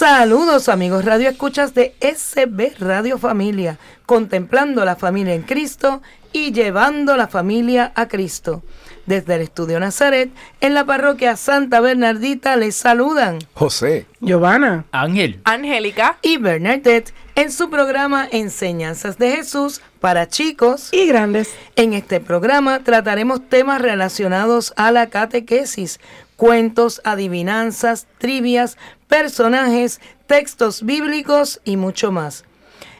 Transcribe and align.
Saludos 0.00 0.70
amigos 0.70 1.04
Radio 1.04 1.28
Escuchas 1.28 1.74
de 1.74 1.94
SB 2.00 2.78
Radio 2.78 3.18
Familia, 3.18 3.76
contemplando 4.06 4.82
la 4.86 4.96
familia 4.96 5.34
en 5.34 5.42
Cristo 5.42 6.00
y 6.32 6.52
llevando 6.52 7.18
la 7.18 7.28
familia 7.28 7.92
a 7.94 8.08
Cristo. 8.08 8.62
Desde 9.04 9.34
el 9.34 9.42
Estudio 9.42 9.78
Nazaret, 9.78 10.30
en 10.62 10.72
la 10.72 10.86
parroquia 10.86 11.36
Santa 11.36 11.80
Bernardita, 11.80 12.56
les 12.56 12.76
saludan 12.76 13.40
José, 13.52 14.06
Giovanna, 14.20 14.86
Ángel, 14.90 15.38
Angélica 15.44 16.16
y 16.22 16.38
Bernadette 16.38 17.12
en 17.34 17.52
su 17.52 17.68
programa 17.68 18.26
Enseñanzas 18.30 19.18
de 19.18 19.36
Jesús 19.36 19.82
para 20.00 20.28
chicos. 20.28 20.88
y 20.92 21.08
grandes. 21.08 21.50
En 21.76 21.92
este 21.92 22.20
programa 22.20 22.82
trataremos 22.84 23.46
temas 23.50 23.82
relacionados 23.82 24.72
a 24.76 24.92
la 24.92 25.08
catequesis, 25.08 26.00
cuentos, 26.40 27.00
adivinanzas, 27.04 28.08
trivias, 28.16 28.78
personajes, 29.08 30.00
textos 30.26 30.82
bíblicos 30.82 31.60
y 31.66 31.76
mucho 31.76 32.12
más. 32.12 32.46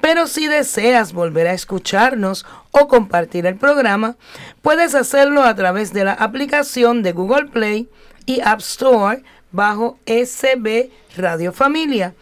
Pero 0.00 0.26
si 0.26 0.46
deseas 0.46 1.12
volver 1.12 1.46
a 1.46 1.52
escucharnos 1.52 2.46
o 2.70 2.88
compartir 2.88 3.46
el 3.46 3.56
programa, 3.56 4.16
puedes 4.62 4.94
hacerlo 4.94 5.42
a 5.42 5.54
través 5.54 5.92
de 5.92 6.04
la 6.04 6.12
aplicación 6.14 7.02
de 7.02 7.12
Google 7.12 7.46
Play 7.46 7.88
y 8.26 8.40
App 8.40 8.60
Store 8.60 9.22
bajo 9.52 9.98
SB 10.06 10.90
Radio 11.16 11.52
Familia. 11.52 12.14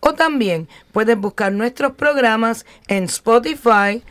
O 0.00 0.12
también 0.14 0.68
puedes 0.92 1.16
buscar 1.16 1.50
nuestros 1.52 1.92
programas 1.94 2.66
en 2.88 3.04
Spotify, 3.04 4.02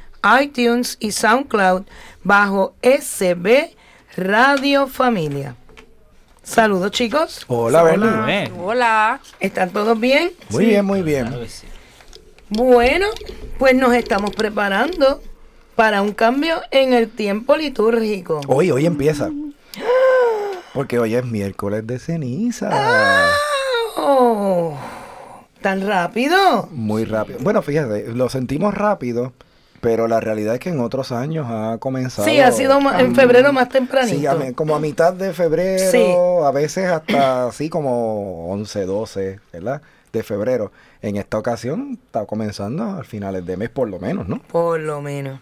iTunes 0.41 0.97
y 0.99 1.11
SoundCloud 1.11 1.83
bajo 2.23 2.73
SB 2.81 3.75
Radio 4.17 4.87
Familia. 4.87 5.55
Saludos 6.41 6.91
chicos. 6.91 7.45
hola, 7.47 7.93
eh, 8.27 8.51
Hola. 8.59 9.21
¿Están 9.39 9.69
todos 9.69 9.97
bien? 9.97 10.31
Muy 10.49 10.65
bien, 10.65 10.83
muy 10.83 11.01
bien. 11.01 11.27
claro 11.27 11.43
que 11.43 11.49
sí. 11.49 11.67
Bueno, 12.49 13.07
pues 13.57 13.75
nos 13.75 13.93
estamos 13.93 14.31
preparando 14.31 15.21
para 15.75 16.01
un 16.01 16.11
cambio 16.13 16.61
en 16.71 16.93
el 16.93 17.09
tiempo 17.09 17.55
litúrgico. 17.55 18.41
Hoy, 18.47 18.71
hoy 18.71 18.85
empieza. 18.85 19.29
Porque 20.73 20.99
hoy 20.99 21.15
es 21.15 21.25
miércoles 21.25 21.85
de 21.85 21.99
ceniza. 21.99 22.69
Oh, 23.97 24.75
¿Tan 25.61 25.87
rápido? 25.87 26.67
Muy 26.71 27.05
rápido. 27.05 27.39
Bueno, 27.41 27.61
fíjate, 27.61 28.07
lo 28.09 28.27
sentimos 28.29 28.73
rápido, 28.73 29.33
pero 29.81 30.07
la 30.07 30.19
realidad 30.19 30.55
es 30.55 30.59
que 30.59 30.69
en 30.69 30.79
otros 30.81 31.11
años 31.11 31.47
ha 31.49 31.77
comenzado. 31.79 32.27
Sí, 32.27 32.39
ha 32.39 32.51
sido 32.51 32.79
en 32.99 33.15
febrero 33.15 33.53
más 33.53 33.69
tempranito. 33.69 34.17
Sí, 34.17 34.25
a 34.27 34.53
como 34.53 34.75
a 34.75 34.79
mitad 34.79 35.13
de 35.13 35.31
febrero, 35.33 35.91
Sí. 35.91 36.03
a 36.45 36.51
veces 36.51 36.85
hasta 36.89 37.47
así 37.47 37.69
como 37.69 38.49
11, 38.51 38.85
12, 38.85 39.39
¿verdad? 39.53 39.81
De 40.11 40.21
febrero. 40.23 40.71
En 41.03 41.17
esta 41.17 41.37
ocasión 41.37 41.99
está 42.01 42.25
comenzando 42.25 42.81
a 42.83 43.03
finales 43.03 43.45
de 43.45 43.57
mes 43.57 43.69
por 43.69 43.89
lo 43.89 43.99
menos, 43.99 44.25
¿no? 44.29 44.39
Por 44.39 44.79
lo 44.79 45.01
menos. 45.01 45.37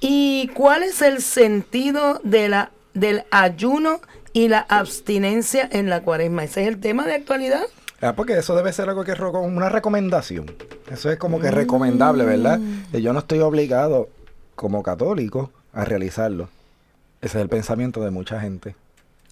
¿Y 0.00 0.48
cuál 0.48 0.82
es 0.82 1.00
el 1.00 1.22
sentido 1.22 2.20
de 2.24 2.48
la, 2.48 2.72
del 2.92 3.22
ayuno 3.30 4.00
y 4.32 4.48
la 4.48 4.58
abstinencia 4.58 5.68
en 5.70 5.88
la 5.88 6.02
cuaresma? 6.02 6.42
Ese 6.42 6.62
es 6.62 6.68
el 6.68 6.80
tema 6.80 7.06
de 7.06 7.14
actualidad. 7.14 7.62
Ah, 8.00 8.14
porque 8.16 8.36
eso 8.36 8.56
debe 8.56 8.72
ser 8.72 8.88
algo 8.88 9.04
que 9.04 9.12
es 9.12 9.20
una 9.20 9.68
recomendación. 9.68 10.52
Eso 10.90 11.08
es 11.08 11.18
como 11.18 11.38
que 11.38 11.52
recomendable, 11.52 12.24
¿verdad? 12.24 12.58
Mm. 12.58 12.96
Yo 12.96 13.12
no 13.12 13.20
estoy 13.20 13.38
obligado 13.38 14.08
como 14.56 14.82
católico 14.82 15.52
a 15.72 15.84
realizarlo. 15.84 16.48
Ese 17.22 17.38
es 17.38 17.42
el 17.42 17.48
pensamiento 17.48 18.02
de 18.02 18.10
mucha 18.10 18.40
gente. 18.40 18.74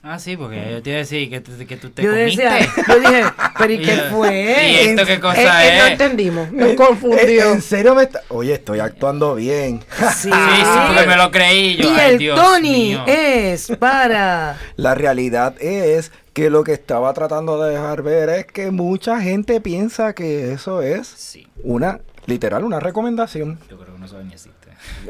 Ah, 0.05 0.19
sí, 0.19 0.37
porque 0.37 0.69
yo 0.73 0.83
te 0.83 0.91
iba 0.91 0.97
a 0.97 1.01
decir 1.01 1.31
que, 1.31 1.41
tú- 1.41 1.53
que 1.65 1.77
tú 1.77 1.91
te 1.91 2.03
Yo 2.03 2.11
comiste. 2.11 2.43
decía, 2.43 2.69
yo 2.89 2.99
dije, 3.01 3.23
pero 3.57 3.73
¿y 3.73 3.79
qué 3.85 3.97
fue? 4.11 4.69
¿Y 4.69 4.77
esto 4.89 5.07
qué 5.07 5.13
Eh, 5.15 5.21
cosa 5.21 5.65
eh, 5.65 5.79
no 5.79 5.85
es? 5.87 5.93
entendimos, 5.93 6.51
nos 6.53 6.71
Eh, 6.71 6.75
confundió. 6.75 7.53
¿En 7.53 7.63
serio 7.63 7.95
me 7.95 8.03
está...? 8.03 8.21
Oye, 8.29 8.53
estoy 8.55 8.81
actuando 8.81 9.37
bien. 9.37 9.79
Sí, 10.12 10.29
Sí, 10.29 10.31
sí, 10.33 10.79
porque 10.89 11.07
me 11.07 11.17
lo 11.17 11.31
creí 11.31 11.77
yo. 11.77 11.85
Y 11.89 12.01
Ay, 12.01 12.11
el 12.15 12.19
Dios 12.19 12.41
Tony 12.41 12.71
mío. 12.89 13.05
es 13.07 13.69
para... 13.79 14.57
La 14.75 14.97
realidad 14.97 15.55
es 15.61 16.11
que 16.33 16.51
lo 16.51 16.65
que 16.65 16.73
estaba 16.73 17.12
tratando 17.15 17.62
de 17.62 17.71
dejar 17.75 18.03
ver 18.03 18.29
es 18.31 18.47
que 18.47 18.73
mucha 18.73 19.21
gente 19.21 19.61
piensa 19.61 20.15
que 20.15 20.53
eso 20.53 20.83
es 20.83 21.07
Sí, 21.07 21.47
una, 21.62 22.01
literal, 22.27 22.65
una 22.65 22.81
recomendación. 22.81 23.61
yo 23.71 23.79
creo 23.79 23.95
que 23.95 24.01
no 24.01 24.09
sabe 24.09 24.25
ni 24.25 24.33
existe. 24.33 24.51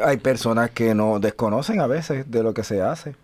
Hay 0.04 0.18
personas 0.18 0.70
que 0.70 0.94
no 0.94 1.18
desconocen 1.18 1.80
a 1.80 1.86
veces 1.86 2.30
de 2.30 2.42
lo 2.42 2.52
que 2.52 2.62
se 2.62 2.82
hace. 2.82 3.14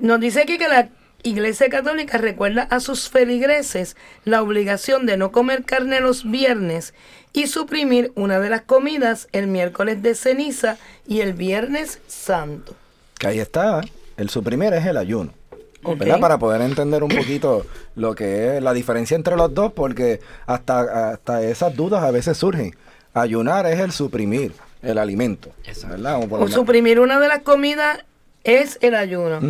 Nos 0.00 0.20
dice 0.20 0.42
aquí 0.42 0.58
que 0.58 0.68
la 0.68 0.88
Iglesia 1.22 1.68
Católica 1.68 2.16
recuerda 2.18 2.62
a 2.70 2.80
sus 2.80 3.10
feligreses 3.10 3.96
la 4.24 4.42
obligación 4.42 5.04
de 5.06 5.16
no 5.18 5.30
comer 5.32 5.64
carne 5.64 6.00
los 6.00 6.28
viernes 6.30 6.94
y 7.32 7.46
suprimir 7.46 8.10
una 8.14 8.40
de 8.40 8.48
las 8.50 8.62
comidas 8.62 9.28
el 9.32 9.46
miércoles 9.46 10.02
de 10.02 10.14
ceniza 10.14 10.78
y 11.06 11.20
el 11.20 11.34
viernes 11.34 12.00
santo. 12.06 12.74
Que 13.18 13.26
ahí 13.26 13.38
está, 13.38 13.80
¿eh? 13.80 13.92
el 14.16 14.30
suprimir 14.30 14.72
es 14.72 14.86
el 14.86 14.96
ayuno. 14.96 15.34
¿verdad? 15.82 16.20
Para 16.20 16.38
poder 16.38 16.60
entender 16.62 17.02
un 17.02 17.10
poquito 17.10 17.64
lo 17.96 18.14
que 18.14 18.56
es 18.56 18.62
la 18.62 18.72
diferencia 18.74 19.14
entre 19.14 19.36
los 19.36 19.54
dos, 19.54 19.72
porque 19.72 20.20
hasta, 20.46 21.10
hasta 21.12 21.42
esas 21.42 21.74
dudas 21.74 22.02
a 22.02 22.10
veces 22.10 22.36
surgen. 22.36 22.74
Ayunar 23.14 23.66
es 23.66 23.78
el 23.80 23.90
suprimir 23.92 24.52
el 24.82 24.98
alimento. 24.98 25.50
Exacto. 25.64 25.96
¿verdad? 25.96 26.22
O 26.22 26.28
por 26.28 26.40
O 26.40 26.44
una- 26.44 26.54
suprimir 26.54 27.00
una 27.00 27.18
de 27.18 27.28
las 27.28 27.40
comidas 27.40 28.04
es 28.44 28.78
el 28.80 28.94
ayuno. 28.94 29.40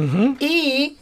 Y 0.41 0.97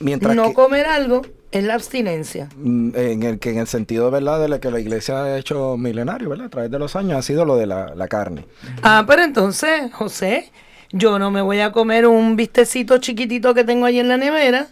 Mientras 0.00 0.34
no 0.34 0.48
que, 0.48 0.54
comer 0.54 0.86
algo 0.86 1.22
es 1.52 1.64
la 1.64 1.74
abstinencia. 1.74 2.48
mm, 2.56 2.90
en 2.96 3.22
el 3.22 3.38
que 3.38 3.50
en 3.50 3.58
el 3.58 3.66
sentido 3.66 4.10
verdad 4.10 4.40
de 4.40 4.48
lo 4.48 4.58
que 4.60 4.70
la 4.70 4.80
iglesia 4.80 5.22
ha 5.22 5.38
hecho 5.38 5.76
milenario, 5.76 6.28
¿verdad? 6.28 6.46
A 6.46 6.50
través 6.50 6.70
de 6.70 6.78
los 6.78 6.96
años 6.96 7.16
ha 7.18 7.22
sido 7.22 7.44
lo 7.44 7.56
de 7.56 7.66
la, 7.66 7.94
la 7.94 8.08
carne. 8.08 8.44
Ah, 8.82 9.04
pero 9.06 9.22
entonces, 9.22 9.92
José, 9.92 10.50
yo 10.90 11.18
no 11.18 11.30
me 11.30 11.40
voy 11.42 11.60
a 11.60 11.70
comer 11.72 12.06
un 12.06 12.36
bistecito 12.36 12.98
chiquitito 12.98 13.54
que 13.54 13.64
tengo 13.64 13.86
ahí 13.86 13.98
en 14.00 14.08
la 14.08 14.16
nevera, 14.16 14.66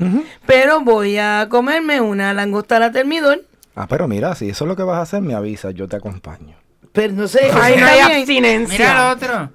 pero 0.47 0.81
voy 0.81 1.19
a 1.19 1.47
comerme 1.49 2.01
una 2.01 2.33
langosta 2.35 2.77
a 2.77 2.81
la 2.81 2.93
termidor. 2.93 3.43
Ah, 3.75 3.87
pero 3.89 4.07
mira, 4.07 4.35
si 4.35 4.51
eso 4.51 4.65
es 4.65 4.69
lo 4.69 4.77
que 4.77 4.83
vas 4.83 4.99
a 4.99 5.03
hacer, 5.03 5.23
me 5.23 5.35
avisas, 5.35 5.75
yo 5.75 5.89
te 5.89 5.97
acompaño. 5.97 6.57
Pero 6.93 7.15
no 7.15 7.27
sé, 7.27 7.51
Ay, 7.55 7.77
no 7.79 7.87
hay 7.87 8.01
abstinencia. 8.01 8.77
Mira 8.79 9.07
el 9.13 9.17
otro. 9.17 9.51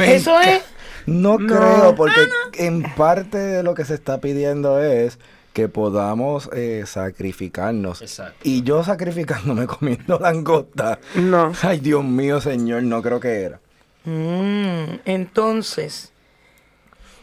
Eso 0.04 0.40
es. 0.40 0.62
No, 1.06 1.38
No. 1.38 1.46
creo, 1.46 1.94
porque 1.94 2.20
en 2.54 2.82
parte 2.94 3.38
de 3.38 3.62
lo 3.62 3.74
que 3.74 3.84
se 3.84 3.94
está 3.94 4.20
pidiendo 4.20 4.80
es 4.82 5.18
que 5.52 5.68
podamos 5.68 6.50
eh, 6.52 6.84
sacrificarnos. 6.86 8.02
Exacto. 8.02 8.38
Y 8.42 8.62
yo 8.62 8.82
sacrificándome 8.82 9.66
comiendo 9.68 10.18
langosta. 10.18 10.98
No. 11.14 11.52
Ay, 11.62 11.78
Dios 11.80 12.02
mío, 12.04 12.40
señor, 12.40 12.82
no 12.82 13.02
creo 13.02 13.20
que 13.20 13.42
era. 13.42 13.60
Mm, 14.04 14.98
entonces, 15.04 16.12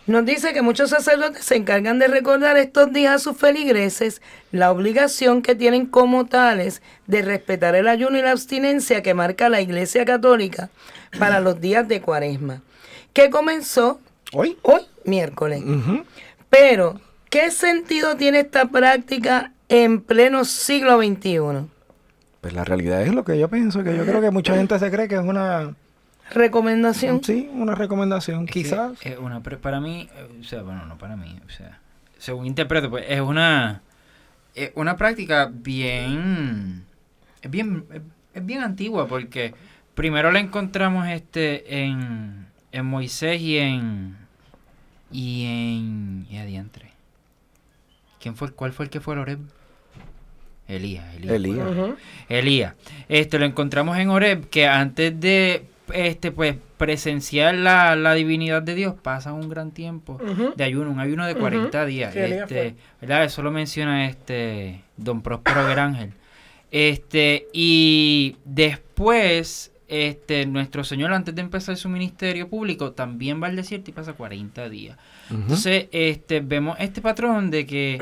nos 0.07 0.25
dice 0.25 0.53
que 0.53 0.61
muchos 0.61 0.89
sacerdotes 0.89 1.43
se 1.45 1.55
encargan 1.57 1.99
de 1.99 2.07
recordar 2.07 2.57
estos 2.57 2.91
días 2.91 3.15
a 3.15 3.19
sus 3.19 3.37
feligreses 3.37 4.21
la 4.51 4.71
obligación 4.71 5.41
que 5.41 5.53
tienen 5.53 5.85
como 5.85 6.25
tales 6.25 6.81
de 7.07 7.21
respetar 7.21 7.75
el 7.75 7.87
ayuno 7.87 8.17
y 8.17 8.21
la 8.21 8.31
abstinencia 8.31 9.03
que 9.03 9.13
marca 9.13 9.47
la 9.49 9.61
Iglesia 9.61 10.03
Católica 10.05 10.69
para 11.19 11.39
los 11.39 11.59
días 11.61 11.87
de 11.87 12.01
Cuaresma, 12.01 12.61
que 13.13 13.29
comenzó 13.29 13.99
¿Hoy? 14.33 14.57
hoy, 14.61 14.81
miércoles. 15.05 15.63
Pero, 16.49 16.99
¿qué 17.29 17.51
sentido 17.51 18.15
tiene 18.15 18.39
esta 18.41 18.67
práctica 18.67 19.51
en 19.69 20.01
pleno 20.01 20.45
siglo 20.45 20.97
XXI? 21.01 21.67
Pues 22.41 22.53
la 22.53 22.63
realidad 22.63 23.01
es 23.03 23.13
lo 23.13 23.23
que 23.23 23.37
yo 23.37 23.49
pienso, 23.49 23.83
que 23.83 23.95
yo 23.95 24.05
creo 24.05 24.21
que 24.21 24.31
mucha 24.31 24.55
gente 24.55 24.77
se 24.79 24.89
cree 24.91 25.07
que 25.07 25.15
es 25.15 25.21
una... 25.21 25.75
Recomendación. 26.31 27.21
Sí, 27.23 27.49
una 27.53 27.75
recomendación, 27.75 28.45
Es 28.45 28.51
que 28.51 28.63
quizás. 28.63 28.93
es 29.01 29.17
una, 29.17 29.41
para 29.41 29.81
mí, 29.81 30.09
eh, 30.15 30.39
o 30.39 30.43
sea, 30.45 30.61
bueno, 30.61 30.85
no 30.85 30.97
para 30.97 31.17
mí, 31.17 31.37
o 31.45 31.49
sea, 31.49 31.79
según 32.17 32.45
interpreto, 32.45 32.89
pues 32.89 33.03
es 33.09 33.19
una, 33.19 33.81
es 34.55 34.71
una 34.75 34.95
práctica 34.95 35.49
bien, 35.51 36.85
es 37.41 37.51
bien, 37.51 37.85
es 38.33 38.45
bien 38.45 38.61
antigua 38.63 39.07
porque 39.07 39.53
primero 39.93 40.31
la 40.31 40.39
encontramos 40.39 41.07
este 41.09 41.81
en, 41.83 42.47
en 42.71 42.85
Moisés 42.85 43.41
y 43.41 43.57
en 43.57 44.17
y 45.11 45.45
en 45.45 46.27
y 46.29 46.37
adiantre. 46.37 46.91
¿Quién 48.19 48.35
fue 48.35 48.51
cuál 48.51 48.71
fue 48.71 48.85
el 48.85 48.91
que 48.91 48.99
fue 48.99 49.15
el 49.15 49.21
Oreb? 49.21 49.39
Elías, 50.67 51.15
Elías. 51.15 51.35
Elías. 51.35 51.67
Elías. 52.29 52.75
Este 53.09 53.39
lo 53.39 53.45
encontramos 53.45 53.97
en 53.97 54.09
Oreb 54.09 54.49
que 54.49 54.67
antes 54.67 55.19
de 55.19 55.65
este 55.93 56.31
pues 56.31 56.55
presenciar 56.77 57.53
la, 57.55 57.95
la 57.95 58.13
divinidad 58.13 58.61
de 58.61 58.73
Dios 58.73 58.95
pasa 58.99 59.33
un 59.33 59.49
gran 59.49 59.71
tiempo 59.71 60.19
de 60.55 60.63
ayuno, 60.63 60.89
un 60.89 60.99
ayuno 60.99 61.27
de 61.27 61.35
40 61.35 61.85
días. 61.85 62.13
Sí, 62.13 62.19
este, 62.19 62.75
¿verdad? 62.99 63.25
Eso 63.25 63.41
lo 63.41 63.51
menciona 63.51 64.07
este 64.07 64.81
don 64.97 65.21
Próspero 65.21 65.67
Grángel. 65.67 66.13
Este, 66.71 67.47
y 67.53 68.37
después, 68.45 69.70
este, 69.91 70.45
nuestro 70.45 70.85
Señor, 70.85 71.11
antes 71.11 71.35
de 71.35 71.41
empezar 71.41 71.75
su 71.75 71.89
ministerio 71.89 72.47
público, 72.47 72.93
también 72.93 73.43
va 73.43 73.47
al 73.47 73.57
desierto 73.57 73.91
y 73.91 73.93
pasa 73.93 74.13
40 74.13 74.69
días. 74.69 74.97
Entonces, 75.29 75.89
este, 75.91 76.39
vemos 76.39 76.77
este 76.79 77.01
patrón 77.01 77.51
de 77.51 77.65
que, 77.65 77.99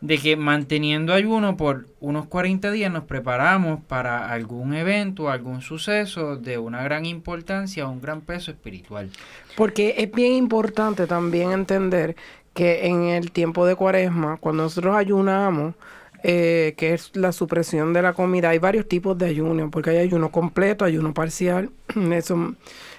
de 0.00 0.18
que 0.18 0.36
manteniendo 0.36 1.14
ayuno 1.14 1.56
por 1.56 1.86
unos 2.00 2.26
40 2.26 2.72
días 2.72 2.90
nos 2.92 3.04
preparamos 3.04 3.80
para 3.84 4.32
algún 4.32 4.74
evento, 4.74 5.30
algún 5.30 5.62
suceso 5.62 6.36
de 6.36 6.58
una 6.58 6.82
gran 6.82 7.06
importancia, 7.06 7.86
un 7.86 8.00
gran 8.00 8.20
peso 8.20 8.50
espiritual. 8.50 9.08
Porque 9.56 9.94
es 9.98 10.10
bien 10.10 10.32
importante 10.32 11.06
también 11.06 11.52
entender 11.52 12.16
que 12.54 12.88
en 12.88 13.04
el 13.04 13.30
tiempo 13.30 13.66
de 13.66 13.76
cuaresma, 13.76 14.36
cuando 14.38 14.64
nosotros 14.64 14.96
ayunamos, 14.96 15.76
eh, 16.22 16.74
que 16.76 16.94
es 16.94 17.10
la 17.14 17.32
supresión 17.32 17.92
de 17.92 18.02
la 18.02 18.12
comida, 18.12 18.50
hay 18.50 18.58
varios 18.58 18.88
tipos 18.88 19.16
de 19.18 19.26
ayuno, 19.26 19.70
porque 19.70 19.90
hay 19.90 19.98
ayuno 19.98 20.30
completo, 20.30 20.84
ayuno 20.84 21.14
parcial, 21.14 21.70
eso, 22.12 22.54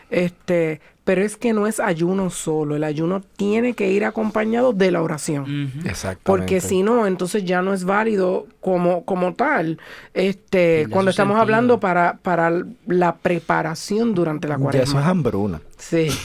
este, 0.09 0.81
pero 1.03 1.21
es 1.21 1.37
que 1.37 1.53
no 1.53 1.65
es 1.65 1.79
ayuno 1.79 2.29
solo, 2.29 2.75
el 2.75 2.83
ayuno 2.83 3.21
tiene 3.35 3.73
que 3.73 3.91
ir 3.91 4.05
acompañado 4.05 4.73
de 4.73 4.91
la 4.91 5.01
oración. 5.01 5.71
Exactamente. 5.85 6.21
Porque 6.23 6.61
si 6.61 6.83
no, 6.83 7.07
entonces 7.07 7.43
ya 7.45 7.61
no 7.61 7.73
es 7.73 7.83
válido 7.83 8.45
como, 8.61 9.03
como 9.05 9.33
tal, 9.33 9.79
este, 10.13 10.87
cuando 10.89 11.11
estamos 11.11 11.33
sentido. 11.33 11.41
hablando 11.41 11.79
para, 11.79 12.19
para 12.21 12.63
la 12.85 13.15
preparación 13.15 14.13
durante 14.13 14.47
la 14.47 14.59
Ya 14.71 14.83
eso 14.83 14.99
es 14.99 15.05
hambruna. 15.05 15.61
Sí. 15.79 16.09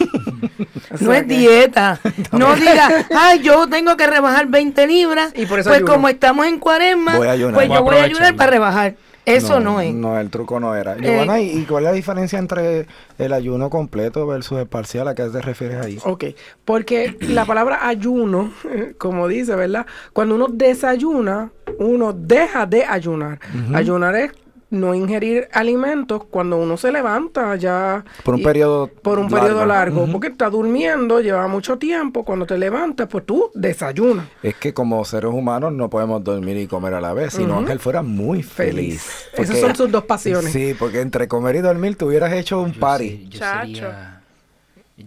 O 0.90 1.04
No 1.04 1.12
es 1.14 1.22
que- 1.22 1.28
dieta. 1.28 1.98
No 2.32 2.54
diga, 2.54 3.06
ay, 3.16 3.40
yo 3.40 3.66
tengo 3.68 3.96
que 3.96 4.06
rebajar 4.06 4.46
20 4.48 4.86
libras. 4.86 5.32
Y 5.34 5.46
por 5.46 5.58
eso 5.58 5.70
pues 5.70 5.78
ayuno. 5.78 5.92
como 5.92 6.08
estamos 6.08 6.46
en 6.46 6.58
cuaresma, 6.58 7.12
pues 7.16 7.18
Voy 7.18 7.28
a 7.28 7.36
yo 7.36 7.50
voy 7.52 7.58
a 7.58 7.62
ayunar 7.64 7.78
aprovecharlo. 7.82 8.36
para 8.36 8.50
rebajar. 8.50 8.94
Eso 9.26 9.58
no, 9.58 9.80
es. 9.80 9.94
No, 9.94 10.20
el 10.20 10.28
truco 10.28 10.60
no 10.60 10.74
era. 10.76 10.96
Eh, 10.96 10.98
Giovanna, 11.00 11.40
¿y 11.40 11.60
y 11.60 11.64
cuál 11.64 11.84
es 11.84 11.90
la 11.90 11.94
diferencia 11.94 12.38
entre 12.38 12.86
el 13.16 13.32
ayuno 13.32 13.70
completo 13.70 14.26
versus 14.26 14.58
el 14.58 14.66
parcial? 14.66 15.08
¿A 15.08 15.14
qué 15.14 15.22
te 15.24 15.40
refieres 15.40 15.82
ahí? 15.82 15.98
Ok, 16.04 16.24
porque 16.66 17.16
la 17.20 17.46
palabra 17.46 17.88
ayuno, 17.88 18.52
como 18.98 19.26
dice, 19.26 19.54
¿verdad? 19.56 19.86
Cuando 20.12 20.34
uno 20.34 20.48
desayuna, 20.50 21.50
uno 21.78 22.12
deja 22.12 22.66
de 22.66 22.84
ayunar. 22.84 23.40
Ayunar 23.72 24.14
es 24.14 24.32
no 24.74 24.94
ingerir 24.94 25.48
alimentos 25.52 26.24
cuando 26.30 26.56
uno 26.58 26.76
se 26.76 26.92
levanta 26.92 27.56
ya. 27.56 28.04
Por 28.24 28.34
un 28.34 28.40
y- 28.40 28.44
periodo 28.44 28.88
Por 28.88 29.18
un 29.18 29.24
largo. 29.30 29.40
periodo 29.46 29.66
largo, 29.66 30.06
porque 30.12 30.28
está 30.28 30.50
durmiendo, 30.50 31.20
lleva 31.20 31.46
mucho 31.48 31.78
tiempo. 31.78 32.24
Cuando 32.24 32.46
te 32.46 32.58
levantas, 32.58 33.08
pues 33.08 33.24
tú 33.24 33.50
desayunas. 33.54 34.26
Es 34.42 34.54
que 34.56 34.74
como 34.74 35.04
seres 35.04 35.30
humanos 35.32 35.72
no 35.72 35.88
podemos 35.88 36.22
dormir 36.24 36.56
y 36.58 36.66
comer 36.66 36.94
a 36.94 37.00
la 37.00 37.12
vez, 37.14 37.34
sino 37.34 37.56
Ujú. 37.58 37.64
que 37.66 37.72
él 37.72 37.78
fuera 37.80 38.02
muy 38.02 38.42
feliz. 38.42 38.74
Feliz. 38.74 39.28
Porque- 39.36 39.42
Esas 39.42 39.60
son 39.60 39.76
sus 39.76 39.90
dos 39.90 40.04
pasiones. 40.04 40.52
Sí, 40.52 40.74
porque 40.78 41.00
entre 41.00 41.28
comer 41.28 41.56
y 41.56 41.60
dormir 41.60 41.96
te 41.96 42.04
hubieras 42.04 42.32
hecho 42.32 42.60
un 42.60 42.72
Yo 42.72 42.80
party. 42.80 43.08
sé- 43.10 43.24
yo 43.28 43.38
Chacho. 43.38 43.66
sería- 43.66 44.10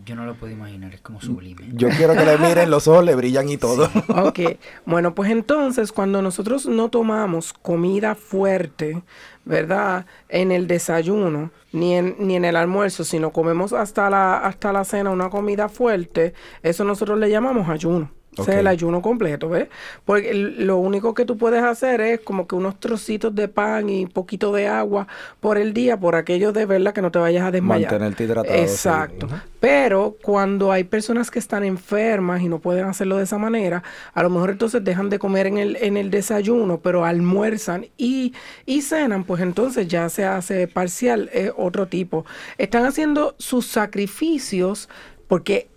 yo 0.05 0.15
no 0.15 0.25
lo 0.25 0.35
puedo 0.35 0.51
imaginar, 0.51 0.93
es 0.93 0.99
como 0.99 1.21
sublime. 1.21 1.61
Yo 1.73 1.87
quiero 1.89 2.13
que 2.13 2.25
le 2.25 2.37
miren, 2.37 2.69
los 2.69 2.89
ojos 2.89 3.05
le 3.05 3.15
brillan 3.15 3.47
y 3.47 3.55
todo. 3.57 3.89
Ok, 4.27 4.39
bueno, 4.85 5.15
pues 5.15 5.31
entonces 5.31 5.93
cuando 5.93 6.21
nosotros 6.21 6.65
no 6.65 6.89
tomamos 6.89 7.53
comida 7.53 8.13
fuerte, 8.15 9.01
¿verdad? 9.47 10.05
En 10.29 10.51
el 10.51 10.67
desayuno, 10.67 11.51
ni 11.71 11.95
en, 11.95 12.15
ni 12.19 12.35
en 12.35 12.45
el 12.45 12.55
almuerzo, 12.55 13.03
sino 13.03 13.31
comemos 13.31 13.73
hasta 13.73 14.09
la, 14.09 14.37
hasta 14.39 14.73
la 14.73 14.83
cena 14.83 15.09
una 15.09 15.29
comida 15.29 15.69
fuerte, 15.69 16.33
eso 16.63 16.83
nosotros 16.83 17.17
le 17.19 17.29
llamamos 17.29 17.69
ayuno. 17.69 18.16
Ese 18.43 18.51
es 18.51 18.57
el 18.57 18.67
Ok. 18.67 18.71
ayuno 18.71 19.01
completo, 19.01 19.49
¿ves? 19.49 19.67
Porque 20.05 20.29
el- 20.31 20.65
lo 20.67 20.77
único 20.77 21.13
que 21.13 21.25
tú 21.25 21.37
puedes 21.37 21.63
hacer 21.63 22.01
es 22.01 22.19
como 22.21 22.47
que 22.47 22.55
unos 22.55 22.79
trocitos 22.79 23.33
de 23.35 23.47
pan 23.47 23.89
y 23.89 24.05
poquito 24.05 24.51
de 24.51 24.67
agua 24.67 25.07
por 25.39 25.57
el 25.57 25.73
día, 25.73 25.97
por 25.99 26.15
aquello 26.15 26.51
de 26.51 26.65
verla 26.65 26.93
que 26.93 27.01
no 27.01 27.11
te 27.11 27.19
vayas 27.19 27.45
a 27.45 27.51
desmayar. 27.51 27.91
Mantenerte 27.91 28.23
hidratado. 28.23 28.55
Exacto. 28.57 29.27
Pero 29.59 30.15
cuando 30.21 30.71
hay 30.71 30.83
personas 30.83 31.31
que 31.31 31.39
están 31.39 31.63
enfermas 31.63 32.41
y 32.41 32.47
no 32.49 32.59
pueden 32.59 32.85
hacerlo 32.85 33.17
de 33.17 33.23
esa 33.23 33.37
manera, 33.39 33.81
a 34.13 34.21
lo 34.23 34.29
mejor 34.29 34.51
entonces 34.51 34.83
dejan 34.83 35.09
de 35.09 35.17
comer 35.19 35.47
en 35.47 35.57
el, 35.57 35.75
en 35.77 35.97
el 35.97 36.11
desayuno, 36.11 36.79
pero 36.79 37.05
almuerzan 37.05 37.87
y, 37.97 38.33
y 38.65 38.81
cenan, 38.83 39.23
pues 39.23 39.41
entonces 39.41 39.87
ya 39.87 40.09
se 40.09 40.25
hace 40.25 40.67
parcial, 40.67 41.29
es 41.33 41.51
otro 41.57 41.87
tipo. 41.87 42.25
Están 42.57 42.85
haciendo 42.85 43.35
sus 43.39 43.65
sacrificios 43.65 44.89
porque 45.27 45.67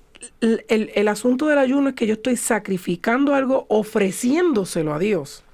el, 0.41 0.65
el- 0.69 0.91
el 0.95 1.09
asunto 1.09 1.47
del 1.47 1.59
ayuno 1.59 1.91
es 1.91 1.95
que 1.95 2.07
yo 2.07 2.15
estoy 2.15 2.37
sacrificando 2.37 3.35
algo, 3.35 3.67
ofreciéndoselo 3.69 4.95
a 4.95 4.99
Dios 4.99 5.45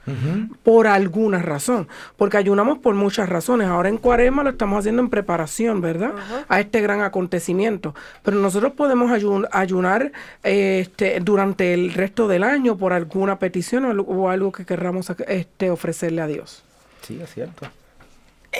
por 0.62 0.86
alguna 0.86 1.42
razón, 1.42 1.88
porque 2.16 2.36
ayunamos 2.36 2.78
por 2.78 2.94
muchas 2.94 3.28
razones. 3.28 3.66
Ahora 3.66 3.88
en 3.88 3.98
Cuaresma 3.98 4.44
lo 4.44 4.50
estamos 4.50 4.78
haciendo 4.78 5.02
en 5.02 5.10
preparación, 5.10 5.80
¿verdad? 5.80 6.12
A 6.48 6.60
este 6.60 6.80
gran 6.80 7.00
acontecimiento. 7.00 7.92
Pero 8.22 8.36
nosotros 8.38 8.72
podemos 8.74 9.10
ayun- 9.10 9.48
ayunar 9.50 10.12
eh, 10.44 10.78
este, 10.82 11.18
durante 11.18 11.74
el 11.74 11.92
resto 11.92 12.28
del 12.28 12.44
año 12.44 12.76
por 12.76 12.92
alguna 12.92 13.40
petición 13.40 13.84
o, 13.84 13.90
algo- 13.90 14.12
o 14.12 14.30
algo 14.30 14.52
que 14.52 14.64
querramos 14.64 15.10
este, 15.26 15.70
ofrecerle 15.72 16.22
a 16.22 16.28
Dios. 16.28 16.62
Sí, 17.02 17.18
es 17.20 17.34
cierto. 17.34 17.66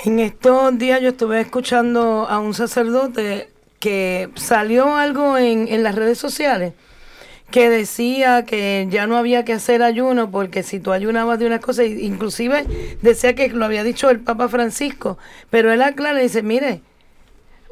En 0.04 0.18
estos 0.18 0.76
días 0.78 1.00
yo 1.00 1.10
estuve 1.10 1.40
escuchando 1.40 2.26
a 2.28 2.40
un 2.40 2.54
sacerdote 2.54 3.50
que 3.78 4.28
salió 4.34 4.96
algo 4.96 5.36
en, 5.38 5.68
en 5.68 5.82
las 5.82 5.94
redes 5.94 6.18
sociales 6.18 6.72
que 7.50 7.70
decía 7.70 8.44
que 8.44 8.88
ya 8.90 9.06
no 9.06 9.16
había 9.16 9.44
que 9.44 9.52
hacer 9.52 9.82
ayuno 9.82 10.30
porque 10.32 10.62
si 10.64 10.80
tú 10.80 10.92
ayunabas 10.92 11.38
de 11.38 11.46
una 11.46 11.60
cosa, 11.60 11.84
i- 11.84 12.04
inclusive 12.04 12.66
decía 13.02 13.34
que 13.36 13.48
lo 13.50 13.64
había 13.64 13.84
dicho 13.84 14.10
el 14.10 14.18
Papa 14.20 14.48
Francisco, 14.48 15.16
pero 15.48 15.72
él 15.72 15.80
aclara 15.82 16.18
y 16.18 16.24
dice, 16.24 16.42
mire, 16.42 16.80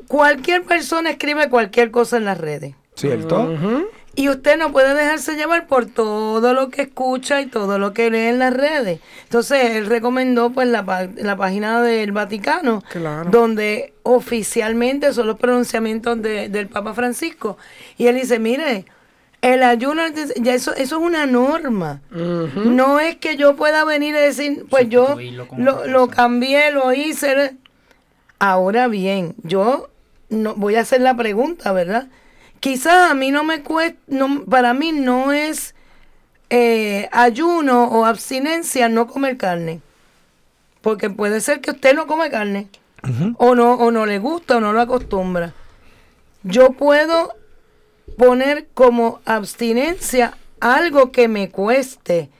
cualquier 0.06 0.62
persona 0.62 1.10
escribe 1.10 1.48
cualquier 1.48 1.90
cosa 1.90 2.16
en 2.18 2.24
las 2.24 2.38
redes. 2.38 2.74
¿Cierto? 2.94 3.52
Y 4.16 4.28
usted 4.28 4.56
no 4.58 4.70
puede 4.70 4.94
dejarse 4.94 5.34
llevar 5.34 5.66
por 5.66 5.86
todo 5.86 6.54
lo 6.54 6.70
que 6.70 6.82
escucha 6.82 7.40
y 7.40 7.46
todo 7.46 7.78
lo 7.78 7.92
que 7.92 8.10
lee 8.10 8.28
en 8.28 8.38
las 8.38 8.54
redes. 8.54 9.00
Entonces, 9.24 9.72
él 9.76 9.86
recomendó 9.86 10.50
pues 10.50 10.68
la, 10.68 11.08
la 11.16 11.36
página 11.36 11.82
del 11.82 12.12
Vaticano, 12.12 12.82
Claro. 12.90 13.30
donde 13.30 13.92
oficialmente 14.04 15.12
son 15.12 15.26
los 15.26 15.38
pronunciamientos 15.38 16.20
de- 16.22 16.48
del 16.48 16.68
Papa 16.68 16.94
Francisco. 16.94 17.58
Y 17.98 18.06
él 18.06 18.14
dice, 18.14 18.38
mire, 18.38 18.84
el 19.42 19.62
ayuno, 19.62 20.02
ya 20.36 20.54
eso, 20.54 20.72
eso 20.74 20.96
es 20.96 21.02
una 21.02 21.26
norma. 21.26 22.00
No 22.10 23.00
es 23.00 23.16
que 23.16 23.36
yo 23.36 23.56
pueda 23.56 23.84
venir 23.84 24.14
y 24.14 24.18
decir, 24.18 24.64
pues 24.70 24.88
yo 24.88 25.16
lo, 25.56 25.86
lo 25.86 26.06
cambié, 26.08 26.70
lo 26.70 26.92
hice. 26.92 27.56
Ahora 28.38 28.88
bien, 28.88 29.34
yo 29.42 29.88
no 30.30 30.54
voy 30.54 30.76
a 30.76 30.80
hacer 30.80 31.00
la 31.00 31.16
pregunta, 31.16 31.72
¿verdad? 31.72 32.06
Quizás 32.64 33.10
a 33.10 33.14
mí 33.14 33.30
no 33.30 33.44
me 33.44 33.60
cuesta, 33.60 33.98
no, 34.06 34.46
para 34.46 34.72
mí 34.72 34.90
no 34.90 35.34
es 35.34 35.74
eh, 36.48 37.10
ayuno 37.12 37.84
o 37.88 38.06
abstinencia 38.06 38.88
no 38.88 39.06
comer 39.06 39.36
carne. 39.36 39.82
Porque 40.80 41.10
puede 41.10 41.42
ser 41.42 41.60
que 41.60 41.72
usted 41.72 41.94
no 41.94 42.06
come 42.06 42.30
carne. 42.30 42.68
o, 43.36 43.54
no, 43.54 43.74
o 43.74 43.90
no 43.90 44.06
le 44.06 44.18
gusta 44.18 44.56
o 44.56 44.60
no 44.60 44.72
lo 44.72 44.80
acostumbra. 44.80 45.52
Yo 46.42 46.70
puedo 46.70 47.34
poner 48.16 48.66
como 48.72 49.20
abstinencia 49.26 50.38
algo 50.58 51.12
que 51.12 51.28
me 51.28 51.50
cueste. 51.50 52.30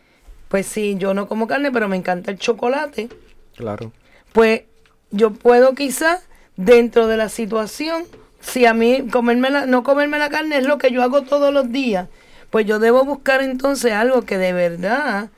Pues 0.49 0.65
sí, 0.65 0.95
yo 0.97 1.13
no 1.13 1.29
como 1.29 1.47
carne, 1.47 1.71
pero 1.71 1.87
me 1.87 1.97
encanta 1.99 2.31
el 2.31 2.39
chocolate 2.39 3.11
Claro. 3.57 3.93
pues 4.33 4.63
yo 5.11 5.33
puedo 5.35 5.75
quizás 5.75 6.23
dentro 6.57 7.09
de 7.09 7.19
la 7.19 7.29
situación, 7.29 8.05
si 8.45 8.67
a 8.67 8.75
mí 8.75 9.07
comerme 9.11 9.51
la, 9.51 9.67
no 9.67 9.83
comerme 9.83 10.19
la 10.19 10.29
carne 10.29 10.59
es 10.59 10.67
lo 10.67 10.79
que 10.79 10.91
yo 10.91 11.03
hago 11.03 11.23
todos 11.23 11.53
los 11.53 11.73
días, 11.73 12.09
pues 12.51 12.67
yo 12.67 12.79
debo 12.79 13.05
buscar 13.05 13.43
entonces 13.43 13.93
algo 13.93 14.23
que 14.23 14.39
de 14.39 14.53
verdad 14.53 15.31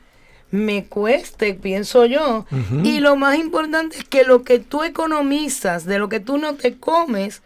me 0.51 0.85
cueste, 0.87 1.55
pienso 1.55 2.07
yo. 2.07 2.47
Y 2.85 3.01
lo 3.01 3.17
más 3.17 3.37
importante 3.37 3.99
es 3.99 4.05
que 4.05 4.25
lo 4.25 4.43
que 4.43 4.59
tú 4.59 4.83
economizas, 4.83 5.85
de 5.85 5.99
lo 5.99 6.09
que 6.09 6.21
tú 6.21 6.39
no 6.39 6.55
te 6.55 6.77
comes, 6.77 7.43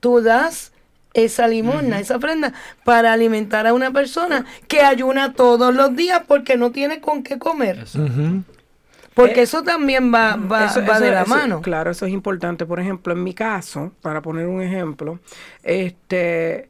tú 0.00 0.20
das 0.20 0.72
esa 1.14 1.48
limosna, 1.48 2.00
esa 2.00 2.16
ofrenda, 2.16 2.52
para 2.84 3.12
alimentar 3.12 3.66
a 3.66 3.74
una 3.74 3.92
persona 3.92 4.46
que 4.68 4.80
ayuna 4.80 5.32
todos 5.32 5.74
los 5.74 5.94
días 5.96 6.22
porque 6.26 6.56
no 6.56 6.70
tiene 6.70 7.00
con 7.00 7.22
qué 7.22 7.38
comer. 7.38 7.84
Porque 9.20 9.40
Eh, 9.40 9.44
eso 9.44 9.62
también 9.62 10.12
va, 10.12 10.36
va, 10.36 10.66
Eso- 10.66 10.80
va 10.80 10.94
eso- 10.96 11.04
de 11.04 11.10
la 11.10 11.22
eso- 11.22 11.30
mano. 11.30 11.60
Claro, 11.62 11.90
eso 11.90 12.06
es 12.06 12.12
importante. 12.12 12.66
Por 12.66 12.80
ejemplo, 12.80 13.12
en 13.12 13.22
mi 13.22 13.34
caso, 13.34 13.92
para 14.02 14.20
poner 14.22 14.46
un 14.46 14.62
ejemplo, 14.62 15.18
este, 15.62 16.68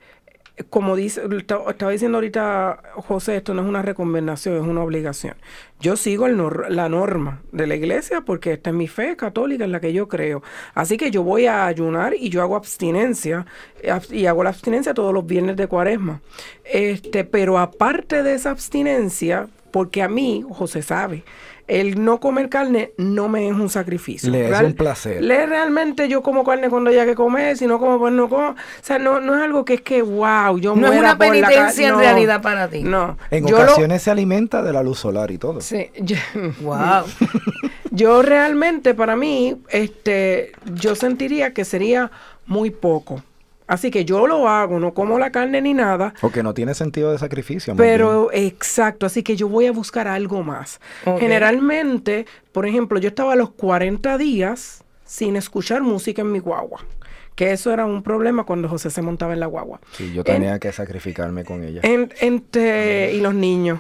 como 0.69 0.95
dice, 0.95 1.23
esta- 1.39 1.61
estaba 1.71 1.91
diciendo 1.91 2.19
ahorita 2.19 2.83
José, 2.97 3.37
esto 3.37 3.55
no 3.55 3.63
es 3.63 3.69
una 3.69 3.81
recomendación, 3.81 4.57
es 4.57 4.63
una 4.63 4.83
obligación. 4.83 5.35
Yo 5.81 5.97
sigo 5.97 6.27
el 6.27 6.37
nor- 6.37 6.69
la 6.69 6.91
norma 6.91 7.41
de 7.53 7.67
la 7.67 7.77
iglesia 7.77 8.21
porque 8.21 8.53
esta 8.53 8.69
es 8.69 8.77
mi 8.77 8.87
fe 8.87 9.17
católica 9.17 9.65
en 9.65 9.73
la 9.73 9.81
que 9.81 9.95
yo 9.95 10.07
creo. 10.09 10.43
Así 10.75 10.99
que 10.99 11.11
yo 11.11 11.23
voy 11.23 11.47
a 11.47 11.65
ayunar 11.67 12.13
y 12.15 12.29
yo 12.29 12.43
hago 12.43 12.57
abstinencia 12.57 13.47
eh, 13.83 13.99
y 14.11 14.27
hago 14.27 14.43
la 14.45 14.51
abstinencia 14.51 14.93
todos 14.93 15.15
los 15.15 15.25
viernes 15.27 15.57
de 15.57 15.67
cuaresma. 15.67 16.21
Este, 16.65 17.25
pero 17.25 17.59
aparte 17.59 18.23
de 18.23 18.35
esa 18.35 18.51
abstinencia, 18.51 19.47
porque 19.71 20.03
a 20.03 20.09
mí, 20.09 20.45
José 20.51 20.83
sabe, 20.83 21.23
el 21.71 22.03
no 22.05 22.19
comer 22.19 22.49
carne 22.49 22.93
no 22.97 23.29
me 23.29 23.47
es 23.49 23.55
un 23.55 23.71
sacrificio. 23.71 24.31
Le 24.31 24.51
es 24.51 24.61
un 24.61 24.75
placer. 24.75 25.23
Le 25.23 25.47
realmente 25.47 26.09
yo 26.09 26.21
como 26.21 26.43
carne 26.45 26.69
cuando 26.69 26.91
haya 26.91 27.07
que 27.07 27.15
comer, 27.15 27.57
si 27.57 27.67
no 27.69 27.79
como 27.79 27.99
pues 27.99 28.13
no 28.13 28.29
como. 28.29 28.49
O 28.51 28.55
sea, 28.83 28.99
no, 28.99 29.21
no 29.21 29.37
es 29.37 29.43
algo 29.43 29.65
que 29.65 29.75
es 29.75 29.81
que 29.83 30.03
wow, 30.03 30.59
yo 30.59 30.75
No 30.75 30.89
es 30.89 30.93
muera 30.95 31.15
una 31.15 31.19
por 31.19 31.27
la 31.29 31.33
penitencia 31.49 31.87
en 31.89 31.95
no, 31.95 32.01
realidad 32.01 32.43
para 32.43 32.69
ti. 32.69 32.83
No. 32.83 33.17
En 33.31 33.47
Yo 33.47 33.57
lo- 33.57 33.63
ocasiones 33.63 34.03
se 34.03 34.11
alimenta 34.11 34.63
de 34.63 34.73
la 34.73 34.83
luz 34.83 34.99
solar 34.99 35.31
y 35.31 35.39
todo. 35.39 35.61
Sí, 35.61 35.91
yo, 36.01 36.17
Wow. 36.61 37.05
yo 37.93 38.23
realmente 38.23 38.95
para 38.95 39.15
mí, 39.15 39.57
este, 39.69 40.53
yo 40.75 40.95
sentiría 40.97 41.55
que 41.55 41.65
sería 41.65 42.11
muy 42.47 42.71
poco. 42.71 43.23
Así 43.71 43.93
que 43.93 44.05
yo 44.05 44.27
lo 44.27 44.49
hago, 44.49 44.81
no 44.81 44.93
como 44.95 45.17
la 45.21 45.31
carne 45.31 45.63
ni 45.63 45.75
nada, 45.75 46.13
Porque 46.21 46.43
no 46.43 46.55
tiene 46.55 46.75
sentido 46.75 47.13
de 47.13 47.19
sacrificio. 47.19 47.73
bien. 47.73 47.87
Pero 47.87 48.31
exacto, 48.33 49.07
así 49.07 49.23
que 49.23 49.37
yo 49.37 49.49
voy 49.49 49.67
a 49.67 49.73
buscar 49.73 50.09
algo 50.09 50.43
más. 50.43 50.81
Generalmente, 51.21 52.27
por 52.51 52.67
ejemplo, 52.67 52.99
yo 52.99 53.09
estaba 53.09 53.35
a 53.35 53.37
los 53.37 53.51
40 53.51 54.19
días 54.19 54.83
sin 55.05 55.37
escuchar 55.37 55.83
música 55.83 56.23
en 56.23 56.33
mi 56.33 56.41
guagua. 56.41 56.81
Que 57.37 57.53
eso 57.53 57.73
era 57.73 57.87
un 57.87 58.03
problema 58.03 58.43
cuando 58.45 58.69
José 58.69 58.91
se 58.91 59.03
montaba 59.03 59.33
en 59.35 59.41
la 59.41 59.47
guagua. 59.47 59.81
Sí, 59.93 60.13
yo 60.13 60.25
tenía 60.25 60.59
que 60.59 60.73
sacrificarme 60.73 61.45
con 61.45 61.63
ella. 61.63 61.81
En- 61.85 62.13
entre- 62.21 63.13
y 63.13 63.21
los 63.21 63.35
niños. 63.35 63.79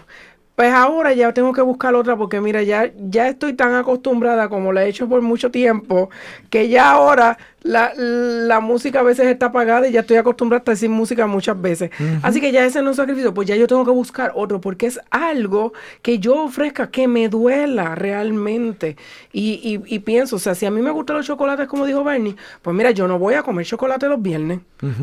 Pues 0.56 0.72
ahora 0.74 1.12
ya 1.14 1.32
tengo 1.32 1.52
que 1.54 1.62
buscar 1.62 1.94
otra 1.94 2.16
porque 2.16 2.40
mira, 2.40 2.62
ya, 2.62 2.90
ya 3.08 3.28
estoy 3.28 3.54
tan 3.54 3.74
acostumbrada 3.74 4.48
como 4.50 4.72
la 4.72 4.84
he 4.84 4.88
hecho 4.88 5.08
por 5.08 5.22
mucho 5.22 5.50
tiempo, 5.50 6.10
que 6.50 6.68
ya 6.68 6.90
ahora 6.92 7.38
la, 7.62 7.92
la 7.94 8.60
música 8.60 9.00
a 9.00 9.02
veces 9.02 9.26
está 9.26 9.46
apagada 9.46 9.88
y 9.88 9.92
ya 9.92 10.00
estoy 10.00 10.16
acostumbrada 10.16 10.58
a 10.58 10.62
estar 10.62 10.76
sin 10.76 10.90
música 10.92 11.26
muchas 11.26 11.60
veces. 11.60 11.90
Así 12.22 12.40
que 12.40 12.52
ya 12.52 12.64
ese 12.64 12.82
no 12.82 12.90
es 12.90 12.98
un 12.98 13.02
sacrificio, 13.02 13.34
pues 13.34 13.48
ya 13.48 13.56
yo 13.56 13.66
tengo 13.66 13.84
que 13.84 13.90
buscar 13.90 14.32
otro 14.34 14.60
porque 14.60 14.86
es 14.86 15.00
algo 15.10 15.72
que 16.02 16.18
yo 16.18 16.44
ofrezca 16.44 16.90
que 16.90 17.08
me 17.08 17.28
duela 17.28 17.94
realmente. 17.94 18.96
Y, 19.32 19.60
y, 19.62 19.94
y 19.94 19.98
pienso, 20.00 20.36
o 20.36 20.38
sea, 20.38 20.54
si 20.54 20.66
a 20.66 20.70
mí 20.70 20.80
me 20.80 20.90
gustan 20.90 21.16
los 21.16 21.26
chocolates 21.26 21.68
como 21.68 21.86
dijo 21.86 22.02
Bernie, 22.04 22.36
pues 22.62 22.74
mira, 22.74 22.90
yo 22.90 23.06
no 23.06 23.18
voy 23.18 23.34
a 23.34 23.42
comer 23.42 23.66
chocolate 23.66 24.08
los 24.08 24.20
viernes 24.20 24.60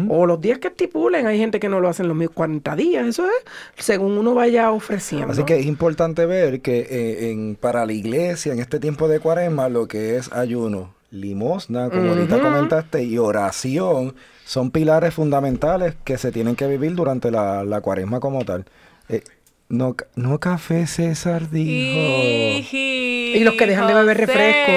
o 0.09 0.25
los 0.25 0.41
días 0.41 0.57
que 0.59 0.67
estipulen. 0.67 1.27
Hay 1.27 1.37
gente 1.37 1.59
que 1.59 1.69
no 1.69 1.79
lo 1.79 1.89
hacen 1.89 2.07
los 2.07 2.17
mismos 2.17 2.35
40 2.35 2.75
días, 2.75 3.07
eso 3.07 3.25
es 3.25 3.83
según 3.83 4.17
uno 4.17 4.33
vaya 4.33 4.71
ofreciendo. 4.71 5.31
Así 5.31 5.43
que 5.43 5.59
es 5.59 5.65
importante 5.65 6.25
ver 6.25 6.61
que 6.61 6.79
eh, 6.89 7.31
en, 7.31 7.55
para 7.55 7.85
la 7.85 7.93
iglesia, 7.93 8.53
en 8.53 8.59
este 8.59 8.79
tiempo 8.79 9.07
de 9.07 9.19
cuaresma, 9.19 9.69
lo 9.69 9.87
que 9.87 10.17
es 10.17 10.31
ayuno, 10.31 10.96
limosna, 11.11 11.89
como 11.89 12.09
ahorita 12.09 12.39
comentaste, 12.39 13.03
y 13.03 13.17
oración, 13.17 14.15
son 14.45 14.71
pilares 14.71 15.13
fundamentales 15.13 15.95
que 16.03 16.17
se 16.17 16.31
tienen 16.31 16.55
que 16.55 16.67
vivir 16.67 16.95
durante 16.95 17.31
la, 17.31 17.63
la 17.63 17.81
cuaresma 17.81 18.19
como 18.19 18.45
tal. 18.45 18.65
Eh, 19.09 19.23
no, 19.69 19.95
no 20.15 20.39
café, 20.39 20.87
César 20.87 21.49
dijo. 21.49 21.99
Y 22.71 23.39
los 23.43 23.55
que 23.55 23.67
dejan 23.67 23.87
de 23.87 23.93
beber 23.93 24.17
refresco. 24.17 24.71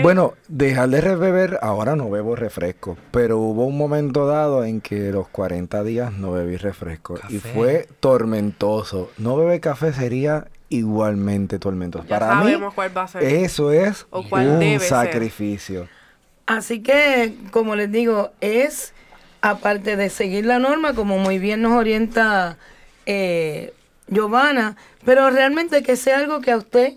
Bueno, 0.00 0.34
dejar 0.48 0.88
de 0.88 1.16
beber, 1.16 1.58
ahora 1.60 1.96
no 1.96 2.08
bebo 2.08 2.34
refresco, 2.34 2.96
pero 3.10 3.38
hubo 3.38 3.66
un 3.66 3.76
momento 3.76 4.26
dado 4.26 4.64
en 4.64 4.80
que 4.80 5.12
los 5.12 5.28
40 5.28 5.84
días 5.84 6.12
no 6.12 6.32
bebí 6.32 6.56
refresco 6.56 7.18
y 7.28 7.38
fue 7.38 7.86
tormentoso. 8.00 9.10
No 9.18 9.36
beber 9.36 9.60
café 9.60 9.92
sería 9.92 10.46
igualmente 10.72 11.58
tormentoso. 11.58 12.04
Ya 12.06 12.18
Para 12.18 12.36
mí, 12.36 12.44
sabemos 12.44 12.74
cuál 12.74 12.96
va 12.96 13.02
a 13.04 13.08
ser. 13.08 13.22
eso 13.22 13.70
es 13.72 14.06
O 14.10 14.28
cuál 14.28 14.48
un 14.48 14.60
debe 14.60 14.78
ser. 14.80 14.88
sacrificio. 14.88 15.88
Así 16.46 16.82
que, 16.82 17.34
como 17.50 17.76
les 17.76 17.90
digo, 17.92 18.32
es 18.40 18.92
aparte 19.40 19.96
de 19.96 20.10
seguir 20.10 20.46
la 20.46 20.58
norma, 20.58 20.94
como 20.94 21.18
muy 21.18 21.38
bien 21.38 21.62
nos 21.62 21.72
orienta 21.72 22.56
eh, 23.06 23.72
Giovanna, 24.08 24.76
pero 25.04 25.30
realmente 25.30 25.82
que 25.82 25.96
sea 25.96 26.18
algo 26.18 26.40
que 26.40 26.50
a 26.52 26.56
usted 26.56 26.94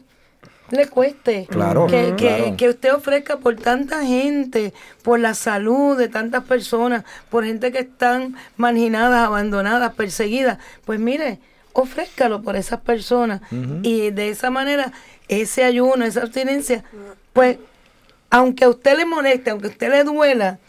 le 0.71 0.87
cueste. 0.87 1.47
Claro, 1.49 1.85
que, 1.87 2.15
que- 2.17 2.37
claro. 2.37 2.57
que 2.57 2.69
usted 2.69 2.93
ofrezca 2.93 3.37
por 3.37 3.55
tanta 3.55 4.03
gente, 4.05 4.73
por 5.03 5.19
la 5.19 5.33
salud 5.35 5.95
de 5.97 6.07
tantas 6.09 6.43
personas, 6.43 7.03
por 7.29 7.45
gente 7.45 7.71
que 7.71 7.79
están 7.79 8.35
marginadas, 8.57 9.25
abandonadas, 9.27 9.93
perseguidas. 9.93 10.57
Pues 10.85 10.99
mire, 10.99 11.39
ofrézcalo 11.75 12.41
por 12.41 12.55
esas 12.55 12.79
personas. 12.79 13.41
Y 13.83 14.09
de 14.11 14.29
esa 14.29 14.49
manera, 14.49 14.91
ese 15.27 15.63
ayuno, 15.63 16.05
esa 16.05 16.21
abstinencia, 16.21 16.83
pues 17.33 17.57
aunque 18.29 18.65
a 18.65 18.69
usted 18.69 18.97
le 18.97 19.05
moleste, 19.05 19.51
aunque 19.51 19.67
a 19.67 19.69
usted 19.69 19.91
le 19.91 20.03
duela, 20.03 20.59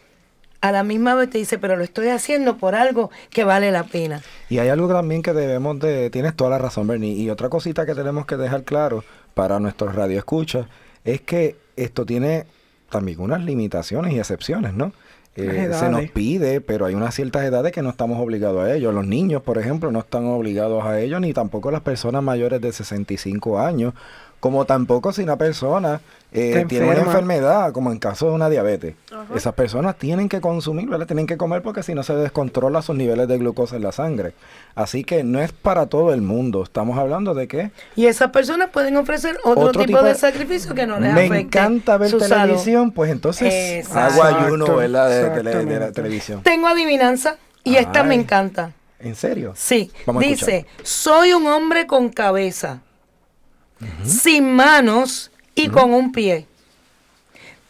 a 0.60 0.72
la 0.72 0.82
misma 0.82 1.14
vez 1.14 1.30
te 1.30 1.38
dice, 1.38 1.58
pero 1.58 1.76
lo 1.76 1.84
estoy 1.84 2.08
haciendo 2.08 2.56
por 2.56 2.74
algo 2.74 3.10
que 3.30 3.44
vale 3.44 3.70
la 3.70 3.84
pena. 3.84 4.20
Y 4.48 4.58
hay 4.58 4.68
algo 4.68 4.88
también 4.88 5.22
que 5.22 5.32
debemos 5.32 5.78
de... 5.78 6.10
Tienes 6.10 6.34
toda 6.34 6.50
la 6.50 6.58
razón, 6.58 6.88
Bernie. 6.88 7.12
Y 7.12 7.30
otra 7.30 7.48
cosita 7.48 7.86
que 7.86 7.94
tenemos 7.94 8.26
que 8.26 8.36
dejar 8.36 8.64
claro 8.64 9.04
para 9.34 9.60
nuestros 9.60 9.94
radioescuchas 9.94 10.66
es 11.04 11.20
que 11.20 11.56
esto 11.76 12.04
tiene 12.04 12.46
también 12.90 13.20
unas 13.20 13.44
limitaciones 13.44 14.12
y 14.12 14.18
excepciones, 14.18 14.74
¿no? 14.74 14.92
Eh, 15.36 15.70
se 15.72 15.88
nos 15.90 16.08
pide, 16.10 16.60
pero 16.60 16.86
hay 16.86 16.94
unas 16.94 17.14
ciertas 17.14 17.44
edades 17.44 17.72
que 17.72 17.82
no 17.82 17.90
estamos 17.90 18.18
obligados 18.20 18.62
a 18.64 18.74
ello. 18.74 18.92
Los 18.92 19.06
niños, 19.06 19.42
por 19.42 19.58
ejemplo, 19.58 19.90
no 19.92 19.98
están 20.00 20.26
obligados 20.26 20.84
a 20.84 20.98
ello, 21.00 21.20
ni 21.20 21.32
tampoco 21.32 21.70
las 21.70 21.82
personas 21.82 22.22
mayores 22.22 22.60
de 22.60 22.72
65 22.72 23.58
años, 23.60 23.92
como 24.40 24.64
tampoco 24.64 25.12
si 25.12 25.22
una 25.22 25.36
persona 25.36 26.00
eh, 26.32 26.66
tiene 26.68 26.86
una 26.90 27.00
enfermedad, 27.00 27.72
como 27.72 27.90
en 27.92 27.98
caso 27.98 28.28
de 28.28 28.32
una 28.34 28.50
diabetes. 28.50 28.94
Esas 29.34 29.54
personas 29.54 29.96
tienen 29.96 30.28
que 30.28 30.40
consumir, 30.42 30.86
¿verdad? 30.88 31.06
Tienen 31.06 31.26
que 31.26 31.38
comer 31.38 31.62
porque 31.62 31.82
si 31.82 31.94
no 31.94 32.02
se 32.02 32.14
descontrola 32.14 32.82
sus 32.82 32.94
niveles 32.94 33.26
de 33.28 33.38
glucosa 33.38 33.76
en 33.76 33.82
la 33.82 33.92
sangre. 33.92 34.34
Así 34.74 35.04
que 35.04 35.24
no 35.24 35.40
es 35.40 35.52
para 35.52 35.86
todo 35.86 36.12
el 36.12 36.20
mundo. 36.20 36.62
Estamos 36.62 36.98
hablando 36.98 37.32
de 37.32 37.48
que 37.48 37.70
Y 37.96 38.06
esas 38.06 38.30
personas 38.30 38.68
pueden 38.70 38.96
ofrecer 38.98 39.38
otro, 39.44 39.62
Otro 39.68 39.80
tipo, 39.80 39.84
tipo 39.86 40.02
de 40.02 40.10
de- 40.10 40.14
sacrificio 40.16 40.74
que 40.74 40.86
no 40.86 41.00
les 41.00 41.14
me 41.14 41.20
afecte 41.26 41.38
encanta 41.40 41.96
ver 41.96 42.10
salud. 42.10 42.26
televisión, 42.26 42.90
pues 42.92 43.10
entonces 43.10 43.52
Exacto. 43.54 44.22
hago 44.22 44.36
ayuno, 44.46 44.76
¿verdad? 44.76 45.08
De, 45.08 45.25
tele- 45.34 45.64
de 45.64 45.80
la 45.80 45.92
televisión. 45.92 46.42
Tengo 46.42 46.66
adivinanza 46.68 47.36
y 47.64 47.76
esta 47.76 48.02
me 48.02 48.14
encanta. 48.14 48.72
¿En 48.98 49.14
serio? 49.14 49.52
Sí, 49.56 49.90
Vamos 50.06 50.24
a 50.24 50.26
dice, 50.26 50.66
soy 50.82 51.32
un 51.34 51.46
hombre 51.46 51.86
con 51.86 52.08
cabeza, 52.08 52.80
sin 54.04 54.52
manos 54.52 55.30
y 55.54 55.68
con 55.68 55.92
un 55.92 56.12
pie. 56.12 56.46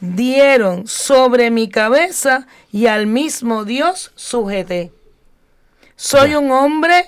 Dieron 0.00 0.86
sobre 0.86 1.50
mi 1.50 1.68
cabeza 1.68 2.46
y 2.70 2.86
al 2.86 3.06
mismo 3.06 3.64
Dios 3.64 4.12
sujeté. 4.14 4.92
Soy 5.96 6.34
un 6.34 6.50
hombre 6.50 7.06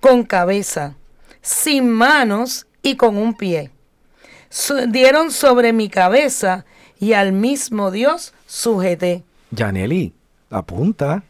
con 0.00 0.22
cabeza, 0.22 0.94
sin 1.42 1.88
manos 1.90 2.66
y 2.82 2.96
con 2.96 3.16
un 3.16 3.34
pie. 3.34 3.70
Dieron 4.88 5.30
sobre 5.32 5.72
mi 5.72 5.88
cabeza 5.88 6.64
y 7.00 7.14
al 7.14 7.32
mismo 7.32 7.90
Dios 7.90 8.32
sujeté. 8.46 9.24
Yaneli, 9.52 10.12
apunta. 10.50 11.22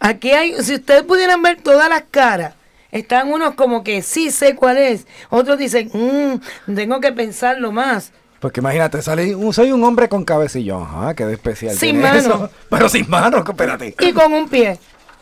Aquí 0.00 0.30
hay, 0.32 0.62
si 0.62 0.74
ustedes 0.74 1.02
pudieran 1.04 1.40
ver 1.42 1.60
todas 1.62 1.88
las 1.88 2.02
caras, 2.10 2.54
están 2.90 3.32
unos 3.32 3.54
como 3.54 3.84
que 3.84 4.02
sí 4.02 4.30
sé 4.30 4.54
cuál 4.54 4.78
es, 4.78 5.06
otros 5.30 5.58
dicen, 5.58 5.90
"Mm, 5.92 6.74
tengo 6.74 7.00
que 7.00 7.12
pensarlo 7.12 7.72
más. 7.72 8.12
Porque 8.40 8.60
imagínate, 8.60 9.00
sale 9.00 9.34
soy 9.52 9.72
un 9.72 9.82
hombre 9.84 10.08
con 10.08 10.24
cabecillo. 10.24 10.78
Ajá, 10.82 11.14
qué 11.14 11.24
de 11.24 11.34
especial. 11.34 11.72
Sin 11.74 11.92
tiene 11.92 12.02
mano. 12.02 12.18
eso. 12.18 12.50
Pero 12.70 12.88
sin 12.88 13.08
mano, 13.08 13.38
espérate. 13.46 13.94
Y 13.98 14.12
con 14.12 14.32
un 14.32 14.48
pie. 14.48 14.78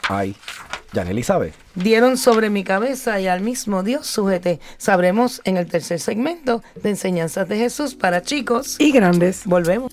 Ay, 0.09 0.35
Yaneli 0.93 1.23
sabe. 1.23 1.55
Dieron 1.77 2.17
sobre 2.19 2.51
mi 2.51 2.65
cabeza 2.65 3.21
y 3.21 3.29
al 3.29 3.41
mismo 3.41 3.83
Dios 3.85 4.07
sujeté. 4.09 4.61
Sabremos 4.79 5.41
en 5.45 5.57
el 5.57 5.67
tercer 5.67 6.01
segmento 6.01 6.63
de 6.75 6.91
Enseñanzas 6.91 7.49
de 7.49 7.57
Jesús 7.57 7.95
para 7.95 8.23
chicos. 8.23 8.77
Y 8.81 8.91
grandes. 8.91 9.43
Volvemos. 9.45 9.93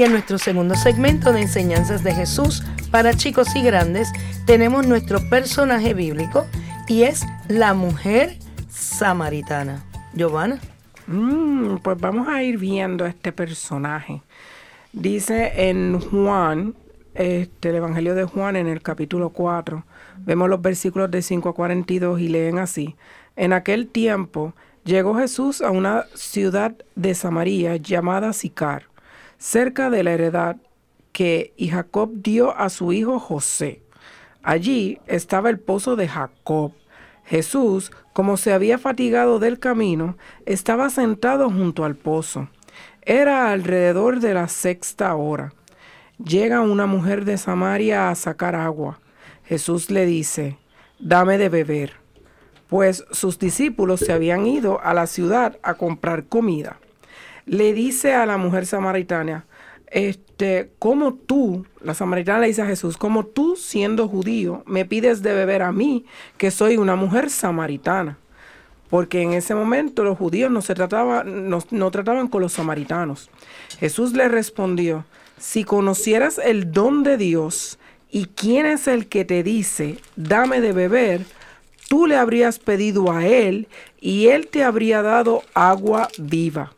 Y 0.00 0.04
en 0.04 0.12
nuestro 0.12 0.38
segundo 0.38 0.76
segmento 0.76 1.30
de 1.30 1.42
enseñanzas 1.42 2.02
de 2.02 2.14
Jesús 2.14 2.62
para 2.90 3.12
chicos 3.12 3.54
y 3.54 3.60
grandes 3.60 4.10
tenemos 4.46 4.86
nuestro 4.86 5.20
personaje 5.28 5.92
bíblico 5.92 6.46
y 6.88 7.02
es 7.02 7.26
la 7.48 7.74
mujer 7.74 8.38
samaritana. 8.70 9.84
Giovanna. 10.14 10.58
Mm, 11.06 11.80
pues 11.82 12.00
vamos 12.00 12.28
a 12.28 12.42
ir 12.42 12.56
viendo 12.56 13.04
este 13.04 13.30
personaje. 13.30 14.22
Dice 14.94 15.68
en 15.68 16.00
Juan, 16.00 16.74
este, 17.12 17.68
el 17.68 17.74
Evangelio 17.74 18.14
de 18.14 18.24
Juan 18.24 18.56
en 18.56 18.68
el 18.68 18.80
capítulo 18.80 19.28
4, 19.28 19.84
vemos 20.20 20.48
los 20.48 20.62
versículos 20.62 21.10
de 21.10 21.20
5 21.20 21.50
a 21.50 21.54
42 21.54 22.20
y 22.20 22.28
leen 22.28 22.58
así. 22.58 22.96
En 23.36 23.52
aquel 23.52 23.86
tiempo 23.86 24.54
llegó 24.82 25.14
Jesús 25.16 25.60
a 25.60 25.70
una 25.70 26.06
ciudad 26.14 26.74
de 26.94 27.14
Samaria 27.14 27.76
llamada 27.76 28.32
Sicar 28.32 28.89
cerca 29.40 29.88
de 29.88 30.04
la 30.04 30.12
heredad 30.12 30.56
que 31.12 31.54
y 31.56 31.68
Jacob 31.68 32.10
dio 32.16 32.56
a 32.56 32.68
su 32.68 32.92
hijo 32.92 33.18
José. 33.18 33.82
Allí 34.42 35.00
estaba 35.06 35.48
el 35.48 35.58
pozo 35.58 35.96
de 35.96 36.06
Jacob. 36.06 36.72
Jesús, 37.24 37.90
como 38.12 38.36
se 38.36 38.52
había 38.52 38.78
fatigado 38.78 39.38
del 39.38 39.58
camino, 39.58 40.16
estaba 40.44 40.90
sentado 40.90 41.50
junto 41.50 41.84
al 41.84 41.96
pozo. 41.96 42.48
Era 43.02 43.50
alrededor 43.50 44.20
de 44.20 44.34
la 44.34 44.46
sexta 44.46 45.14
hora. 45.14 45.54
Llega 46.22 46.60
una 46.60 46.86
mujer 46.86 47.24
de 47.24 47.38
Samaria 47.38 48.10
a 48.10 48.14
sacar 48.16 48.54
agua. 48.54 49.00
Jesús 49.44 49.90
le 49.90 50.04
dice, 50.04 50.58
dame 50.98 51.38
de 51.38 51.48
beber, 51.48 51.94
pues 52.68 53.04
sus 53.10 53.38
discípulos 53.38 54.00
se 54.00 54.12
habían 54.12 54.46
ido 54.46 54.80
a 54.82 54.92
la 54.92 55.06
ciudad 55.06 55.58
a 55.62 55.74
comprar 55.74 56.26
comida 56.26 56.79
le 57.50 57.72
dice 57.72 58.14
a 58.14 58.26
la 58.26 58.36
mujer 58.36 58.64
samaritana, 58.64 59.44
este, 59.88 60.70
como 60.78 61.14
tú, 61.14 61.66
la 61.82 61.94
samaritana 61.94 62.38
le 62.38 62.46
dice 62.46 62.62
a 62.62 62.66
Jesús, 62.66 62.96
como 62.96 63.26
tú 63.26 63.56
siendo 63.56 64.06
judío 64.06 64.62
me 64.66 64.84
pides 64.84 65.20
de 65.20 65.34
beber 65.34 65.62
a 65.62 65.72
mí, 65.72 66.04
que 66.36 66.52
soy 66.52 66.76
una 66.76 66.94
mujer 66.94 67.28
samaritana. 67.28 68.18
Porque 68.88 69.22
en 69.22 69.32
ese 69.32 69.56
momento 69.56 70.04
los 70.04 70.16
judíos 70.16 70.48
no, 70.48 70.62
se 70.62 70.76
trataban, 70.76 71.48
no 71.48 71.90
trataban 71.90 72.28
con 72.28 72.40
los 72.40 72.52
samaritanos. 72.52 73.30
Jesús 73.80 74.12
le 74.12 74.28
respondió, 74.28 75.04
si 75.36 75.64
conocieras 75.64 76.38
el 76.38 76.70
don 76.70 77.02
de 77.02 77.16
Dios 77.16 77.80
y 78.12 78.26
quién 78.26 78.64
es 78.64 78.86
el 78.86 79.08
que 79.08 79.24
te 79.24 79.42
dice, 79.42 79.98
dame 80.14 80.60
de 80.60 80.72
beber, 80.72 81.26
tú 81.88 82.06
le 82.06 82.14
habrías 82.14 82.60
pedido 82.60 83.10
a 83.10 83.26
él 83.26 83.66
y 84.00 84.28
él 84.28 84.46
te 84.46 84.62
habría 84.62 85.02
dado 85.02 85.42
agua 85.52 86.06
viva. 86.16 86.74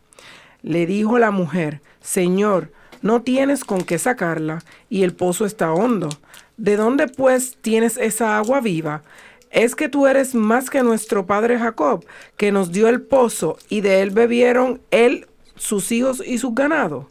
Le 0.63 0.87
dijo 0.87 1.19
la 1.19 1.31
mujer, 1.31 1.81
Señor, 2.01 2.71
no 3.03 3.23
tienes 3.23 3.65
con 3.65 3.83
qué 3.83 3.99
sacarla, 3.99 4.61
y 4.89 5.03
el 5.03 5.15
pozo 5.15 5.45
está 5.45 5.73
hondo. 5.73 6.09
¿De 6.57 6.77
dónde 6.77 7.09
pues 7.09 7.57
tienes 7.61 7.97
esa 7.97 8.37
agua 8.39 8.61
viva? 8.61 9.03
¿Es 9.51 9.75
que 9.75 9.89
tú 9.89 10.07
eres 10.07 10.35
más 10.35 10.71
que 10.71 10.83
nuestro 10.83 11.27
padre 11.27 11.59
Jacob, 11.59 12.05
que 12.37 12.53
nos 12.53 12.73
dio 12.73 12.89
el 12.89 13.03
pozo, 13.03 13.59
y 13.69 13.81
de 13.81 14.03
él 14.03 14.11
bebieron 14.11 14.81
él, 14.91 15.27
sus 15.57 15.91
hijos 15.93 16.23
y 16.25 16.39
su 16.39 16.53
ganado? 16.53 17.11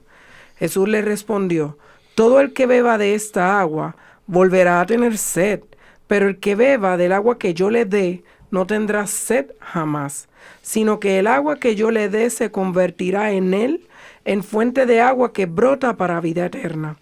Jesús 0.57 0.87
le 0.87 1.01
respondió, 1.01 1.77
Todo 2.15 2.39
el 2.39 2.53
que 2.53 2.65
beba 2.65 2.97
de 2.97 3.13
esta 3.13 3.59
agua 3.59 3.95
volverá 4.27 4.79
a 4.79 4.85
tener 4.85 5.17
sed, 5.17 5.61
pero 6.07 6.27
el 6.27 6.39
que 6.39 6.55
beba 6.55 6.97
del 6.97 7.11
agua 7.11 7.37
que 7.37 7.53
yo 7.53 7.69
le 7.69 7.85
dé 7.85 8.23
no 8.51 8.67
tendrá 8.67 9.07
sed 9.07 9.47
jamás 9.59 10.27
sino 10.61 10.99
que 10.99 11.19
el 11.19 11.27
agua 11.27 11.57
que 11.57 11.75
yo 11.75 11.91
le 11.91 12.09
dé 12.09 12.29
se 12.29 12.51
convertirá 12.51 13.31
en 13.31 13.53
él 13.53 13.87
en 14.25 14.43
fuente 14.43 14.85
de 14.85 15.01
agua 15.01 15.33
que 15.33 15.45
brota 15.45 15.97
para 15.97 16.21
vida 16.21 16.45
eterna. 16.45 16.97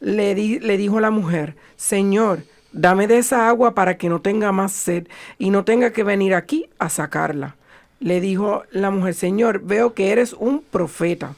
Le, 0.00 0.34
le 0.34 0.76
dijo 0.76 1.00
la 1.00 1.10
mujer, 1.10 1.56
Señor, 1.76 2.44
dame 2.72 3.06
de 3.06 3.18
esa 3.18 3.48
agua 3.48 3.74
para 3.74 3.96
que 3.96 4.08
no 4.08 4.20
tenga 4.20 4.52
más 4.52 4.72
sed 4.72 5.08
y 5.38 5.50
no 5.50 5.64
tenga 5.64 5.92
que 5.92 6.04
venir 6.04 6.34
aquí 6.34 6.68
a 6.78 6.88
sacarla. 6.88 7.56
Le 8.00 8.20
dijo 8.20 8.62
la 8.70 8.90
mujer, 8.90 9.14
Señor, 9.14 9.60
veo 9.60 9.94
que 9.94 10.12
eres 10.12 10.34
un 10.34 10.60
profeta. 10.62 11.34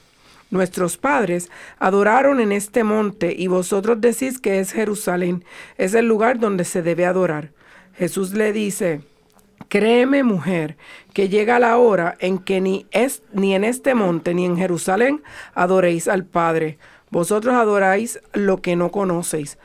Nuestros 0.51 0.97
padres 0.97 1.49
adoraron 1.79 2.41
en 2.41 2.51
este 2.51 2.83
monte 2.83 3.35
y 3.39 3.47
vosotros 3.47 4.01
decís 4.01 4.41
que 4.41 4.59
es 4.59 4.73
Jerusalén, 4.73 5.45
es 5.79 5.95
el 5.95 6.07
lugar 6.07 6.41
donde 6.41 6.65
se 6.65 6.83
debe 6.83 7.07
adorar. 7.07 7.51
Jesús 7.95 8.33
le 8.35 8.53
dice, 8.53 9.01
Créeme, 9.71 10.25
mujer, 10.25 10.77
que 11.15 11.29
llega 11.29 11.61
la 11.61 11.79
hora 11.79 12.17
en 12.19 12.41
que 12.41 12.61
ni, 12.61 12.87
es, 12.91 13.23
ni 13.33 13.55
en 13.55 13.63
este 13.63 13.95
monte 13.95 14.35
ni 14.35 14.45
en 14.45 14.57
Jerusalén 14.57 15.23
adoréis 15.55 16.09
al 16.09 16.25
Padre. 16.25 16.77
Vosotros 17.11 17.55
adoráis 17.55 18.19
lo 18.33 18.61
que 18.63 18.75
no 18.75 18.91
conocéis. 18.91 19.59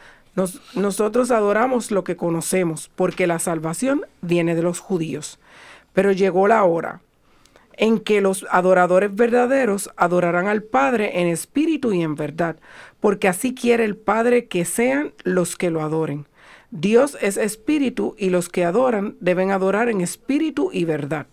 nosotros 0.76 1.32
adoramos 1.32 1.90
lo 1.90 2.04
que 2.04 2.18
conocemos, 2.18 2.92
porque 2.96 3.26
la 3.26 3.40
salvación 3.40 4.06
viene 4.22 4.54
de 4.54 4.62
los 4.62 4.80
judíos. 4.80 5.40
Pero 5.94 6.12
llegó 6.12 6.48
la 6.48 6.64
hora 6.66 7.02
en 7.76 8.00
que 8.00 8.22
los 8.22 8.46
adoradores 8.52 9.16
verdaderos 9.16 9.90
adorarán 9.98 10.46
al 10.46 10.62
Padre 10.62 11.20
en 11.20 11.28
espíritu 11.30 11.94
y 11.94 12.04
en 12.04 12.14
verdad, 12.14 12.58
porque 13.00 13.28
así 13.28 13.56
quiere 13.56 13.86
el 13.86 13.98
Padre 13.98 14.46
que 14.46 14.66
sean 14.66 15.14
los 15.24 15.56
que 15.56 15.72
lo 15.72 15.82
adoren. 15.82 16.28
Dios 16.78 17.18
es 17.22 17.38
espíritu 17.38 18.16
y 18.18 18.30
los 18.30 18.50
que 18.50 18.66
adoran 18.66 19.16
deben 19.22 19.52
adorar 19.52 19.88
en 19.88 20.02
espíritu 20.02 20.72
y 20.74 20.84
verdad. 20.84 21.26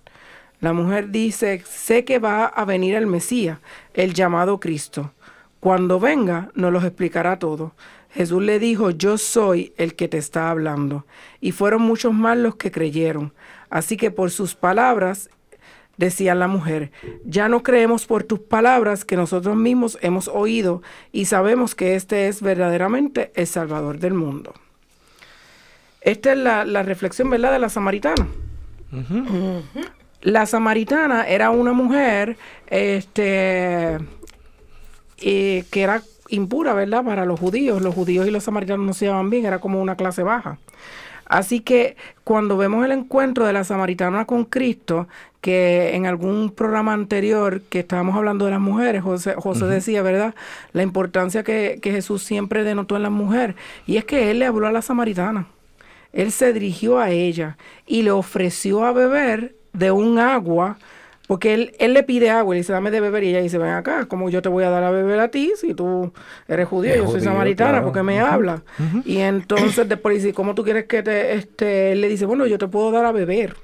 La 0.61 0.73
mujer 0.73 1.11
dice, 1.11 1.65
sé 1.67 2.05
que 2.05 2.21
va 2.21 2.47
a 2.47 2.65
venir 2.65 2.95
el 2.95 3.09
Mesías, 3.09 3.59
el 3.93 4.15
llamado 4.15 4.61
Cristo. 4.61 5.11
Cuando 5.59 5.99
venga, 5.99 6.53
nos 6.55 6.73
los 6.73 6.85
explicará 6.85 7.41
todo. 7.41 7.75
Jesús 8.11 8.41
le 8.41 8.61
dijo, 8.61 8.91
yo 8.91 9.19
soy 9.19 9.73
el 9.79 9.97
que 9.97 10.07
te 10.07 10.19
está 10.19 10.49
hablando. 10.49 11.07
Y 11.41 11.51
fueron 11.51 11.83
muchos 11.83 12.15
más 12.15 12.39
los 12.39 12.55
que 12.55 12.71
creyeron. 12.71 13.33
Así 13.69 13.97
que 13.97 14.13
por 14.13 14.31
sus 14.31 14.55
palabras, 14.55 15.29
decía 15.97 16.37
la 16.37 16.47
mujer, 16.47 16.93
ya 17.25 17.49
no 17.49 17.65
creemos 17.65 18.07
por 18.07 18.23
tus 18.23 18.39
palabras 18.39 19.05
que 19.05 19.17
nosotros 19.17 19.57
mismos 19.57 19.99
hemos 20.03 20.29
oído 20.29 20.83
y 21.11 21.25
sabemos 21.25 21.75
que 21.75 21.97
este 21.97 22.29
es 22.29 22.43
verdaderamente 22.43 23.33
el 23.35 23.49
Salvador 23.49 23.99
del 23.99 24.15
mundo. 24.15 24.55
Esta 26.05 26.33
es 26.33 26.39
la, 26.39 26.83
reflexión, 26.83 27.31
¿verdad?, 27.31 27.53
de 27.53 27.59
la 27.59 27.69
samaritana. 27.69 28.27
La 30.21 30.47
samaritana 30.47 31.29
era 31.29 31.51
una 31.51 31.73
mujer 31.73 32.37
este, 32.67 33.99
que 35.17 35.67
era 35.73 36.03
impura, 36.29 36.75
¿verdad?, 36.75 37.05
para 37.05 37.25
los 37.25 37.39
judíos. 37.39 37.83
Los 37.83 37.95
judíos 37.95 38.27
y 38.27 38.31
los 38.31 38.45
samaritanos 38.45 38.85
no 38.85 38.95
se 38.95 39.05
llevaban 39.05 39.31
bien, 39.31 39.47
era 39.47 39.61
como 39.61 39.81
una 39.81 39.97
clase 39.97 40.23
baja. 40.25 40.59
Así 41.25 41.61
que 41.61 41.97
cuando 42.25 42.57
vemos 42.57 42.85
el 42.85 42.93
encuentro 42.93 43.47
de 43.47 43.53
la 43.53 43.65
samaritana 43.65 44.27
con 44.27 44.45
Cristo, 44.45 45.07
que 45.41 45.95
en 45.95 46.07
algún 46.07 46.51
programa 46.51 46.93
anterior 46.93 47.63
que 47.63 47.81
estábamos 47.81 48.17
hablando 48.17 48.45
de 48.45 48.51
las 48.51 48.61
mujeres, 48.61 49.03
José, 49.03 49.35
José 49.37 49.67
decía, 49.67 50.03
¿verdad? 50.03 50.35
La 50.73 50.83
importancia 50.83 51.43
que, 51.43 51.79
que 51.81 51.93
Jesús 51.93 52.23
siempre 52.23 52.65
denotó 52.65 52.97
en 52.97 53.05
la 53.05 53.11
mujer. 53.11 53.55
Y 53.87 53.97
es 53.97 54.05
que 54.05 54.31
él 54.31 54.41
le 54.41 54.47
habló 54.47 54.67
a 54.67 54.73
la 54.73 54.83
samaritana 54.83 55.47
él 56.13 56.33
se 56.33 56.53
dirigió 56.53 56.99
a 56.99 57.11
ella 57.11 57.57
y 57.87 58.03
le 58.03 58.11
ofreció 58.11 58.85
a 58.85 58.93
beber 58.93 59.55
de 59.73 59.91
un 59.91 60.19
agua, 60.19 60.79
porque 61.27 61.55
él, 61.55 61.73
él 61.79 61.95
le 61.95 62.03
pide 62.03 62.29
agua 62.31 62.55
y 62.55 62.57
le 62.57 62.61
dice, 62.61 62.73
dame 62.73 62.91
de 62.91 63.01
beber, 63.01 63.25
y 63.25 63.29
ella 63.31 63.41
dice, 63.41 63.57
ven 63.57 63.71
acá, 63.71 64.07
como 64.07 64.29
yo 64.29 64.43
te 64.43 64.49
voy 64.49 64.65
a 64.65 64.71
dar 64.71 64.85
a 64.85 64.91
beber 64.91 65.19
a 65.21 65.29
ti 65.29 65.53
si 65.57 65.73
tú 65.73 66.13
eres 66.47 66.69
judío, 66.69 66.95
yo 66.97 67.11
soy 67.11 67.23
samaritana, 67.23 67.83
porque 67.83 68.03
me 68.03 68.21
habla. 68.21 68.63
Y 69.05 69.19
entonces 69.19 69.89
después 69.89 70.17
dice, 70.17 70.35
¿cómo 70.35 70.55
tú 70.55 70.65
quieres 70.65 70.85
que 70.85 71.03
te, 71.03 71.35
este, 71.35 71.93
él 71.93 72.03
le 72.03 72.09
dice, 72.09 72.27
bueno, 72.27 72.47
yo 72.47 72.59
te 72.59 72.69
puedo 72.69 72.91
dar 72.91 73.07
a 73.07 73.13
beber, 73.13 73.57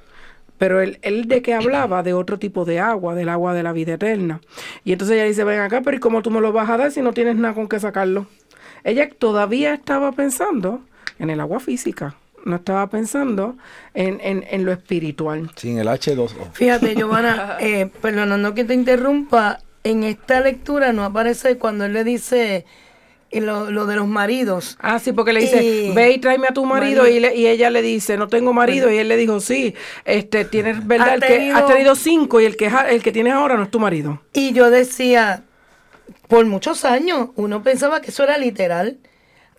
pero 0.56 0.80
él, 0.80 0.98
él 1.02 1.28
de 1.28 1.42
qué 1.42 1.54
hablaba 1.54 2.02
de 2.02 2.14
otro 2.14 2.38
tipo 2.38 2.64
de 2.64 2.80
agua, 2.80 3.14
del 3.14 3.28
agua 3.28 3.52
de 3.52 3.62
la 3.62 3.72
vida 3.72 3.94
eterna. 3.94 4.40
Y 4.84 4.92
entonces 4.92 5.16
ella 5.16 5.24
dice, 5.24 5.44
ven 5.44 5.60
acá, 5.60 5.82
pero 5.82 5.96
¿y 5.96 6.00
cómo 6.00 6.22
tú 6.22 6.30
me 6.30 6.40
lo 6.40 6.52
vas 6.52 6.70
a 6.70 6.78
dar 6.78 6.90
si 6.90 7.02
no 7.02 7.12
tienes 7.12 7.36
nada 7.36 7.54
con 7.54 7.68
qué 7.68 7.78
sacarlo? 7.78 8.26
Ella 8.82 9.08
todavía 9.10 9.74
estaba 9.74 10.12
pensando 10.12 10.80
en 11.18 11.30
el 11.30 11.40
agua 11.40 11.60
física, 11.60 12.14
no 12.48 12.56
estaba 12.56 12.88
pensando 12.88 13.56
en, 13.94 14.18
en, 14.22 14.44
en 14.50 14.64
lo 14.64 14.72
espiritual. 14.72 15.50
Sin 15.56 15.78
el 15.78 15.86
H2O. 15.88 16.52
Fíjate, 16.52 16.94
Giovanna, 16.96 17.56
eh, 17.60 17.90
perdonando 18.02 18.54
que 18.54 18.64
te 18.64 18.74
interrumpa, 18.74 19.60
en 19.84 20.04
esta 20.04 20.40
lectura 20.40 20.92
no 20.92 21.04
aparece 21.04 21.56
cuando 21.58 21.84
él 21.84 21.92
le 21.92 22.04
dice 22.04 22.66
eh, 23.30 23.40
lo, 23.40 23.70
lo 23.70 23.86
de 23.86 23.96
los 23.96 24.06
maridos. 24.08 24.76
Ah, 24.80 24.98
sí, 24.98 25.12
porque 25.12 25.32
le 25.32 25.40
dice, 25.40 25.62
Y- 25.62 25.92
ve 25.94 26.10
y 26.12 26.18
tráeme 26.18 26.46
a 26.48 26.54
tu 26.54 26.64
marido, 26.64 27.02
Marido. 27.02 27.16
Y, 27.16 27.20
le- 27.20 27.36
y 27.36 27.46
ella 27.46 27.70
le 27.70 27.82
dice, 27.82 28.16
no 28.16 28.26
tengo 28.28 28.52
marido, 28.52 28.90
y 28.90 28.96
él 28.98 29.08
le 29.08 29.16
dijo, 29.16 29.40
sí, 29.40 29.74
este, 30.04 30.44
tienes 30.44 30.86
verdad, 30.86 31.08
Ha 31.10 31.14
el 31.14 31.20
que 31.20 31.26
tenido- 31.28 31.56
has 31.56 31.66
tenido 31.66 31.94
cinco, 31.94 32.40
y 32.40 32.46
el 32.46 32.56
que, 32.56 32.70
el 32.90 33.02
que 33.02 33.12
tienes 33.12 33.34
ahora 33.34 33.56
no 33.56 33.64
es 33.64 33.70
tu 33.70 33.78
marido. 33.80 34.20
Y 34.32 34.52
yo 34.52 34.70
decía, 34.70 35.44
por 36.26 36.44
muchos 36.46 36.84
años, 36.84 37.28
uno 37.36 37.62
pensaba 37.62 38.00
que 38.00 38.10
eso 38.10 38.24
era 38.24 38.36
literal. 38.38 38.98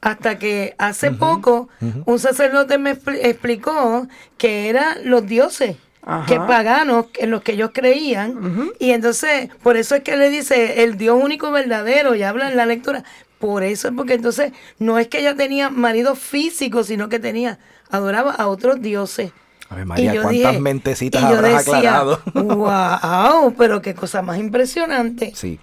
Hasta 0.01 0.39
que 0.39 0.75
hace 0.77 1.11
poco 1.11 1.67
un 2.05 2.19
sacerdote 2.19 2.77
me 2.77 2.95
expli- 2.95 3.19
explicó 3.21 4.07
que 4.37 4.69
eran 4.69 4.97
los 5.03 5.25
dioses, 5.27 5.75
Ajá. 6.01 6.25
que 6.25 6.39
paganos, 6.39 7.07
en 7.17 7.31
los 7.31 7.41
que 7.41 7.51
ellos 7.53 7.71
creían. 7.73 8.71
Y 8.79 8.91
entonces, 8.91 9.49
por 9.61 9.75
eso 9.75 9.95
es 9.95 10.03
que 10.03 10.15
le 10.15 10.29
dice 10.29 10.83
el 10.83 10.97
Dios 10.97 11.21
único 11.21 11.51
verdadero, 11.51 12.15
y 12.15 12.23
habla 12.23 12.49
en 12.49 12.55
la 12.55 12.65
lectura. 12.65 13.03
Por 13.39 13.63
eso 13.63 13.89
es 13.89 13.93
porque 13.93 14.13
entonces 14.13 14.51
no 14.79 14.99
es 14.99 15.07
que 15.09 15.19
ella 15.19 15.35
tenía 15.35 15.69
marido 15.69 16.15
físico, 16.15 16.83
sino 16.83 17.09
que 17.09 17.19
tenía, 17.19 17.59
adoraba 17.89 18.31
a 18.31 18.47
otros 18.47 18.81
dioses. 18.81 19.31
Ave 19.69 19.85
María, 19.85 20.11
Y 20.13 20.15
yo 20.15 20.21
¿cuántas 20.23 20.51
dije- 20.51 20.59
mentecitas 20.61 21.21
y 21.21 21.25
yo 21.25 21.35
habrás 21.37 21.65
decía, 21.65 21.77
aclarado? 21.77 22.21
wow, 22.33 23.53
pero 23.57 23.81
qué 23.81 23.93
cosa 23.95 24.21
más 24.21 24.37
impresionante. 24.39 25.31
Sí. 25.35 25.59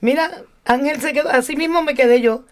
Mira, 0.00 0.30
Ángel 0.64 1.00
se 1.00 1.12
quedó, 1.12 1.30
así 1.30 1.56
mismo 1.56 1.82
me 1.82 1.94
quedé 1.94 2.20
yo, 2.20 2.44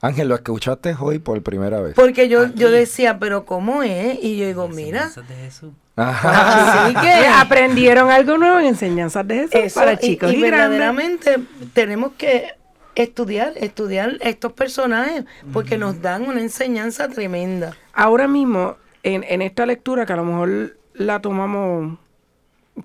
Ángel, 0.00 0.28
lo 0.28 0.36
escuchaste 0.36 0.94
hoy 0.98 1.18
por 1.18 1.42
primera 1.42 1.80
vez. 1.80 1.94
porque 1.94 2.28
yo, 2.28 2.46
yo 2.54 2.70
decía, 2.70 3.18
pero 3.18 3.44
¿cómo 3.44 3.82
es? 3.82 4.18
Y 4.22 4.36
yo 4.38 4.46
digo, 4.46 4.68
mira, 4.68 5.04
Enseñanzas 5.04 5.28
de 5.28 5.34
Jesús. 5.34 5.72
Ajá. 5.96 6.84
así 6.86 6.94
que 6.94 7.26
Aprendieron 7.34 8.08
algo 8.10 8.38
nuevo 8.38 8.60
en 8.60 8.66
enseñanzas 8.66 9.26
de 9.26 9.34
Jesús 9.48 9.54
eso, 9.54 9.80
para 9.80 9.94
y- 9.94 9.98
chicos 9.98 10.32
y, 10.32 10.36
y, 10.36 10.40
grandes. 10.40 10.50
verdaderamente 10.78 11.38
tenemos 11.72 12.12
que 12.16 12.52
estudiar, 12.94 13.52
estudiar 13.56 14.16
estos 14.20 14.52
personajes, 14.52 15.24
porque 15.52 15.78
nos 15.78 16.00
dan 16.02 16.28
una 16.28 16.40
enseñanza 16.40 17.08
tremenda. 17.08 17.76
Ahora 17.92 18.26
mismo, 18.28 18.76
en, 19.02 19.24
en 19.24 19.42
esta 19.42 19.66
lectura, 19.66 20.04
que 20.06 20.12
a 20.12 20.16
lo 20.16 20.24
mejor 20.24 20.76
la 20.94 21.20
tomamos 21.20 21.98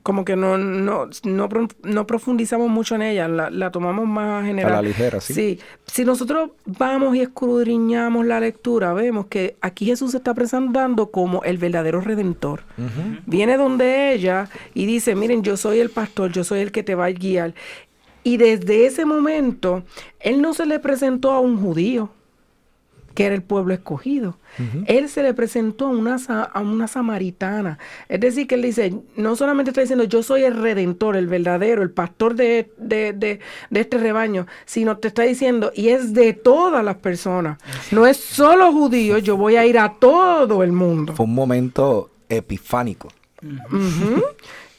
como 0.02 0.26
que 0.26 0.36
no, 0.36 0.58
no, 0.58 1.10
no, 1.24 1.50
no 1.84 2.08
profundizamos 2.08 2.70
mucho 2.70 2.96
en 2.96 3.04
ella, 3.04 3.28
la, 3.28 3.50
la 3.50 3.72
tomamos 3.72 4.08
más 4.08 4.46
general. 4.46 4.72
A 4.72 4.76
la 4.78 4.82
ligera, 4.82 5.22
sí. 5.22 5.34
Sí, 5.34 5.60
si 5.86 6.06
nosotros 6.06 6.52
vamos 6.66 7.16
y 7.16 7.22
escudriñamos 7.22 8.26
la 8.26 8.40
lectura, 8.40 8.94
vemos 8.94 9.28
que 9.28 9.56
aquí 9.62 9.86
Jesús 9.86 10.12
se 10.12 10.18
está 10.18 10.34
presentando 10.34 11.12
como 11.12 11.44
el 11.44 11.58
verdadero 11.58 12.02
redentor. 12.02 12.64
Viene 13.26 13.58
donde 13.58 14.14
ella 14.14 14.50
y 14.74 14.86
dice, 14.86 15.16
miren, 15.16 15.44
yo 15.44 15.58
soy 15.58 15.80
el 15.80 15.90
pastor, 15.90 16.32
yo 16.32 16.44
soy 16.44 16.62
el 16.62 16.72
que 16.72 16.84
te 16.84 16.96
va 16.96 17.06
a 17.06 17.12
guiar. 17.12 17.54
Y 18.24 18.38
desde 18.38 18.86
ese 18.86 19.06
momento, 19.06 19.84
él 20.20 20.42
no 20.42 20.54
se 20.54 20.66
le 20.66 20.80
presentó 20.80 21.32
a 21.32 21.40
un 21.40 21.62
judío, 21.62 22.10
que 23.14 23.26
era 23.26 23.36
el 23.36 23.44
pueblo 23.44 23.74
escogido. 23.74 24.38
Él 24.88 25.10
se 25.10 25.24
le 25.24 25.34
presentó 25.34 25.88
a 25.88 25.90
una, 25.90 26.16
a 26.16 26.60
una 26.62 26.88
samaritana. 26.88 27.80
Es 28.08 28.20
decir, 28.20 28.46
que 28.48 28.56
él 28.56 28.62
dice, 28.62 28.94
no 29.16 29.36
solamente 29.36 29.72
está 29.72 29.82
diciendo, 29.82 30.04
yo 30.04 30.22
soy 30.24 30.44
el 30.44 30.56
redentor, 30.56 31.16
el 31.16 31.28
verdadero, 31.28 31.82
el 31.82 31.90
pastor 31.92 32.36
de, 32.36 32.72
de- 32.78 33.14
de- 33.14 33.40
de 33.72 33.80
este 33.80 33.98
rebaño, 33.98 34.46
sino 34.66 34.98
te 34.98 35.08
está 35.08 35.24
diciendo, 35.24 35.72
y 35.76 35.90
es 35.90 36.14
de 36.14 36.34
todas 36.34 36.84
las 36.84 36.98
personas. 36.98 37.58
No 37.92 38.06
es 38.06 38.18
solo 38.18 38.72
judíos, 38.72 39.24
yo 39.24 39.38
voy 39.38 39.56
a 39.56 39.66
ir 39.66 39.80
a 39.80 39.94
todo 39.94 40.62
el 40.64 40.72
mundo. 40.72 41.14
Fue 41.14 41.26
un 41.26 41.34
momento 41.34 42.12
epifánico. 42.30 43.10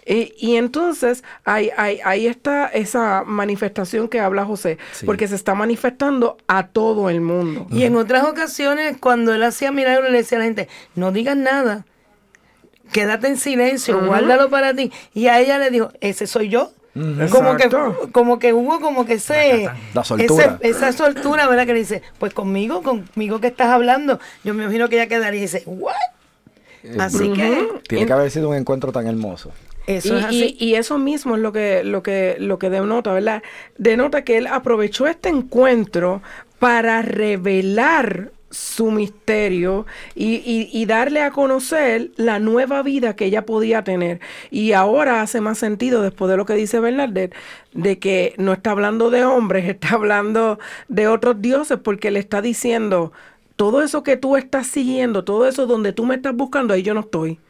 Y, 0.06 0.34
y 0.38 0.56
entonces 0.56 1.24
ahí, 1.44 1.70
ahí, 1.76 1.98
ahí 2.04 2.26
está 2.26 2.66
esa 2.66 3.24
manifestación 3.24 4.08
que 4.08 4.20
habla 4.20 4.44
José, 4.44 4.76
Sí. 4.92 5.06
porque 5.06 5.26
se 5.28 5.34
está 5.34 5.54
manifestando 5.54 6.36
a 6.46 6.66
todo 6.66 7.08
el 7.10 7.20
mundo. 7.22 7.66
Y 7.70 7.84
en 7.84 7.96
otras 7.96 8.24
ocasiones, 8.24 8.96
cuando 9.00 9.32
él 9.32 9.42
hacía 9.42 9.72
milagros, 9.72 10.10
le 10.10 10.18
decía 10.18 10.36
a 10.36 10.40
la 10.40 10.44
gente, 10.44 10.68
no 10.94 11.10
digas 11.10 11.36
nada, 11.36 11.86
quédate 12.92 13.28
en 13.28 13.36
silencio, 13.38 14.04
guárdalo 14.04 14.50
para 14.50 14.74
ti. 14.74 14.92
Y 15.14 15.28
a 15.28 15.40
ella 15.40 15.58
le 15.58 15.70
dijo, 15.70 15.90
ese 16.00 16.26
soy 16.26 16.48
yo. 16.50 16.72
Como 17.30 17.56
que, 17.56 17.68
como 18.12 18.38
que 18.38 18.52
hubo 18.52 18.78
como 18.80 19.04
que 19.04 19.14
ese, 19.14 19.68
La 19.94 20.04
soltura. 20.04 20.58
ese- 20.62 20.68
esa 20.68 20.92
soltura, 20.92 21.48
¿verdad? 21.48 21.66
Que 21.66 21.72
le 21.72 21.80
dice, 21.80 22.02
pues 22.20 22.32
conmigo, 22.32 22.82
conmigo 22.82 23.40
que 23.40 23.48
estás 23.48 23.68
hablando. 23.70 24.20
Yo 24.44 24.54
me 24.54 24.62
imagino 24.62 24.88
que 24.88 24.94
ella 24.96 25.08
quedaría 25.08 25.38
y 25.38 25.42
dice, 25.42 25.64
¿what? 25.66 25.94
Así 27.00 27.32
que 27.32 27.66
Tiene 27.88 28.06
que 28.06 28.12
haber 28.12 28.30
sido 28.30 28.50
un 28.50 28.54
encuentro 28.56 28.92
tan 28.92 29.06
hermoso. 29.08 29.50
Eso 29.86 30.16
y, 30.16 30.18
es 30.18 30.24
así. 30.24 30.56
y- 30.58 30.64
y 30.64 30.74
eso 30.74 30.98
mismo 30.98 31.36
es 31.36 31.42
lo 31.42 31.52
que, 31.52 31.82
lo 31.84 32.02
que, 32.02 32.36
lo 32.38 32.58
que 32.58 32.70
denota, 32.70 33.12
¿verdad? 33.12 33.42
Denota 33.78 34.24
que 34.24 34.36
él 34.38 34.46
aprovechó 34.46 35.06
este 35.06 35.28
encuentro 35.30 36.22
para 36.58 37.02
revelar 37.02 38.32
su 38.50 38.90
misterio 38.92 39.84
y, 40.14 40.34
y- 40.36 40.68
y 40.72 40.86
darle 40.86 41.22
a 41.22 41.32
conocer 41.32 42.12
la 42.16 42.38
nueva 42.38 42.82
vida 42.82 43.16
que 43.16 43.24
ella 43.26 43.44
podía 43.46 43.82
tener. 43.82 44.20
Y 44.50 44.72
ahora 44.72 45.22
hace 45.22 45.40
más 45.40 45.58
sentido, 45.58 46.02
después 46.02 46.30
de 46.30 46.36
lo 46.36 46.46
que 46.46 46.54
dice 46.54 46.78
Bernadette, 46.80 47.34
de 47.72 47.98
que 47.98 48.34
no 48.38 48.52
está 48.52 48.70
hablando 48.70 49.10
de 49.10 49.24
hombres, 49.24 49.68
está 49.68 49.90
hablando 49.94 50.58
de 50.88 51.08
otros 51.08 51.40
dioses, 51.42 51.78
porque 51.82 52.10
le 52.12 52.20
está 52.20 52.40
diciendo, 52.42 53.12
todo 53.56 53.82
eso 53.82 54.02
que 54.04 54.16
tú 54.16 54.36
estás 54.36 54.66
siguiendo, 54.68 55.24
todo 55.24 55.48
eso 55.48 55.66
donde 55.66 55.92
tú 55.92 56.04
me 56.06 56.14
estás 56.16 56.34
buscando, 56.36 56.74
ahí 56.74 56.82
yo 56.82 56.94
no 56.94 57.00
estoy 57.00 57.40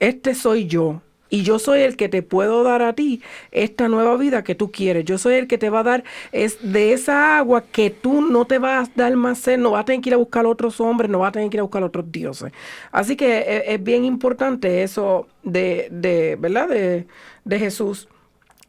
este 0.00 0.34
soy 0.34 0.66
yo. 0.66 1.02
Y 1.30 1.42
yo 1.42 1.58
soy 1.58 1.80
el 1.80 1.96
que 1.96 2.08
te 2.08 2.22
puedo 2.22 2.62
dar 2.62 2.82
a 2.82 2.94
ti 2.94 3.22
esta 3.50 3.88
nueva 3.88 4.16
vida 4.16 4.44
que 4.44 4.54
tú 4.54 4.70
quieres. 4.72 5.04
Yo 5.04 5.18
soy 5.18 5.34
el 5.34 5.46
que 5.46 5.58
te 5.58 5.70
va 5.70 5.80
a 5.80 5.82
dar 5.84 6.04
es 6.32 6.58
de 6.62 6.92
esa 6.92 7.38
agua 7.38 7.64
que 7.70 7.90
tú 7.90 8.22
no 8.22 8.46
te 8.46 8.58
vas 8.58 8.88
a 8.88 8.92
dar 8.94 9.16
más 9.16 9.38
sed, 9.38 9.58
no 9.58 9.72
vas 9.72 9.82
a 9.82 9.84
tener 9.84 10.00
que 10.00 10.10
ir 10.10 10.14
a 10.14 10.18
buscar 10.18 10.46
otros 10.46 10.80
hombres, 10.80 11.10
no 11.10 11.20
vas 11.20 11.30
a 11.30 11.32
tener 11.32 11.50
que 11.50 11.56
ir 11.56 11.60
a 11.60 11.64
buscar 11.64 11.82
otros 11.82 12.10
dioses. 12.10 12.52
Así 12.92 13.16
que 13.16 13.38
eh, 13.38 13.74
es, 13.74 13.82
bien 13.82 14.04
importante 14.04 14.82
eso 14.82 15.26
de, 15.42 15.88
de 15.90 16.36
¿verdad? 16.36 16.68
De, 16.68 17.06
de 17.44 17.58
Jesús. 17.58 18.08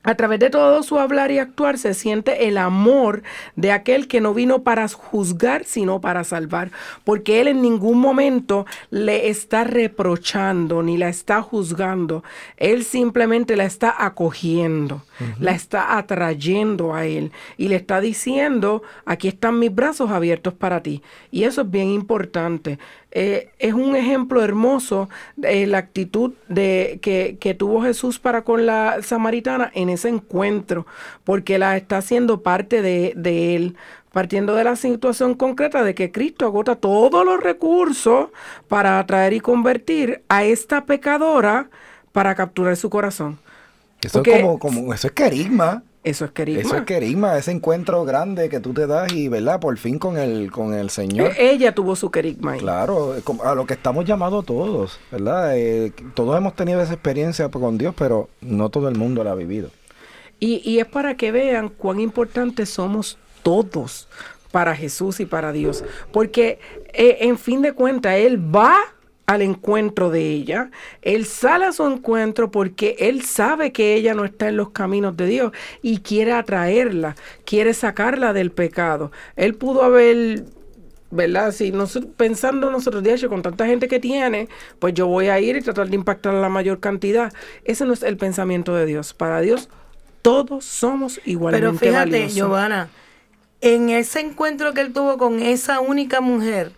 A 0.02 0.16
través 0.16 0.40
de 0.40 0.50
todo 0.50 0.82
su 0.82 0.98
hablar 0.98 1.30
y 1.30 1.40
actuar 1.40 1.78
se 1.78 1.94
siente 1.94 2.48
el 2.48 2.58
amor 2.58 3.22
de 3.58 3.74
aquel 3.74 4.08
que 4.08 4.22
no 4.22 4.34
vino 4.34 4.64
para 4.64 4.88
juzgar, 4.88 5.66
sino 5.66 6.00
para 6.00 6.24
salvar. 6.24 6.72
Porque 7.04 7.42
Él 7.42 7.50
en 7.50 7.62
ningún 7.62 8.00
momento 8.00 8.66
le 8.92 9.28
está 9.28 9.66
reprochando 9.66 10.82
ni 10.84 10.98
la 10.98 11.10
está 11.10 11.42
juzgando. 11.42 12.24
Él 12.56 12.86
simplemente 12.86 13.58
la 13.58 13.66
está 13.66 13.94
acogiendo, 13.98 15.04
la 15.38 15.52
está 15.52 15.98
atrayendo 15.98 16.96
a 16.96 17.06
Él 17.06 17.34
y 17.58 17.68
le 17.68 17.76
está 17.76 18.00
diciendo, 18.00 18.84
aquí 19.06 19.28
están 19.28 19.60
mis 19.60 19.76
brazos 19.76 20.12
abiertos 20.12 20.54
para 20.54 20.82
ti. 20.82 21.04
Y 21.30 21.44
eso 21.44 21.64
es 21.64 21.72
bien 21.72 21.90
importante. 21.90 22.80
Eh, 23.12 23.50
es 23.58 23.74
un 23.74 23.96
ejemplo 23.96 24.44
hermoso 24.44 25.10
de 25.36 25.66
la 25.66 25.80
actitud 25.80 26.34
de, 26.48 27.00
que, 27.02 27.38
que 27.40 27.56
tuvo 27.56 27.82
Jesús 27.82 28.20
para 28.20 28.44
con 28.44 28.66
la 28.68 29.02
samaritana 29.02 29.72
en 29.74 29.90
ese 29.90 30.10
encuentro, 30.10 30.86
porque 31.24 31.58
la 31.58 31.76
está 31.76 31.98
haciendo 31.98 32.42
parte 32.44 32.84
de, 32.84 33.14
de 33.16 33.56
él, 33.56 33.76
partiendo 34.12 34.54
de 34.54 34.64
la 34.64 34.76
situación 34.76 35.34
concreta 35.34 35.84
de 35.84 35.96
que 35.96 36.12
Cristo 36.12 36.46
agota 36.46 36.76
todos 36.76 37.26
los 37.26 37.42
recursos 37.42 38.30
para 38.68 39.00
atraer 39.00 39.34
y 39.34 39.40
convertir 39.40 40.22
a 40.30 40.44
esta 40.44 40.86
pecadora 40.86 41.70
para 42.12 42.36
capturar 42.36 42.76
su 42.78 42.90
corazón. 42.92 43.40
Eso 44.04 44.20
Porque- 44.20 44.36
es 44.38 44.42
como, 44.42 44.60
como, 44.60 44.94
eso 44.94 45.08
es 45.08 45.14
carisma. 45.14 45.84
Eso 46.10 46.26
es 46.26 46.32
querigma. 46.32 46.62
Eso 46.62 46.76
es 46.76 46.84
carisma, 46.84 47.38
ese 47.38 47.52
encuentro 47.52 48.04
grande 48.06 48.50
que 48.50 48.60
tú 48.60 48.74
te 48.74 48.88
das 48.88 49.12
y, 49.14 49.28
¿verdad? 49.28 49.60
Por 49.60 49.78
fin 49.78 50.00
con 50.00 50.18
el, 50.18 50.52
con 50.52 50.74
el 50.74 50.90
Señor. 50.90 51.32
E- 51.38 51.52
Ella 51.52 51.74
tuvo 51.74 51.96
su 51.96 52.10
querigma 52.12 52.54
ahí. 52.54 52.60
Claro, 52.60 53.16
eh, 53.16 53.22
a 53.44 53.56
lo 53.56 53.66
que 53.66 53.74
estamos 53.76 54.06
llamados 54.06 54.46
todos, 54.46 55.00
¿verdad? 55.12 55.58
Eh, 55.58 55.94
todos 56.14 56.38
hemos 56.38 56.56
tenido 56.56 56.82
esa 56.82 56.94
experiencia 56.94 57.50
con 57.50 57.78
Dios, 57.78 57.94
pero 57.98 58.30
no 58.42 58.70
todo 58.70 58.90
el 58.90 58.96
mundo 58.98 59.24
la 59.24 59.32
ha 59.32 59.36
vivido. 59.36 59.70
Y, 60.40 60.62
y 60.70 60.80
es 60.80 60.86
para 60.86 61.16
que 61.18 61.32
vean 61.32 61.70
cuán 61.70 62.00
importantes 62.00 62.70
somos 62.70 63.18
todos 63.44 64.08
para 64.52 64.76
Jesús 64.76 65.20
y 65.20 65.26
para 65.26 65.52
Dios. 65.52 65.84
Porque 66.12 66.60
eh, 66.94 67.18
en 67.22 67.38
fin 67.38 67.62
de 67.62 67.74
cuentas, 67.74 68.16
Él 68.16 68.38
va 68.56 68.78
al 69.30 69.44
encuentro 69.44 70.10
de 70.10 70.28
ella, 70.28 70.72
Él 71.04 71.24
sale 71.24 71.66
a 71.66 71.72
su 71.72 71.86
encuentro 71.86 72.50
porque 72.50 72.96
Él 72.98 73.22
sabe 73.22 73.72
que 73.72 73.94
ella 73.94 74.16
no 74.16 74.26
está 74.26 74.50
en 74.50 74.58
los 74.58 74.72
caminos 74.72 75.16
de 75.18 75.28
Dios 75.28 75.52
y 75.84 76.00
quiere 76.00 76.34
atraerla, 76.34 77.16
quiere 77.46 77.76
sacarla 77.76 78.34
del 78.34 78.52
pecado. 78.52 79.12
Él 79.36 79.54
pudo 79.54 79.84
haber 79.84 80.46
¿verdad? 81.12 81.52
Si 81.52 81.72
nos, 81.72 82.00
pensando 82.18 82.72
nosotros, 82.72 83.04
de 83.04 83.14
hecho, 83.14 83.30
con 83.30 83.44
tanta 83.44 83.68
gente 83.68 83.88
que 83.88 84.00
tiene, 84.00 84.48
pues 84.80 84.96
yo 84.96 85.06
voy 85.06 85.28
a 85.28 85.40
ir 85.40 85.56
y 85.58 85.62
tratar 85.62 85.90
de 85.90 85.96
impactar 85.96 86.34
a 86.34 86.42
la 86.42 86.50
mayor 86.50 86.80
cantidad. 86.80 87.32
Ese 87.66 87.86
no 87.86 87.94
es 87.94 88.02
el 88.02 88.18
pensamiento 88.18 88.74
de 88.74 88.88
Dios. 88.88 89.14
Para 89.14 89.42
Dios, 89.42 89.70
todos 90.24 90.66
somos 90.66 91.22
igualmente 91.24 91.68
Pero 91.68 91.78
fíjate, 91.78 92.12
valiosos. 92.12 92.36
Giovanna, 92.36 92.90
en 93.62 93.90
ese 93.90 94.22
encuentro 94.22 94.74
que 94.74 94.82
él 94.82 94.92
tuvo 94.92 95.20
con 95.20 95.40
esa 95.40 95.82
única 95.82 96.20
mujer, 96.20 96.74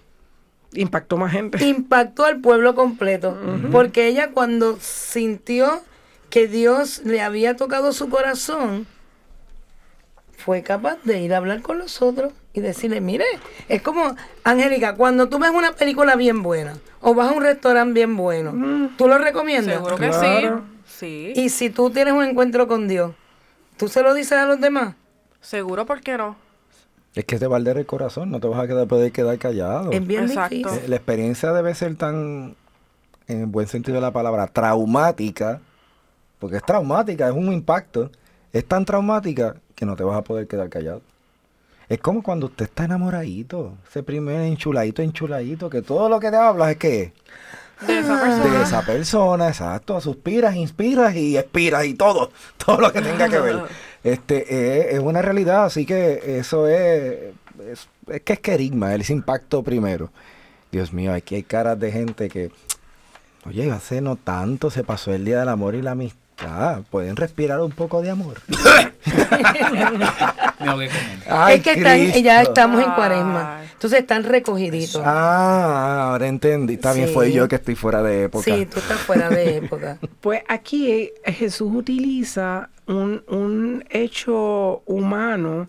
Impactó 0.74 1.18
más 1.18 1.32
gente. 1.32 1.64
impactó 1.66 2.26
al 2.26 2.40
pueblo 2.40 2.76
completo. 2.76 3.38
Porque 3.72 4.08
ella 4.08 4.32
cuando 4.32 4.78
sintió 4.80 5.82
que 6.30 6.48
Dios 6.48 7.02
le 7.04 7.22
había 7.22 7.56
tocado 7.58 7.92
su 7.92 8.10
corazón, 8.10 8.88
fue 10.38 10.64
capaz 10.64 10.98
de 11.04 11.20
ir 11.22 11.34
a 11.34 11.38
hablar 11.38 11.62
con 11.62 11.78
los 11.78 12.02
otros 12.02 12.34
y 12.54 12.62
decirle, 12.62 13.00
mire, 13.02 13.26
es 13.70 13.82
como, 13.82 14.16
Angélica, 14.44 14.96
cuando 14.96 15.30
tú 15.30 15.38
ves 15.40 15.52
una 15.52 15.74
película 15.74 16.16
bien 16.16 16.42
buena 16.42 16.74
o 17.02 17.14
vas 17.14 17.30
a 17.32 17.36
un 17.36 17.44
restaurante 17.44 17.94
bien 17.94 18.16
bueno, 18.18 18.90
¿tú 18.98 19.08
lo 19.08 19.18
recomiendas? 19.18 19.76
Seguro 19.76 19.98
que 19.98 20.08
Claro. 20.10 20.64
sí. 20.88 21.34
Sí. 21.34 21.42
Y 21.42 21.50
si 21.50 21.70
tú 21.70 21.90
tienes 21.90 22.14
un 22.14 22.24
encuentro 22.24 22.68
con 22.68 22.88
Dios, 22.88 23.14
¿tú 23.78 23.88
se 23.88 24.02
lo 24.04 24.14
dices 24.14 24.34
a 24.34 24.46
los 24.46 24.60
demás? 24.60 24.96
Seguro, 25.42 25.86
¿por 25.86 26.02
qué 26.02 26.18
no? 26.18 26.36
Es 27.16 27.26
que 27.26 27.38
te 27.40 27.48
va 27.48 27.58
a 27.58 27.60
arder 27.60 27.78
el 27.78 27.86
corazón, 27.86 28.32
no 28.32 28.40
te 28.40 28.48
vas 28.48 28.60
a 28.60 28.68
quedar, 28.68 28.88
poder 28.88 29.12
quedar 29.12 29.38
callado. 29.38 29.92
Es 29.92 30.06
bien 30.06 30.24
Exacto. 30.26 30.70
Eh, 30.74 30.86
La 30.88 30.96
experiencia 30.96 31.52
debe 31.52 31.76
ser 31.76 31.96
tan, 31.96 32.56
en 33.28 33.40
el 33.42 33.46
buen 33.48 33.68
sentido 33.68 33.96
de 33.96 34.02
la 34.02 34.12
palabra, 34.12 34.48
traumática, 34.48 35.60
porque 36.40 36.58
es 36.58 36.64
traumática, 36.64 37.28
es 37.28 37.34
un 37.36 37.52
impacto, 37.52 38.10
es 38.54 38.66
tan 38.66 38.86
traumática 38.86 39.56
que 39.76 39.86
no 39.86 39.96
te 39.96 40.04
vas 40.04 40.18
a 40.18 40.22
poder 40.24 40.48
quedar 40.48 40.70
callado. 40.70 41.02
Es 41.90 42.00
como 42.00 42.24
cuando 42.24 42.46
usted 42.46 42.66
está 42.66 42.86
enamoradito, 42.86 43.74
ese 43.90 44.02
primer 44.04 44.42
enchuladito, 44.42 45.02
enchuladito, 45.02 45.70
que 45.70 45.82
todo 45.82 46.08
lo 46.08 46.20
que 46.22 46.32
te 46.32 46.38
hablas 46.38 46.72
es 46.72 46.78
que 46.78 47.14
De 47.86 48.00
esa 48.00 48.22
persona. 48.22 48.46
de 48.58 48.64
esa 48.64 48.82
persona, 48.86 49.48
exacto, 49.50 50.00
suspiras, 50.00 50.56
inspiras 50.56 51.14
y 51.16 51.38
expiras 51.38 51.84
y 51.86 51.96
todo, 51.96 52.32
todo 52.64 52.80
lo 52.80 52.94
que 52.94 53.02
tenga 53.02 53.28
que 53.28 53.40
ver. 53.40 53.60
Este 54.04 54.46
eh, 54.50 54.96
es 54.96 55.00
una 55.00 55.22
realidad, 55.22 55.66
así 55.66 55.86
que 55.86 56.38
eso 56.40 56.68
es, 56.68 57.34
es, 57.72 57.88
es 58.08 58.22
que 58.22 58.34
es 58.34 58.40
querigma, 58.40 58.94
ese 58.96 59.14
impacto 59.14 59.62
primero. 59.64 60.12
Dios 60.72 60.92
mío, 60.94 61.14
aquí 61.14 61.36
hay 61.36 61.44
caras 61.44 61.80
de 61.80 61.92
gente 61.92 62.30
que, 62.30 62.50
oye, 63.46 63.70
hace 63.72 64.02
no 64.02 64.16
tanto 64.16 64.72
se 64.72 64.84
pasó 64.84 65.14
el 65.14 65.26
día 65.26 65.40
del 65.40 65.50
amor 65.50 65.76
y 65.76 65.82
la 65.82 65.92
amistad. 65.92 66.82
Pueden 66.90 67.16
respirar 67.18 67.62
un 67.62 67.72
poco 67.72 68.02
de 68.02 68.10
amor. 68.10 68.42
Me. 70.60 70.90
Ay, 71.28 71.58
es 71.58 71.64
que 71.64 71.72
están, 71.74 72.12
ya 72.24 72.42
estamos 72.42 72.84
en 72.84 72.92
cuaresma. 72.92 73.62
Entonces 73.74 74.00
están 74.00 74.24
recogiditos. 74.24 75.02
Ah, 75.06 76.10
ahora 76.12 76.28
entendí. 76.28 76.78
También 76.78 77.08
Sí. 77.08 77.14
fue 77.14 77.32
yo 77.32 77.48
que 77.48 77.56
estoy 77.56 77.76
fuera 77.76 78.02
de 78.04 78.24
época. 78.24 78.44
Sí, 78.44 78.66
tú 78.66 78.80
estás 78.80 79.00
fuera 79.00 79.30
de 79.30 79.58
época. 79.58 79.98
Pues 80.22 80.44
aquí 80.48 80.90
eh, 80.92 81.14
Jesús 81.34 81.72
utiliza 81.74 82.70
un, 82.88 83.24
un 83.28 83.86
hecho 83.90 84.82
humano 84.86 85.68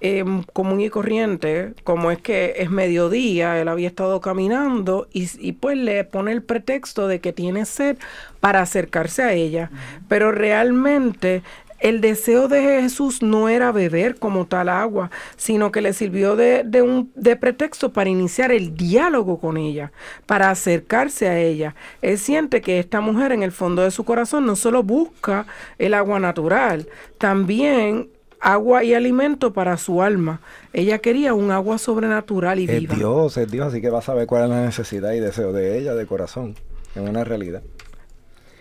em, 0.00 0.42
común 0.52 0.80
y 0.80 0.90
corriente, 0.90 1.72
como 1.84 2.10
es 2.10 2.20
que 2.20 2.54
es 2.58 2.70
mediodía, 2.70 3.60
él 3.60 3.68
había 3.68 3.88
estado 3.88 4.20
caminando 4.20 5.08
y, 5.12 5.28
y 5.38 5.52
pues 5.52 5.78
le 5.78 6.04
pone 6.04 6.32
el 6.32 6.42
pretexto 6.42 7.08
de 7.08 7.20
que 7.20 7.32
tiene 7.32 7.64
sed 7.64 7.96
para 8.40 8.60
acercarse 8.60 9.22
a 9.22 9.32
ella. 9.32 9.70
Pero 10.08 10.30
realmente 10.32 11.42
el 11.84 12.00
deseo 12.00 12.48
de 12.48 12.62
Jesús 12.80 13.22
no 13.22 13.50
era 13.50 13.70
beber 13.70 14.16
como 14.16 14.46
tal 14.46 14.70
agua, 14.70 15.10
sino 15.36 15.70
que 15.70 15.82
le 15.82 15.92
sirvió 15.92 16.34
de, 16.34 16.64
de 16.64 16.80
un 16.80 17.12
de 17.14 17.36
pretexto 17.36 17.92
para 17.92 18.08
iniciar 18.08 18.52
el 18.52 18.74
diálogo 18.74 19.38
con 19.38 19.58
ella, 19.58 19.92
para 20.24 20.48
acercarse 20.48 21.28
a 21.28 21.38
ella. 21.38 21.74
Él 22.00 22.16
siente 22.16 22.62
que 22.62 22.78
esta 22.78 23.02
mujer 23.02 23.32
en 23.32 23.42
el 23.42 23.52
fondo 23.52 23.82
de 23.82 23.90
su 23.90 24.02
corazón 24.04 24.46
no 24.46 24.56
solo 24.56 24.82
busca 24.82 25.44
el 25.78 25.92
agua 25.92 26.18
natural, 26.18 26.88
también 27.18 28.08
agua 28.40 28.82
y 28.82 28.94
alimento 28.94 29.52
para 29.52 29.76
su 29.76 30.00
alma. 30.00 30.40
Ella 30.72 31.00
quería 31.00 31.34
un 31.34 31.50
agua 31.50 31.76
sobrenatural 31.76 32.60
y 32.60 32.64
Es 32.64 32.80
viva. 32.80 32.94
Dios, 32.94 33.36
es 33.36 33.50
Dios, 33.50 33.66
así 33.68 33.82
que 33.82 33.90
va 33.90 33.98
a 33.98 34.02
saber 34.02 34.26
cuál 34.26 34.44
es 34.44 34.48
la 34.48 34.64
necesidad 34.64 35.12
y 35.12 35.20
deseo 35.20 35.52
de 35.52 35.78
ella, 35.78 35.94
de 35.94 36.06
corazón. 36.06 36.54
Es 36.94 37.02
una 37.06 37.24
realidad. 37.24 37.62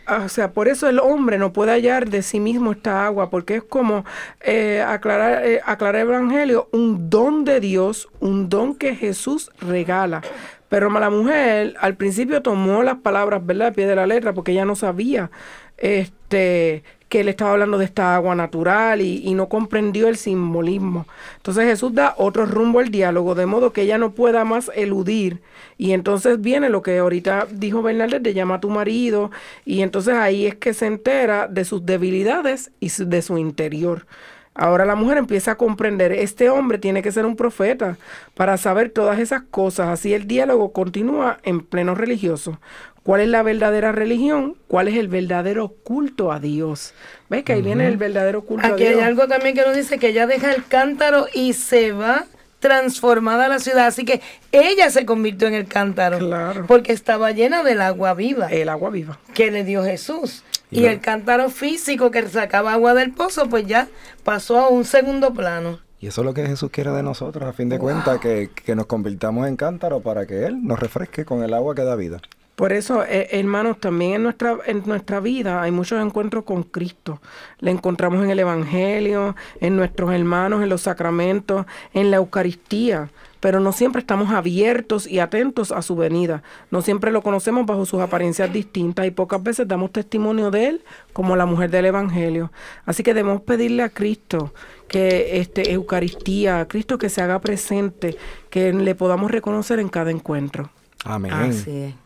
Ah, 0.05 0.23
O 0.25 0.29
sea, 0.29 0.51
por 0.51 0.67
eso 0.67 0.89
el 0.89 0.99
hombre 0.99 1.37
no 1.37 1.53
puede 1.53 1.71
hallar 1.71 2.09
de 2.09 2.21
sí 2.21 2.39
mismo 2.39 2.71
esta 2.73 3.05
agua, 3.05 3.29
porque 3.29 3.55
es 3.55 3.63
como 3.63 4.03
eh, 4.41 4.83
aclarar, 4.85 5.45
eh, 5.45 5.61
aclarar 5.65 6.01
el 6.01 6.09
Evangelio, 6.09 6.67
un 6.73 7.09
don 7.09 7.45
de 7.45 7.59
Dios, 7.59 8.09
un 8.19 8.49
don 8.49 8.75
que 8.75 8.95
Jesús 8.95 9.51
regala. 9.61 10.21
Pero 10.67 10.89
la 10.89 11.09
mujer 11.09 11.75
al 11.79 11.95
principio 11.95 12.41
tomó 12.41 12.83
las 12.83 12.97
palabras, 12.97 13.45
¿verdad?, 13.45 13.67
a 13.67 13.71
pie 13.71 13.87
de 13.87 13.95
la 13.95 14.07
letra, 14.07 14.33
porque 14.33 14.51
ella 14.51 14.65
no 14.65 14.75
sabía 14.75 15.29
este, 15.77 16.83
que 17.13 17.19
él 17.19 17.27
estaba 17.27 17.51
hablando 17.51 17.77
de 17.77 17.85
esta 17.85 18.15
agua 18.15 18.33
natural 18.33 18.99
y, 18.99 19.31
no 19.35 19.47
comprendió 19.47 20.07
el 20.07 20.17
simbolismo. 20.17 21.05
Entonces 21.35 21.65
Jesús 21.65 21.93
da 21.93 22.15
otro 22.17 22.47
rumbo 22.47 22.79
al 22.79 22.89
diálogo, 22.89 23.35
de 23.35 23.45
modo 23.45 23.71
que 23.71 23.83
ella 23.83 23.99
no 23.99 24.13
pueda 24.13 24.45
más 24.45 24.71
eludir. 24.73 25.39
Y 25.77 25.91
entonces 25.91 26.41
viene 26.41 26.69
lo 26.69 26.81
que 26.81 26.97
ahorita 26.97 27.45
dijo 27.51 27.83
Bernaldez 27.83 28.23
de 28.23 28.33
llama 28.33 28.55
a 28.55 28.61
tu 28.61 28.71
marido, 28.71 29.29
y 29.63 29.83
entonces 29.83 30.15
ahí 30.15 30.47
es 30.47 30.55
que 30.55 30.73
se 30.73 30.87
entera 30.87 31.47
de 31.47 31.65
sus 31.65 31.85
debilidades 31.85 32.71
y 32.79 32.89
de 32.89 33.21
su 33.21 33.37
interior. 33.37 34.07
Ahora 34.55 34.83
la 34.83 34.95
mujer 34.95 35.19
empieza 35.19 35.51
a 35.51 35.57
comprender, 35.57 36.13
este 36.13 36.49
hombre 36.49 36.79
tiene 36.79 37.03
que 37.03 37.11
ser 37.11 37.27
un 37.27 37.35
profeta 37.35 37.97
para 38.33 38.57
saber 38.57 38.89
todas 38.89 39.19
esas 39.19 39.43
cosas. 39.43 39.89
Así 39.89 40.15
el 40.15 40.25
diálogo 40.25 40.73
continúa 40.73 41.37
en 41.43 41.61
pleno 41.61 41.93
religioso. 41.93 42.59
¿Cuál 43.03 43.21
es 43.21 43.27
la 43.27 43.43
verdadera 43.43 43.91
religión? 43.91 44.55
¿Cuál 44.67 44.87
es 44.87 44.95
el 44.95 45.09
verdadero 45.09 45.69
culto 45.83 46.31
a 46.31 46.39
Dios? 46.39 46.93
¿Ves 47.29 47.43
que 47.43 47.53
ahí 47.53 47.61
viene 47.61 47.85
el 47.87 47.97
verdadero 47.97 48.43
culto 48.43 48.65
Aquí 48.65 48.83
a 48.85 48.87
hay 48.89 48.93
Dios? 48.93 49.03
algo 49.05 49.27
también 49.27 49.55
que 49.55 49.61
nos 49.65 49.75
dice 49.75 49.99
que 49.99 50.09
ella 50.09 50.25
deja 50.25 50.53
el 50.53 50.65
cántaro 50.65 51.27
y 51.33 51.53
se 51.53 51.91
va 51.91 52.25
transformada 52.59 53.45
a 53.45 53.49
la 53.49 53.59
ciudad. 53.59 53.87
Así 53.87 54.05
que 54.05 54.21
ella 54.53 54.89
se 54.89 55.05
convirtió 55.05 55.49
en 55.49 55.53
el 55.53 55.67
cántaro. 55.67 56.17
Claro. 56.19 56.65
Porque 56.65 56.93
estaba 56.93 57.31
llena 57.31 57.61
del 57.61 57.81
agua 57.81 58.13
viva 58.13 58.47
El 58.47 58.69
agua 58.69 58.89
viva. 58.89 59.19
que 59.33 59.51
le 59.51 59.65
dio 59.65 59.83
Jesús. 59.83 60.43
Y 60.71 60.85
el 60.85 61.01
cántaro 61.01 61.49
físico 61.51 62.09
que 62.09 62.25
sacaba 62.29 62.73
agua 62.73 62.95
del 62.95 63.11
pozo, 63.11 63.47
pues 63.47 63.67
ya 63.67 63.89
pasó 64.23 64.57
a 64.59 64.69
un 64.69 64.85
segundo 64.85 65.31
plano. 65.33 65.79
Y 65.99 66.07
eso 66.07 66.21
es 66.21 66.25
lo 66.25 66.33
que 66.33 66.47
Jesús 66.47 66.71
quiere 66.71 66.89
de 66.91 67.03
nosotros, 67.03 67.47
a 67.47 67.53
fin 67.53 67.69
de 67.69 67.77
cuentas, 67.77 68.19
que, 68.19 68.49
que 68.55 68.75
nos 68.75 68.87
convirtamos 68.87 69.47
en 69.47 69.55
cántaro 69.55 69.99
para 69.99 70.25
que 70.25 70.45
Él 70.47 70.65
nos 70.65 70.79
refresque 70.79 71.25
con 71.25 71.43
el 71.43 71.53
agua 71.53 71.75
que 71.75 71.83
da 71.83 71.95
vida. 71.95 72.21
Por 72.55 72.71
eso, 72.71 73.03
eh, 73.03 73.29
hermanos, 73.31 73.79
también 73.79 74.13
en 74.13 74.23
nuestra, 74.23 74.57
en 74.67 74.83
nuestra 74.85 75.19
vida 75.19 75.61
hay 75.61 75.71
muchos 75.71 75.99
encuentros 76.03 76.43
con 76.43 76.63
Cristo. 76.63 77.19
Le 77.59 77.71
encontramos 77.71 78.23
en 78.23 78.29
el 78.29 78.39
Evangelio, 78.39 79.35
en 79.59 79.75
nuestros 79.75 80.13
hermanos, 80.13 80.61
en 80.61 80.69
los 80.69 80.81
sacramentos, 80.81 81.65
en 81.93 82.11
la 82.11 82.17
Eucaristía. 82.17 83.09
Pero 83.39 83.59
no 83.59 83.73
siempre 83.73 83.99
estamos 83.99 84.31
abiertos 84.31 85.05
y 85.05 85.19
atentos 85.19 85.71
a 85.71 85.81
su 85.81 85.95
venida. 85.95 86.43
No 86.71 86.81
siempre 86.81 87.11
lo 87.11 87.23
conocemos 87.23 87.65
bajo 87.65 87.85
sus 87.85 87.99
apariencias 87.99 88.53
distintas 88.53 89.05
y 89.05 89.11
pocas 89.11 89.41
veces 89.41 89.67
damos 89.67 89.91
testimonio 89.91 90.49
de 90.49 90.67
él 90.67 90.83
como 91.11 91.35
la 91.35 91.45
mujer 91.45 91.71
del 91.71 91.85
Evangelio. 91.85 92.51
Así 92.85 93.03
que 93.03 93.13
debemos 93.13 93.41
pedirle 93.41 93.83
a 93.83 93.89
Cristo 93.89 94.53
que 94.87 95.39
este 95.39 95.73
Eucaristía, 95.73 96.59
a 96.59 96.67
Cristo 96.67 96.97
que 96.97 97.09
se 97.09 97.21
haga 97.21 97.41
presente, 97.41 98.15
que 98.49 98.71
le 98.71 98.95
podamos 98.95 99.31
reconocer 99.31 99.79
en 99.79 99.89
cada 99.89 100.11
encuentro. 100.11 100.69
Amén. 101.03 101.33
Así 101.33 101.71
es. 101.71 102.02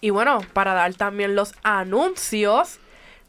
Y 0.00 0.10
bueno, 0.10 0.40
para 0.52 0.74
dar 0.74 0.94
también 0.94 1.34
los 1.34 1.54
anuncios, 1.62 2.80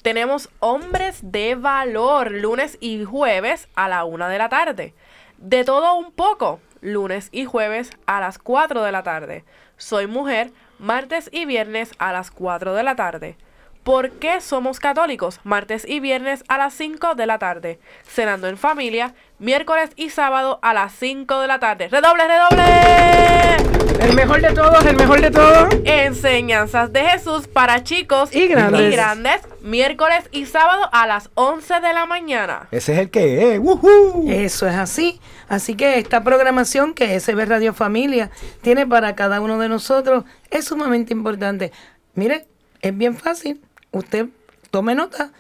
tenemos 0.01 0.49
Hombres 0.60 1.19
de 1.21 1.55
Valor, 1.55 2.31
lunes 2.31 2.77
y 2.79 3.03
jueves 3.03 3.67
a 3.75 3.88
la 3.88 4.03
una 4.05 4.29
de 4.29 4.38
la 4.38 4.49
tarde. 4.49 4.93
De 5.38 5.63
todo 5.63 5.95
un 5.95 6.12
poco, 6.12 6.60
lunes 6.81 7.29
y 7.31 7.45
jueves 7.45 7.91
a 8.05 8.19
las 8.19 8.38
4 8.39 8.84
de 8.84 8.91
la 8.91 9.03
tarde. 9.03 9.43
Soy 9.77 10.07
mujer, 10.07 10.51
martes 10.79 11.29
y 11.31 11.45
viernes 11.45 11.91
a 11.99 12.12
las 12.12 12.31
4 12.31 12.73
de 12.73 12.84
la 12.84 12.95
tarde. 12.95 13.38
¿Por 13.84 14.12
qué 14.12 14.41
somos 14.41 14.79
católicos? 14.79 15.39
Martes 15.43 15.88
y 15.88 15.99
viernes 15.99 16.43
a 16.47 16.60
las 16.60 16.73
5 16.75 17.15
de 17.15 17.25
la 17.25 17.39
tarde. 17.39 17.79
Cenando 18.03 18.47
en 18.47 18.57
familia, 18.57 19.15
miércoles 19.41 19.89
y 19.95 20.12
sábado 20.12 20.60
a 20.62 20.73
las 20.73 20.93
5 20.93 21.41
de 21.41 21.47
la 21.47 21.60
tarde. 21.60 21.88
¡Redoble, 21.89 22.23
redoble! 22.27 23.58
El 23.99 24.15
mejor 24.15 24.39
de 24.41 24.54
todos, 24.54 24.86
el 24.86 24.95
mejor 24.95 25.19
de 25.19 25.32
todos. 25.32 25.73
Enseñanzas 25.84 26.93
de 26.93 27.01
Jesús 27.01 27.47
para 27.47 27.84
chicos 27.84 28.34
Y 28.36 28.47
grandes. 28.47 28.82
y 28.82 28.91
grandes, 28.91 29.41
miércoles 29.62 30.23
y 30.32 30.45
sábado 30.45 30.88
a 30.91 31.08
las 31.08 31.30
11 31.34 31.80
de 31.82 31.93
la 31.93 32.06
mañana. 32.06 32.67
Ese 32.71 32.93
es 32.93 32.99
el 32.99 33.10
que 33.10 33.56
es. 33.56 33.60
¡Woohoo! 33.60 34.30
Eso 34.30 34.67
es 34.67 34.75
así. 34.75 35.19
Así 35.49 35.75
que 35.75 35.97
esta 35.97 36.23
programación 36.23 36.93
que 36.93 37.19
SB 37.19 37.45
Radio 37.45 37.73
Familia 37.73 38.30
tiene 38.62 38.86
para 38.86 39.15
cada 39.15 39.41
uno 39.41 39.58
de 39.58 39.69
nosotros 39.69 40.23
es 40.51 40.65
sumamente 40.65 41.13
importante. 41.13 41.71
Mire, 42.13 42.45
es 42.82 42.95
bien 42.95 43.17
fácil. 43.17 43.60
Usted 43.91 44.27
tome 44.69 44.93
nota 44.93 45.32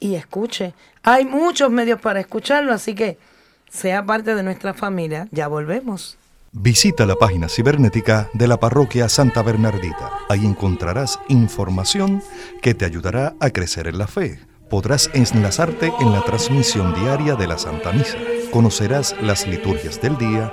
y 0.00 0.16
escuche. 0.16 0.74
Hay 1.04 1.24
muchos 1.24 1.70
medios 1.70 2.00
para 2.00 2.18
escucharlo, 2.20 2.72
así 2.72 2.94
que 2.94 3.16
sea 3.74 4.06
parte 4.06 4.34
de 4.34 4.42
nuestra 4.42 4.72
familia. 4.72 5.28
Ya 5.32 5.48
volvemos. 5.48 6.16
Visita 6.52 7.04
la 7.04 7.16
página 7.16 7.48
cibernética 7.48 8.30
de 8.32 8.46
la 8.46 8.60
parroquia 8.60 9.08
Santa 9.08 9.42
Bernardita. 9.42 10.12
Ahí 10.28 10.46
encontrarás 10.46 11.18
información 11.28 12.22
que 12.62 12.74
te 12.74 12.84
ayudará 12.84 13.34
a 13.40 13.50
crecer 13.50 13.88
en 13.88 13.98
la 13.98 14.06
fe. 14.06 14.38
Podrás 14.70 15.10
enlazarte 15.12 15.92
en 16.00 16.12
la 16.12 16.22
transmisión 16.22 16.94
diaria 16.94 17.34
de 17.34 17.48
la 17.48 17.58
Santa 17.58 17.92
Misa. 17.92 18.16
Conocerás 18.52 19.16
las 19.20 19.48
liturgias 19.48 20.00
del 20.00 20.16
día, 20.16 20.52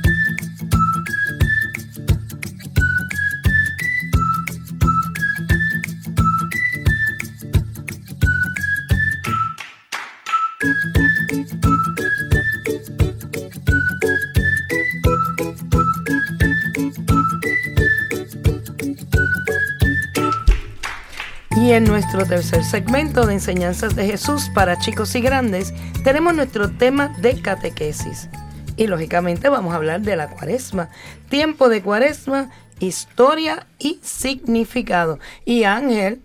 Y 21.71 21.73
en 21.73 21.85
nuestro 21.85 22.25
tercer 22.25 22.65
segmento 22.65 23.25
de 23.25 23.35
enseñanzas 23.35 23.95
de 23.95 24.05
Jesús 24.05 24.49
para 24.53 24.77
chicos 24.77 25.15
y 25.15 25.21
grandes, 25.21 25.73
tenemos 26.03 26.35
nuestro 26.35 26.69
tema 26.69 27.15
de 27.21 27.41
catequesis. 27.41 28.27
Y 28.75 28.87
lógicamente 28.87 29.47
vamos 29.47 29.71
a 29.71 29.77
hablar 29.77 30.01
de 30.01 30.17
la 30.17 30.29
cuaresma, 30.29 30.89
tiempo 31.29 31.69
de 31.69 31.81
cuaresma, 31.81 32.49
historia 32.81 33.67
y 33.79 34.01
significado. 34.01 35.17
Y 35.45 35.63
Ángel 35.63 36.19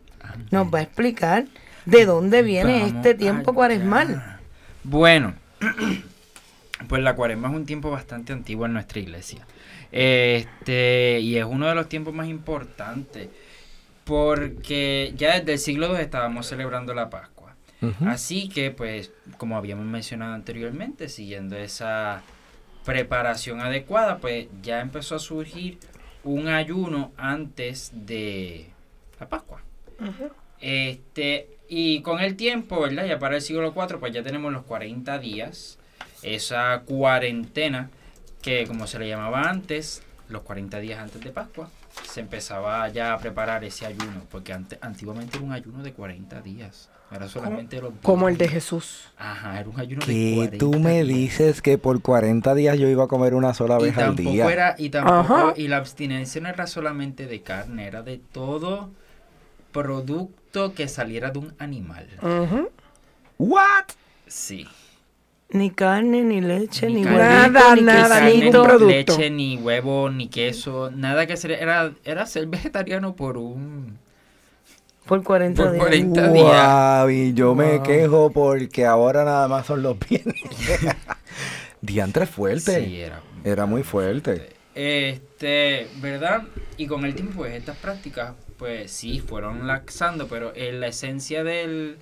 nos 0.50 0.66
va 0.74 0.80
a 0.80 0.82
explicar 0.82 1.44
de 1.84 2.06
dónde 2.06 2.42
viene 2.42 2.80
Vamos 2.80 2.96
este 2.96 3.14
tiempo 3.14 3.54
cuaresmal. 3.54 4.40
Bueno, 4.82 5.32
pues 6.88 7.02
la 7.04 7.14
cuaresma 7.14 7.50
es 7.50 7.54
un 7.54 7.66
tiempo 7.66 7.92
bastante 7.92 8.32
antiguo 8.32 8.66
en 8.66 8.72
nuestra 8.72 8.98
iglesia. 8.98 9.46
Este, 9.92 11.20
y 11.20 11.36
es 11.36 11.44
uno 11.44 11.68
de 11.68 11.76
los 11.76 11.88
tiempos 11.88 12.12
más 12.12 12.26
importantes 12.26 13.28
porque 14.06 15.12
ya 15.16 15.40
desde 15.40 15.54
el 15.54 15.58
siglo 15.58 15.88
II 15.92 16.00
estábamos 16.00 16.46
celebrando 16.46 16.94
la 16.94 17.10
Pascua. 17.10 17.56
Así 18.06 18.48
que, 18.48 18.70
pues, 18.70 19.12
como 19.36 19.56
habíamos 19.56 19.84
mencionado 19.84 20.32
anteriormente, 20.32 21.08
siguiendo 21.08 21.56
esa 21.56 22.22
preparación 22.84 23.60
adecuada, 23.60 24.18
pues 24.18 24.46
ya 24.62 24.80
empezó 24.80 25.16
a 25.16 25.18
surgir 25.18 25.78
un 26.22 26.48
ayuno 26.48 27.12
antes 27.16 27.90
de 27.92 28.70
la 29.20 29.28
Pascua. 29.28 29.62
Este, 30.60 31.48
y 31.68 32.00
con 32.02 32.20
el 32.20 32.36
tiempo, 32.36 32.80
¿verdad? 32.80 33.06
Ya 33.06 33.18
para 33.18 33.36
el 33.36 33.42
siglo 33.42 33.72
IV, 33.76 33.98
pues 33.98 34.12
ya 34.12 34.22
tenemos 34.22 34.52
los 34.52 34.62
40 34.64 35.18
días, 35.18 35.78
esa 36.22 36.82
cuarentena 36.86 37.90
que 38.40 38.66
como 38.66 38.86
se 38.86 39.00
le 39.00 39.08
llamaba 39.08 39.42
antes, 39.50 40.02
los 40.28 40.42
40 40.42 40.78
días 40.78 41.00
antes 41.00 41.20
de 41.22 41.30
Pascua, 41.30 41.68
se 42.04 42.20
empezaba 42.20 42.88
ya 42.88 43.12
a 43.14 43.18
preparar 43.18 43.64
ese 43.64 43.86
ayuno, 43.86 44.22
porque 44.30 44.52
ante- 44.52 44.78
antiguamente 44.80 45.36
era 45.36 45.46
un 45.46 45.52
ayuno 45.52 45.82
de 45.82 45.92
40 45.92 46.40
días, 46.40 46.88
era 47.10 47.28
solamente 47.28 47.80
los 47.80 47.92
Como 48.02 48.28
el 48.28 48.36
de. 48.36 48.48
Jesús. 48.48 49.08
Ajá, 49.16 49.60
era 49.60 49.68
un 49.68 49.78
ayuno 49.78 50.00
de 50.04 50.12
Que 50.12 50.34
40 50.36 50.58
tú 50.58 50.78
me 50.78 51.02
días. 51.04 51.06
dices 51.08 51.62
que 51.62 51.78
por 51.78 52.02
40 52.02 52.54
días 52.54 52.78
yo 52.78 52.88
iba 52.88 53.04
a 53.04 53.08
comer 53.08 53.34
una 53.34 53.54
sola 53.54 53.78
y 53.80 53.84
vez 53.84 53.98
al 53.98 54.16
tampoco 54.16 54.30
día. 54.30 54.50
era 54.52 54.74
y 54.78 54.90
tampoco 54.90 55.34
Ajá. 55.36 55.54
y 55.56 55.68
la 55.68 55.76
abstinencia 55.76 56.40
no 56.40 56.48
era 56.48 56.66
solamente 56.66 57.26
de 57.26 57.42
carne 57.42 57.86
era 57.86 58.02
de 58.02 58.18
todo 58.32 58.90
producto 59.72 60.72
que 60.74 60.88
saliera 60.88 61.30
de 61.30 61.38
un 61.38 61.54
animal 61.58 62.08
Ujú. 62.22 62.70
¿What? 63.38 63.84
sí 64.26 64.66
Ni 65.50 65.70
carne, 65.70 66.22
ni 66.24 66.40
leche, 66.40 66.90
Ni 66.90 67.02
ni, 67.02 67.04
huevito, 67.04 67.18
Nada, 67.18 67.74
ni 67.76 67.82
nada, 67.82 68.20
carne, 68.20 68.34
ningún 68.34 68.62
producto. 68.62 68.86
leche 68.86 69.30
ni 69.30 69.56
huevo 69.56 70.10
ni 70.10 70.28
queso 70.28 70.90
nada 70.90 71.26
que 71.26 71.36
ser 71.36 71.52
era 71.52 71.92
era 72.04 72.26
ser 72.26 72.46
vegetariano 72.46 73.14
por 73.14 73.36
un 73.38 73.98
Por 75.06 75.22
40 75.22 75.62
Por 75.62 75.72
días. 75.72 75.84
40 75.84 76.28
días. 76.32 76.42
Guau, 76.42 77.10
y 77.10 77.32
yo 77.34 77.54
me 77.54 77.80
quejo 77.82 78.30
porque 78.30 78.84
ahora 78.86 79.24
nada 79.24 79.46
más 79.48 79.66
son 79.66 79.82
los 79.82 79.96
viernes. 79.98 80.34
Diantre 81.80 82.26
fuerte. 82.26 82.84
sí 82.84 83.00
era 83.00 83.22
Era 83.44 83.66
muy 83.66 83.82
fuerte. 83.84 84.50
Este, 84.74 85.88
¿verdad? 86.00 86.42
Y 86.76 86.86
con 86.86 87.04
el 87.04 87.14
tiempo, 87.14 87.36
pues, 87.38 87.54
estas 87.54 87.76
prácticas, 87.78 88.34
pues 88.58 88.90
sí, 88.90 89.20
fueron 89.20 89.66
laxando, 89.66 90.26
pero 90.28 90.52
en 90.54 90.80
la 90.80 90.88
esencia 90.88 91.44
del, 91.44 91.98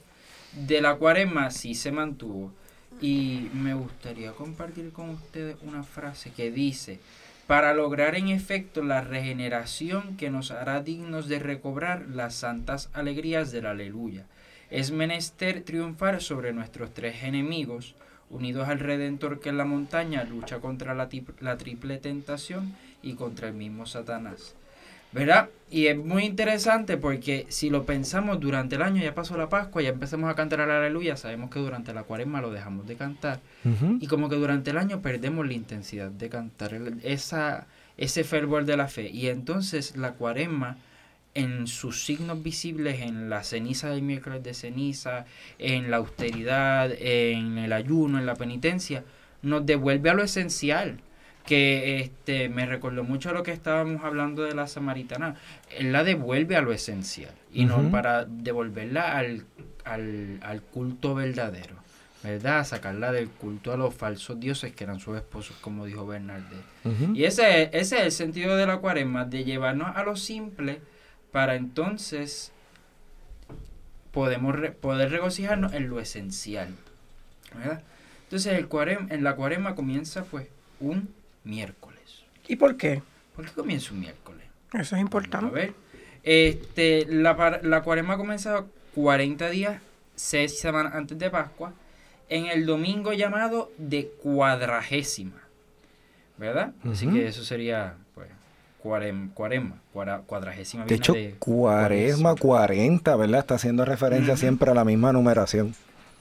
de 0.53 0.81
la 0.81 0.97
cuaresma 0.97 1.51
sí 1.51 1.75
se 1.75 1.93
mantuvo. 1.93 2.53
Y 3.01 3.51
me 3.53 3.75
gustaría 3.75 4.33
compartir 4.33 4.93
con 4.93 5.11
ustedes 5.11 5.57
una 5.63 5.83
frase 5.83 6.31
que 6.31 6.51
dice, 6.51 7.01
para 7.47 7.75
lograr 7.75 8.15
en 8.15 8.29
efecto 8.29 8.83
la 8.83 9.03
regeneración 9.03 10.17
que 10.17 10.31
nos 10.31 10.51
hará 10.51 10.83
dignos 10.83 11.29
de 11.29 11.39
recobrar 11.39 12.07
las 12.09 12.35
santas 12.35 12.89
alegrías 12.95 13.53
del 13.53 13.67
aleluya. 13.67 14.25
Es 14.71 14.91
menester 14.91 15.63
triunfar 15.63 16.23
sobre 16.23 16.53
nuestros 16.53 16.95
tres 16.95 17.23
enemigos, 17.23 17.95
unidos 18.31 18.69
al 18.69 18.81
Redentor 18.81 19.41
que 19.41 19.51
en 19.51 19.59
la 19.59 19.67
montaña 19.67 20.25
lucha 20.25 20.61
contra 20.61 20.95
la, 20.95 21.09
la 21.41 21.57
triple 21.59 21.99
tentación 21.99 22.75
y 23.03 23.15
contra 23.15 23.49
el 23.49 23.55
mismo 23.55 23.85
Satanás. 23.85 24.55
¿Verdad? 25.15 25.49
Y 25.71 25.87
es 25.87 25.97
muy 25.97 26.25
interesante 26.25 26.97
porque 26.97 27.47
si 27.49 27.71
lo 27.71 27.87
pensamos 27.87 28.41
durante 28.41 28.75
el 28.75 28.83
año, 28.83 29.03
ya 29.03 29.15
pasó 29.15 29.37
la 29.37 29.49
Pascua, 29.49 29.81
ya 29.81 29.91
empezamos 29.91 30.29
a 30.29 30.35
cantar 30.35 30.61
el 30.61 30.71
aleluya, 30.71 31.17
sabemos 31.17 31.51
que 31.51 31.61
durante 31.61 31.95
la 31.95 32.03
cuaresma 32.03 32.41
lo 32.41 32.51
dejamos 32.51 32.87
de 32.87 32.97
cantar. 32.97 33.41
Y 34.01 34.07
como 34.09 34.29
que 34.29 34.37
durante 34.37 34.71
el 34.73 34.79
año 34.79 35.03
perdemos 35.03 35.47
la 35.47 35.53
intensidad 35.53 36.11
de 36.11 36.29
cantar 36.29 36.75
esa, 37.03 37.67
ese 37.97 38.25
fervor 38.25 38.65
de 38.65 38.77
la 38.77 38.89
fe. 38.89 39.09
Y 39.09 39.29
entonces 39.29 39.97
la 39.97 40.13
cuaresma, 40.13 40.79
en 41.35 41.67
sus 41.67 42.05
signos 42.05 42.43
visibles, 42.43 43.01
en 43.01 43.29
la 43.31 43.43
ceniza 43.43 43.91
del 43.91 44.03
miércoles 44.03 44.43
de 44.43 44.55
ceniza, 44.55 45.27
en 45.59 45.91
la 45.91 45.97
austeridad, 45.99 46.93
en 46.99 47.59
el 47.59 47.73
ayuno, 47.73 48.19
en 48.19 48.27
la 48.27 48.35
penitencia, 48.35 49.05
nos 49.43 49.65
devuelve 49.65 50.11
a 50.11 50.15
lo 50.15 50.23
esencial. 50.23 50.99
Que 51.47 52.01
este, 52.01 52.49
me 52.49 52.65
recordó 52.67 53.05
mucho 53.05 53.31
a 53.31 53.33
lo 53.33 53.43
que 53.43 53.53
estábamos 53.53 54.03
hablando 54.05 54.43
de 54.45 54.55
la 54.55 54.67
samaritana. 54.67 55.37
Él 55.77 55.93
la 55.93 56.03
devuelve 56.05 56.57
a 56.57 56.63
lo 56.63 56.73
esencial. 56.73 57.35
Y 57.53 57.67
no 57.67 57.91
para 57.91 58.25
devolverla 58.25 59.17
al, 59.17 59.45
al, 59.85 60.41
al 60.43 60.63
culto 60.63 61.15
verdadero. 61.15 61.77
¿verdad? 62.23 62.65
Sacarla 62.65 63.13
del 63.13 63.29
culto 63.29 63.71
a 63.75 63.77
los 63.77 63.95
falsos 63.95 64.41
dioses 64.41 64.75
que 64.75 64.85
eran 64.85 64.99
sus 64.99 65.15
esposos, 65.19 65.55
como 65.61 65.85
dijo 65.85 66.07
Bernardet. 66.07 66.59
Ujú. 66.85 67.15
Y 67.15 67.25
ese, 67.25 67.65
ese 67.77 67.99
es 67.99 68.03
el 68.05 68.13
sentido 68.13 68.57
de 68.57 68.67
la 68.67 68.79
cuaresma, 68.79 69.27
de 69.27 69.45
llevarnos 69.45 69.95
a 69.95 70.03
lo 70.05 70.17
simple 70.17 70.81
para 71.33 71.55
entonces 71.57 72.51
podemos 74.11 74.55
re- 74.55 74.71
poder 74.73 75.11
regocijarnos 75.11 75.75
en 75.75 75.89
lo 75.91 76.01
esencial. 76.01 76.69
¿verdad? 77.55 77.83
Entonces 78.23 78.55
el 78.55 78.69
en 79.11 79.23
la 79.23 79.37
cuaresma 79.37 79.75
comienza 79.75 80.25
pues 80.25 80.49
un 80.81 81.11
miércoles. 81.45 82.25
¿Y 82.49 82.57
por 82.57 82.77
qué? 82.77 83.03
¿Por 83.37 83.45
qué 83.47 83.53
comienza 83.53 83.93
un 83.93 84.01
miércoles? 84.01 84.45
Eso 84.73 84.81
es 84.83 84.93
A 84.95 85.01
importante. 85.01 85.53
ver, 85.55 85.73
este, 86.23 87.07
la, 87.09 87.61
la 87.63 87.83
cuaresma 87.83 88.17
comienza 88.17 88.65
40 88.95 89.51
días, 89.51 89.81
6 90.17 90.59
semanas 90.59 90.95
antes 90.95 91.19
de 91.19 91.31
Pascua, 91.31 91.73
en 92.29 92.47
el 92.47 92.67
domingo 92.67 93.13
llamado 93.13 93.71
de 93.79 94.11
cuadragésima, 94.23 95.43
¿verdad? 96.39 96.73
Así 96.91 97.07
que 97.09 97.27
eso 97.29 97.45
sería, 97.45 97.95
pues, 98.15 98.29
cuarem, 98.83 99.29
cuaresma, 99.31 99.81
cuara- 99.93 100.23
cuadragésima. 100.27 100.85
De 100.87 100.95
hecho, 100.95 101.15
cuaresma, 101.39 102.35
40, 102.35 103.17
¿verdad? 103.17 103.41
Está 103.41 103.55
haciendo 103.57 103.85
referencia 103.85 104.37
siempre 104.37 104.71
a 104.71 104.75
la 104.75 104.85
misma 104.85 105.13
numeración. 105.13 105.75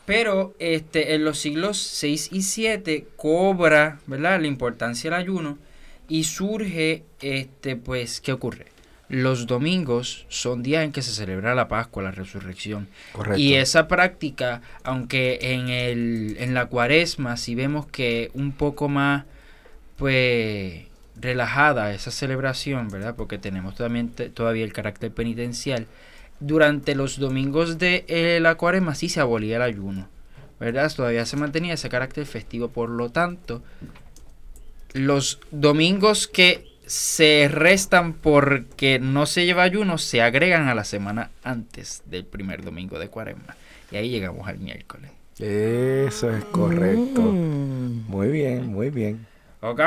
Pero 0.05 0.53
este, 0.59 1.15
en 1.15 1.23
los 1.23 1.39
siglos 1.39 1.77
6 1.77 2.29
y 2.31 2.41
7 2.41 3.07
cobra 3.15 3.99
¿verdad? 4.05 4.41
la 4.41 4.47
importancia 4.47 5.09
del 5.09 5.19
ayuno 5.19 5.57
y 6.09 6.25
surge, 6.25 7.03
este, 7.21 7.75
pues, 7.75 8.19
¿qué 8.19 8.33
ocurre? 8.33 8.67
Los 9.09 9.47
domingos 9.47 10.25
son 10.27 10.63
días 10.63 10.83
en 10.83 10.91
que 10.91 11.01
se 11.01 11.11
celebra 11.11 11.55
la 11.55 11.67
Pascua, 11.67 12.03
la 12.03 12.11
resurrección. 12.11 12.87
Correcto. 13.11 13.39
Y 13.39 13.53
esa 13.53 13.87
práctica, 13.87 14.61
aunque 14.83 15.39
en, 15.41 15.69
el, 15.69 16.35
en 16.39 16.53
la 16.53 16.65
cuaresma 16.65 17.37
sí 17.37 17.55
vemos 17.55 17.85
que 17.85 18.31
un 18.33 18.51
poco 18.51 18.89
más, 18.89 19.25
pues, 19.97 20.85
relajada 21.15 21.93
esa 21.93 22.11
celebración, 22.11 22.89
¿verdad? 22.89 23.15
Porque 23.15 23.37
tenemos 23.37 23.75
también 23.75 24.09
todavía 24.09 24.65
el 24.65 24.73
carácter 24.73 25.11
penitencial. 25.11 25.87
Durante 26.45 26.93
los 26.93 27.19
domingos 27.19 27.77
de 27.77 28.03
eh, 28.07 28.39
la 28.41 28.55
cuaresma 28.55 28.95
sí 28.95 29.07
se 29.07 29.21
abolía 29.21 29.55
el 29.55 29.61
ayuno, 29.61 30.09
¿verdad? 30.59 30.91
Todavía 30.93 31.25
se 31.25 31.37
mantenía 31.37 31.75
ese 31.75 31.89
carácter 31.89 32.25
festivo. 32.25 32.67
Por 32.67 32.89
lo 32.89 33.09
tanto, 33.09 33.63
los 34.93 35.39
domingos 35.51 36.27
que 36.27 36.67
se 36.85 37.47
restan 37.49 38.13
porque 38.13 38.99
no 38.99 39.25
se 39.25 39.45
lleva 39.45 39.63
ayuno, 39.63 39.97
se 39.97 40.21
agregan 40.21 40.67
a 40.67 40.75
la 40.75 40.83
semana 40.83 41.31
antes 41.43 42.03
del 42.05 42.25
primer 42.25 42.63
domingo 42.63 42.99
de 42.99 43.07
cuaresma. 43.07 43.55
Y 43.91 43.95
ahí 43.95 44.09
llegamos 44.09 44.47
al 44.47 44.59
miércoles. 44.59 45.11
Eso 45.39 46.29
es 46.29 46.43
correcto. 46.45 47.21
Mm. 47.21 48.05
Muy 48.07 48.27
bien, 48.27 48.67
muy 48.67 48.89
bien. 48.89 49.25
¿Ok? 49.61 49.81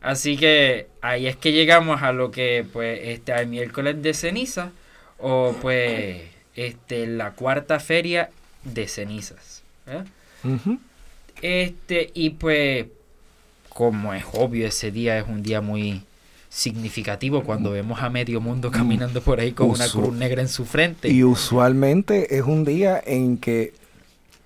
Así 0.00 0.36
que 0.36 0.88
ahí 1.00 1.26
es 1.26 1.36
que 1.36 1.52
llegamos 1.52 2.02
a 2.02 2.12
lo 2.12 2.30
que, 2.30 2.66
pues, 2.72 3.00
este, 3.02 3.32
al 3.32 3.46
miércoles 3.46 4.02
de 4.02 4.14
ceniza, 4.14 4.72
o 5.18 5.54
pues, 5.60 6.22
este, 6.56 7.06
la 7.06 7.32
cuarta 7.32 7.80
feria 7.80 8.30
de 8.62 8.88
cenizas. 8.88 9.62
¿eh? 9.86 10.04
Este, 11.42 12.10
y 12.14 12.30
pues, 12.30 12.86
como 13.68 14.14
es 14.14 14.24
obvio, 14.32 14.66
ese 14.66 14.90
día 14.90 15.18
es 15.18 15.26
un 15.28 15.42
día 15.42 15.60
muy 15.60 16.02
significativo 16.48 17.42
cuando 17.42 17.72
vemos 17.72 18.00
a 18.00 18.08
medio 18.08 18.40
mundo 18.40 18.70
caminando 18.70 19.20
por 19.20 19.40
ahí 19.40 19.50
con 19.50 19.70
una 19.70 19.88
cruz 19.88 20.14
negra 20.14 20.40
en 20.40 20.48
su 20.48 20.64
frente. 20.64 21.08
Y 21.08 21.24
usualmente 21.24 22.36
es 22.36 22.44
un 22.44 22.64
día 22.64 23.02
en 23.04 23.38
que 23.38 23.74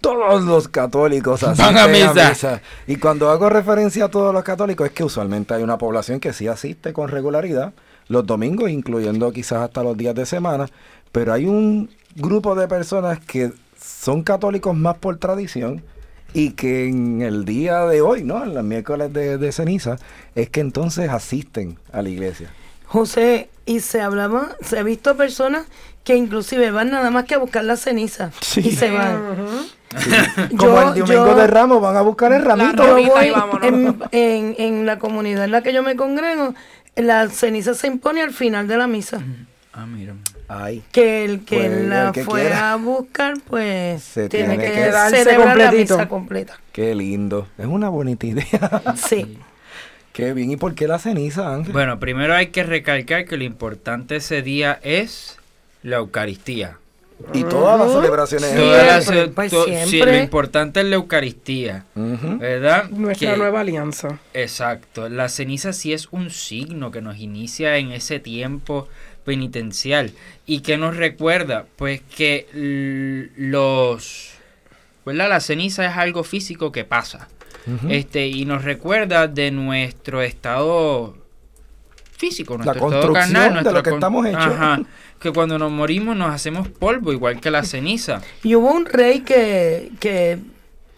todos 0.00 0.42
los 0.42 0.68
católicos 0.68 1.42
a 1.42 1.50
asisten 1.50 1.76
a 1.76 1.86
misa. 1.86 2.62
Y 2.86 2.96
cuando 2.96 3.30
hago 3.30 3.50
referencia 3.50 4.06
a 4.06 4.08
todos 4.08 4.32
los 4.32 4.42
católicos 4.42 4.86
es 4.86 4.92
que 4.92 5.04
usualmente 5.04 5.52
hay 5.52 5.62
una 5.62 5.76
población 5.76 6.18
que 6.18 6.32
sí 6.32 6.48
asiste 6.48 6.94
con 6.94 7.08
regularidad 7.08 7.74
los 8.08 8.26
domingos, 8.26 8.70
incluyendo 8.70 9.30
quizás 9.32 9.58
hasta 9.62 9.82
los 9.82 9.96
días 9.96 10.14
de 10.14 10.26
semana, 10.26 10.66
pero 11.12 11.32
hay 11.32 11.46
un 11.46 11.90
grupo 12.16 12.54
de 12.54 12.66
personas 12.68 13.18
que 13.20 13.52
son 13.80 14.22
católicos 14.22 14.76
más 14.76 14.96
por 14.98 15.18
tradición 15.18 15.82
y 16.34 16.50
que 16.50 16.88
en 16.88 17.22
el 17.22 17.44
día 17.44 17.84
de 17.86 18.00
hoy, 18.02 18.22
¿no? 18.24 18.42
En 18.44 18.54
los 18.54 18.64
miércoles 18.64 19.12
de, 19.12 19.38
de 19.38 19.52
ceniza, 19.52 19.96
es 20.34 20.50
que 20.50 20.60
entonces 20.60 21.08
asisten 21.10 21.78
a 21.92 22.02
la 22.02 22.08
iglesia. 22.10 22.50
José, 22.86 23.48
y 23.66 23.80
se 23.80 24.00
hablaba, 24.00 24.56
se 24.62 24.78
ha 24.78 24.82
visto 24.82 25.16
personas 25.16 25.66
que 26.04 26.16
inclusive 26.16 26.70
van 26.70 26.90
nada 26.90 27.10
más 27.10 27.24
que 27.24 27.34
a 27.34 27.38
buscar 27.38 27.64
la 27.64 27.76
ceniza 27.76 28.30
Sí. 28.40 28.60
y 28.64 28.70
se 28.72 28.90
van. 28.90 29.20
Como 30.56 30.72
Yo- 30.74 30.80
el 30.94 31.00
domingo 31.00 31.26
yo- 31.28 31.34
de 31.34 31.46
Ramos 31.46 31.80
van 31.80 31.96
a 31.96 32.02
buscar 32.02 32.32
el 32.32 32.44
ramito. 32.44 32.98
Y 32.98 33.06
voy 33.08 33.32
en, 33.62 33.98
en- 34.12 34.54
en 34.58 34.86
la 34.86 34.98
comunidad 34.98 35.44
en 35.44 35.50
la 35.50 35.62
que 35.62 35.72
yo 35.72 35.82
me 35.82 35.96
congrego, 35.96 36.54
la 37.02 37.28
ceniza 37.28 37.74
se 37.74 37.86
impone 37.86 38.22
al 38.22 38.32
final 38.32 38.66
de 38.68 38.76
la 38.76 38.86
misa. 38.86 39.20
Ah, 39.72 39.86
mira. 39.86 40.14
Ay. 40.48 40.82
Que 40.92 41.24
el 41.24 41.44
que 41.44 41.56
Pues, 41.56 41.70
el 41.72 41.90
la 41.90 42.10
que 42.12 42.24
fue 42.24 42.40
quiera. 42.40 42.72
a 42.72 42.76
buscar, 42.76 43.34
pues 43.46 44.02
Se 44.02 44.28
tiene, 44.28 44.56
tiene 44.56 44.64
que, 44.64 44.72
que 44.72 44.88
darse 44.90 45.24
la 45.38 45.70
misa 45.72 46.08
completa. 46.08 46.58
Qué 46.72 46.94
lindo. 46.94 47.46
Es 47.58 47.66
una 47.66 47.88
bonita 47.88 48.26
idea. 48.26 48.82
Sí. 48.96 49.38
Qué 50.12 50.32
bien. 50.32 50.50
¿Y 50.50 50.56
por 50.56 50.74
qué 50.74 50.88
la 50.88 50.98
ceniza, 50.98 51.54
Ángel? 51.54 51.72
Bueno, 51.72 52.00
primero 52.00 52.34
hay 52.34 52.48
que 52.48 52.64
recalcar 52.64 53.24
que 53.26 53.36
lo 53.36 53.44
importante 53.44 54.16
ese 54.16 54.42
día 54.42 54.80
es 54.82 55.38
la 55.84 55.98
Eucaristía. 55.98 56.78
Y 57.34 57.42
todas 57.44 57.78
las 57.80 57.92
celebraciones. 57.92 58.48
Siempre, 58.50 58.66
Todas 58.68 58.86
las- 59.08 59.28
pues 59.30 59.50
to- 59.50 59.66
sí, 59.86 59.98
lo 59.98 60.16
importante 60.16 60.80
es 60.80 60.86
la 60.86 60.96
Eucaristía. 60.96 61.84
¿verdad? 61.94 62.88
Nuestra 62.90 63.32
Que- 63.32 63.36
nueva 63.36 63.60
alianza. 63.60 64.18
Exacto, 64.34 65.08
la 65.08 65.28
ceniza 65.28 65.72
sí 65.72 65.92
es 65.92 66.08
un 66.12 66.30
signo 66.30 66.90
que 66.90 67.00
nos 67.02 67.18
inicia 67.18 67.76
en 67.76 67.92
ese 67.92 68.20
tiempo 68.20 68.88
penitencial 69.24 70.12
y 70.46 70.60
que 70.60 70.78
nos 70.78 70.96
recuerda 70.96 71.66
pues 71.76 72.00
que 72.16 72.46
los 73.36 74.30
¿verdad? 75.04 75.28
La 75.28 75.40
ceniza 75.40 75.86
es 75.86 75.96
algo 75.96 76.22
físico 76.24 76.70
que 76.72 76.84
pasa. 76.84 77.28
Este 77.90 78.26
y 78.28 78.46
nos 78.46 78.64
recuerda 78.64 79.26
de 79.26 79.50
nuestro 79.50 80.22
estado 80.22 81.14
físico, 82.16 82.54
La 82.56 82.64
nuestro 82.64 82.86
estado 82.86 82.90
construcción 83.02 83.32
carnal, 83.34 83.48
de 83.48 83.50
nuestra 83.54 83.72
lo 83.72 83.82
que 83.82 83.90
con- 83.90 83.98
estamos 83.98 84.26
hechos. 84.26 84.40
Ajá, 84.42 84.80
que 85.20 85.32
cuando 85.32 85.58
nos 85.58 85.70
morimos 85.70 86.16
nos 86.16 86.34
hacemos 86.34 86.68
polvo 86.68 87.12
igual 87.12 87.40
que 87.40 87.50
la 87.50 87.62
ceniza. 87.64 88.22
Y 88.42 88.54
hubo 88.54 88.72
un 88.72 88.86
rey 88.86 89.20
que, 89.20 89.90
que 90.00 90.38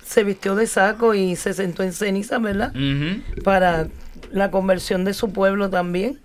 se 0.05 0.25
vistió 0.25 0.55
de 0.55 0.67
saco 0.67 1.15
y 1.15 1.37
se 1.37 1.55
sentó 1.55 1.83
en 1.83 1.93
ceniza, 1.93 2.39
¿verdad? 2.39 2.73
Para 3.45 3.89
la 4.33 4.51
conversión 4.51 5.05
de 5.05 5.15
su 5.15 5.33
pueblo 5.33 5.71
también. 5.71 6.19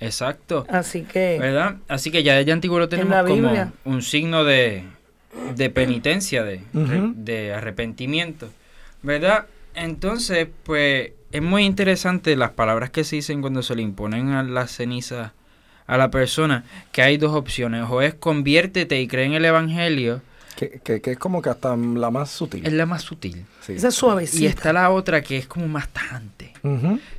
Exacto. 0.00 0.66
Así 0.68 1.02
que 1.02 1.38
¿Verdad? 1.38 1.76
Así 1.88 2.10
que 2.10 2.22
ya 2.22 2.34
desde 2.34 2.52
antiguo 2.52 2.78
lo 2.78 2.88
tenemos 2.88 3.22
como 3.26 3.72
un 3.84 4.02
signo 4.02 4.44
de, 4.44 4.84
de 5.54 5.70
penitencia, 5.70 6.42
de, 6.42 6.62
de 6.72 7.52
arrepentimiento. 7.52 8.48
¿Verdad? 9.02 9.46
Entonces, 9.74 10.48
pues 10.64 11.12
es 11.32 11.42
muy 11.42 11.64
interesante 11.64 12.34
las 12.36 12.50
palabras 12.50 12.90
que 12.90 13.04
se 13.04 13.16
dicen 13.16 13.40
cuando 13.40 13.62
se 13.62 13.74
le 13.74 13.82
imponen 13.82 14.30
a 14.30 14.42
la 14.42 14.66
ceniza 14.66 15.32
a 15.90 15.96
la 15.98 16.10
persona, 16.10 16.64
que 16.92 17.02
hay 17.02 17.16
dos 17.16 17.34
opciones, 17.34 17.84
o 17.90 18.00
es 18.00 18.14
conviértete 18.14 19.00
y 19.00 19.08
cree 19.08 19.24
en 19.26 19.32
el 19.32 19.44
Evangelio, 19.44 20.22
Que, 20.56 20.80
que- 20.84 21.00
que 21.00 21.12
es 21.12 21.18
como 21.18 21.42
que 21.42 21.48
hasta 21.50 21.74
la 21.76 22.10
más 22.10 22.30
sutil. 22.30 22.64
es 22.66 22.72
la 22.72 22.86
más 22.86 23.02
sutil. 23.02 23.44
Sí. 23.60 23.74
esa 23.74 23.88
es 23.88 23.94
suavecita. 23.94 24.42
Y 24.44 24.46
está 24.46 24.72
la 24.72 24.90
otra 24.90 25.20
que 25.22 25.36
es 25.38 25.46
como 25.46 25.66
más 25.68 25.88
tajante, 25.88 26.52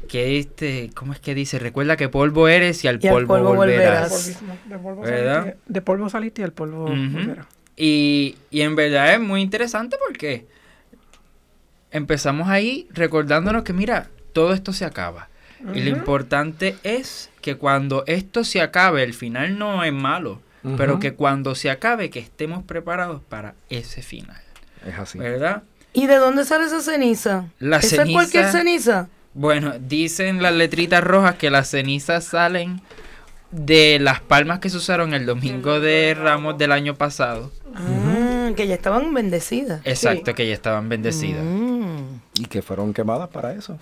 que 0.08 0.40
este, 0.40 0.90
¿cómo 0.96 1.12
es 1.14 1.20
que 1.20 1.34
dice? 1.36 1.60
Recuerda 1.60 1.98
que 1.98 2.08
polvo 2.10 2.48
eres 2.48 2.84
y 2.84 2.88
al 2.88 3.00
Y 3.04 3.08
al 3.08 3.14
polvo, 3.14 3.28
polvo 3.28 3.56
volverás. 3.56 4.10
volverás. 4.10 4.70
De 4.70 4.78
polvo, 4.78 5.02
¿Verdad? 5.02 5.42
saliste, 5.44 5.60
de 5.68 5.82
polvo 5.82 6.10
saliste 6.10 6.42
y 6.42 6.46
al 6.46 6.54
polvo 6.54 6.86
volverás. 6.86 7.46
Y, 7.76 8.38
y 8.52 8.62
en 8.62 8.76
verdad 8.76 9.14
es 9.16 9.20
muy 9.20 9.42
interesante 9.42 9.98
porque 10.08 10.46
empezamos 11.92 12.48
ahí 12.48 12.88
recordándonos 12.92 13.64
que 13.64 13.74
mira, 13.74 14.08
todo 14.34 14.54
esto 14.54 14.72
se 14.74 14.86
acaba. 14.86 15.28
Y 15.74 15.82
lo 15.82 15.90
importante 15.90 16.76
es 16.84 17.30
que 17.42 17.56
cuando 17.58 18.04
esto 18.08 18.44
se 18.44 18.62
acabe, 18.62 19.04
el 19.04 19.14
final 19.14 19.58
no 19.58 19.84
es 19.84 19.94
malo, 19.94 20.42
pero 20.78 21.00
que 21.00 21.14
cuando 21.14 21.56
se 21.56 21.70
acabe, 21.70 22.10
que 22.10 22.20
estemos 22.20 22.64
preparados 22.64 23.22
para 23.28 23.56
ese 23.70 24.02
final. 24.02 24.42
Es 24.88 24.98
así. 24.98 25.18
¿Verdad? 25.20 25.64
¿Y 25.94 26.08
de 26.08 26.16
dónde 26.16 26.46
sale 26.46 26.66
esa 26.66 26.82
ceniza? 26.82 27.46
La 27.60 27.78
¿Esa 27.78 27.88
es 27.88 27.94
ceniza- 28.02 28.14
cualquier 28.14 28.46
ceniza? 28.52 29.08
Bueno, 29.34 29.74
dicen 29.80 30.42
las 30.42 30.54
letritas 30.54 31.04
rojas 31.04 31.36
que 31.36 31.50
las 31.50 31.70
cenizas 31.70 32.24
salen 32.26 32.82
de 33.52 33.98
las 34.00 34.20
palmas 34.22 34.60
que 34.60 34.70
se 34.70 34.78
usaron 34.78 35.14
el 35.14 35.26
domingo 35.26 35.80
de 35.80 36.16
Ramos 36.18 36.58
del 36.58 36.72
año 36.72 36.96
pasado. 36.96 37.52
Ah, 37.76 38.50
que 38.56 38.68
ya 38.68 38.76
estaban 38.76 39.14
bendecidas. 39.14 39.82
Exacto, 39.86 40.34
que 40.36 40.48
ya 40.48 40.54
estaban 40.54 40.90
bendecidas. 40.90 41.44
Mm, 41.44 42.20
Y 42.36 42.46
que 42.46 42.62
fueron 42.62 42.94
quemadas 42.94 43.30
para 43.30 43.54
eso. 43.54 43.78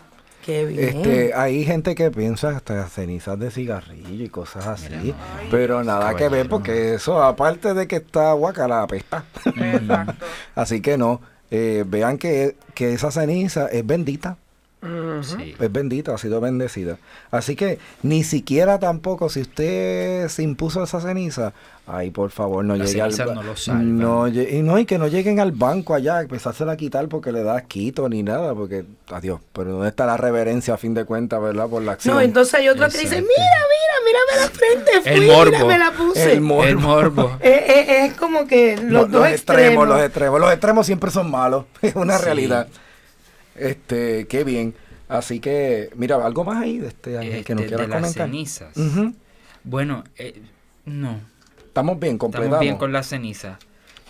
Qué 0.50 0.66
bien. 0.66 0.98
Este, 0.98 1.34
hay 1.36 1.64
gente 1.64 1.94
que 1.94 2.10
piensa 2.10 2.50
hasta 2.50 2.88
cenizas 2.88 3.38
de 3.38 3.52
cigarrillo 3.52 4.24
y 4.26 4.30
cosas 4.30 4.66
así, 4.66 5.14
pero 5.52 5.84
nada 5.84 6.16
que 6.16 6.28
ver 6.28 6.50
porque 6.50 6.96
eso 6.96 7.22
aparte 7.22 7.74
de 7.74 7.88
que 7.88 7.98
está 7.98 8.34
guacala 8.34 8.82
apesta. 8.82 9.26
Exacto. 9.46 10.26
Así 10.56 10.82
que 10.82 10.98
no, 10.98 11.22
eh, 11.52 11.84
vean 11.88 12.18
que, 12.18 12.56
que 12.74 12.94
esa 12.94 13.12
ceniza 13.12 13.68
es 13.68 13.86
bendita, 13.86 14.38
Sí. 15.24 15.56
es 15.60 15.72
bendita, 15.74 16.14
ha 16.14 16.18
sido 16.18 16.40
bendecida. 16.40 16.98
Así 17.32 17.56
que 17.58 17.80
ni 18.02 18.24
siquiera 18.24 18.80
tampoco 18.80 19.28
si 19.30 19.42
usted 19.42 20.30
se 20.30 20.42
impuso 20.42 20.82
esa 20.82 21.02
ceniza, 21.02 21.52
ay 21.86 22.12
por 22.12 22.30
favor 22.32 22.64
no 22.64 22.78
La 22.78 22.86
llegue 22.86 23.02
al 23.02 23.12
no 23.36 23.44
lo 23.44 23.58
salvan. 23.58 23.98
no, 24.00 24.28
y 24.30 24.62
no 24.64 24.80
y 24.80 24.86
que 24.86 24.98
no 24.98 25.08
lleguen 25.08 25.42
al 25.42 25.52
banco 25.52 25.96
allá, 25.96 26.22
empezársela 26.22 26.72
a 26.74 26.78
quitar 26.78 27.10
porque 27.10 27.34
le 27.34 27.44
da 27.44 27.60
quito 27.64 28.08
ni 28.08 28.24
nada, 28.24 28.54
porque 28.56 28.86
adiós, 29.12 29.42
pero 29.52 29.72
dónde 29.74 29.90
está 29.90 30.06
la 30.06 30.16
reverencia 30.16 30.76
a 30.76 30.78
fin 30.78 30.94
de 30.94 31.04
cuentas, 31.04 31.42
¿verdad? 31.42 31.68
Por 31.68 31.82
la 31.82 31.92
acción. 31.94 32.16
no, 32.16 32.22
entonces 32.22 32.54
hay 32.54 32.70
otros 32.70 32.94
que 32.94 33.00
dicen, 33.02 33.24
mira, 33.24 33.60
mira, 33.74 33.96
mírame 34.06 34.46
la 34.46 34.50
frente, 34.94 35.10
El 35.12 35.18
fui, 35.18 35.28
morbo. 35.28 35.52
mira, 35.52 35.66
me 35.66 35.78
la 35.78 35.92
puse. 35.92 36.32
El 36.32 36.40
morbo. 36.42 36.64
El 36.64 36.78
morbo. 36.78 37.32
Es 37.42 38.14
como 38.14 38.48
que 38.48 38.78
los, 38.78 39.12
dos 39.12 39.22
los 39.24 39.30
extremos, 39.30 39.60
extremos. 39.66 39.88
los 39.90 40.02
extremos, 40.04 40.40
los 40.40 40.52
extremos 40.54 40.86
siempre 40.86 41.12
son 41.12 41.30
malos, 41.30 41.66
es 41.82 41.96
una 41.96 42.18
Sí. 42.18 42.24
realidad. 42.26 42.68
Este, 43.60 44.26
qué 44.28 44.44
bien. 44.44 44.74
Así 45.08 45.40
que, 45.40 45.90
mira, 45.96 46.24
algo 46.24 46.44
más 46.44 46.62
ahí 46.64 46.78
de 46.78 46.88
este 46.88 47.18
Ángel 47.18 47.44
que 47.44 47.56
nos 47.56 47.64
Este, 47.64 47.76
quieras 47.76 47.88
de 47.88 47.94
las 48.02 48.02
comentar. 48.02 48.28
cenizas. 48.28 48.74
Bueno, 49.64 50.04
eh, 50.18 50.42
no. 50.86 51.20
Estamos 51.66 52.00
bien, 52.00 52.18
completamos. 52.18 52.46
Estamos 52.48 52.62
bien 52.62 52.78
con 52.78 52.92
las 52.92 53.08
cenizas. 53.08 53.58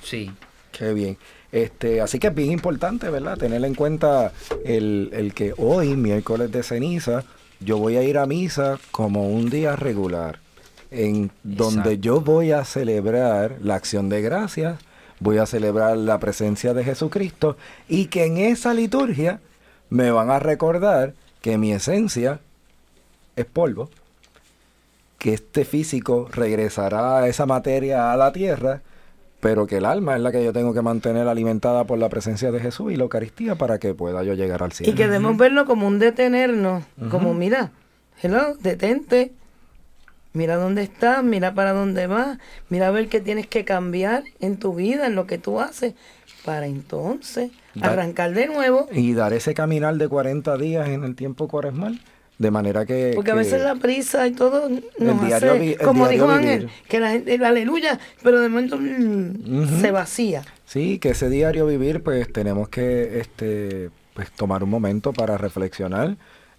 Sí. 0.04 0.32
Qué 0.72 0.94
bien. 0.94 1.18
Este, 1.52 2.00
así 2.02 2.20
que 2.20 2.28
es 2.28 2.36
bien 2.36 2.52
importante, 2.52 3.10
¿verdad? 3.10 3.38
Tener 3.38 3.64
en 3.66 3.74
cuenta 3.76 4.32
el, 4.66 5.10
el 5.14 5.34
que 5.34 5.54
hoy, 5.58 5.96
miércoles 5.96 6.52
de 6.52 6.62
ceniza, 6.64 7.24
yo 7.60 7.78
voy 7.78 7.96
a 7.98 8.04
ir 8.04 8.18
a 8.18 8.26
misa 8.26 8.78
como 8.92 9.30
un 9.30 9.50
día 9.50 9.76
regular, 9.76 10.40
en 10.92 11.32
donde 11.44 11.98
yo 12.00 12.22
voy 12.22 12.52
a 12.52 12.64
celebrar 12.66 13.58
la 13.62 13.76
acción 13.76 14.10
de 14.10 14.22
gracias, 14.22 14.80
voy 15.20 15.38
a 15.38 15.46
celebrar 15.46 15.98
la 15.98 16.20
presencia 16.20 16.74
de 16.74 16.84
Jesucristo 16.84 17.58
y 17.88 18.06
que 18.06 18.26
en 18.26 18.38
esa 18.38 18.74
liturgia 18.74 19.40
me 19.90 20.12
van 20.12 20.30
a 20.30 20.40
recordar 20.40 21.14
que 21.42 21.58
mi 21.58 21.72
esencia 21.72 22.40
es 23.36 23.46
polvo, 23.46 23.90
que 25.18 25.34
este 25.34 25.66
físico 25.66 26.28
regresará 26.32 27.20
a 27.20 27.28
esa 27.28 27.46
materia 27.46 28.12
a 28.12 28.18
la 28.18 28.32
tierra, 28.32 28.82
pero 29.40 29.68
que 29.68 29.78
el 29.78 29.86
alma 29.86 30.16
es 30.16 30.22
la 30.22 30.32
que 30.32 30.44
yo 30.44 30.54
tengo 30.54 30.74
que 30.74 30.82
mantener 30.82 31.28
alimentada 31.28 31.86
por 31.86 31.98
la 31.98 32.10
presencia 32.10 32.52
de 32.52 32.60
Jesús 32.60 32.92
y 32.92 32.96
la 32.96 33.04
Eucaristía 33.04 33.56
para 33.56 33.80
que 33.80 33.94
pueda 33.94 34.24
yo 34.24 34.34
llegar 34.34 34.64
al 34.64 34.72
cielo. 34.72 34.92
Y 34.92 34.96
que 34.96 35.08
debemos 35.08 35.38
verlo 35.38 35.66
como 35.66 35.88
un 35.88 36.00
detenernos, 36.00 36.84
como 37.10 37.34
mira, 37.34 37.72
hello, 38.22 38.56
detente, 38.60 39.32
mira 40.40 40.56
dónde 40.56 40.84
estás, 40.84 41.22
mira 41.22 41.54
para 41.54 41.74
dónde 41.74 42.08
vas, 42.08 42.38
mira 42.70 42.88
a 42.88 42.92
ver 42.92 43.10
qué 43.10 43.20
tienes 43.20 43.46
que 43.46 43.66
cambiar 43.66 44.24
en 44.40 44.58
tu 44.58 44.74
vida, 44.74 45.06
en 45.08 45.16
lo 45.16 45.28
que 45.28 45.38
tú 45.38 45.60
haces, 45.60 45.94
para 46.46 46.66
entonces 46.68 47.52
arrancar 47.82 48.34
de 48.34 48.48
nuevo. 48.48 48.88
Y 48.94 49.14
dar 49.14 49.34
ese 49.34 49.54
caminar 49.54 49.96
de 49.98 50.08
40 50.08 50.56
días 50.58 50.88
en 50.88 51.04
el 51.04 51.16
tiempo 51.16 51.48
cuaresmal. 51.50 52.00
De 52.38 52.52
manera 52.52 52.86
que... 52.86 53.12
Porque 53.16 53.32
a 53.32 53.34
que- 53.34 53.40
veces 53.40 53.62
la 53.62 53.76
prisa 53.76 54.26
y 54.26 54.32
todo 54.32 54.70
nos 54.98 55.26
diario 55.26 55.52
hace, 55.52 55.76
como 55.84 56.08
dijo. 56.08 56.30
Ángel, 56.30 56.70
que 56.88 57.02
la 57.02 57.12
gente, 57.12 57.36
el 57.36 57.44
aleluya, 57.44 58.00
pero 58.24 58.40
de 58.40 58.48
momento 58.48 58.78
mm, 58.80 59.82
se 59.82 59.92
vacía. 59.92 60.44
Sí, 60.64 61.00
que 61.00 61.10
ese 61.10 61.30
diario 61.30 61.66
vivir, 61.66 62.02
pues 62.02 62.32
tenemos 62.32 62.70
que 62.70 63.20
este, 63.20 63.90
pues, 64.14 64.32
tomar 64.32 64.64
un 64.64 64.70
momento 64.70 65.12
para 65.12 65.38
reflexionar. 65.38 66.16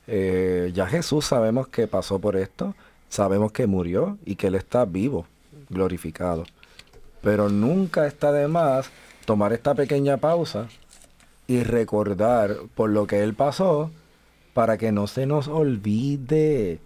Eh, 0.06 0.70
ya 0.74 0.86
Jesús 0.86 1.24
sabemos 1.24 1.68
que 1.68 1.86
pasó 1.86 2.18
por 2.18 2.36
esto, 2.36 2.74
sabemos 3.11 3.52
que 3.52 3.66
murió 3.66 4.16
y 4.24 4.36
que 4.36 4.46
Él 4.46 4.54
está 4.54 4.86
vivo, 4.86 5.26
glorificado. 5.68 6.44
Pero 7.20 7.50
nunca 7.50 8.06
está 8.06 8.32
de 8.32 8.48
más 8.48 8.88
tomar 9.26 9.52
esta 9.52 9.74
pequeña 9.74 10.16
pausa 10.16 10.68
y 11.46 11.62
recordar 11.64 12.56
por 12.74 12.88
lo 12.88 13.06
que 13.06 13.22
Él 13.22 13.34
pasó 13.34 13.90
para 14.54 14.78
que 14.78 14.90
no 14.92 15.06
se 15.06 15.26
nos 15.26 15.46
olvide 15.48 16.78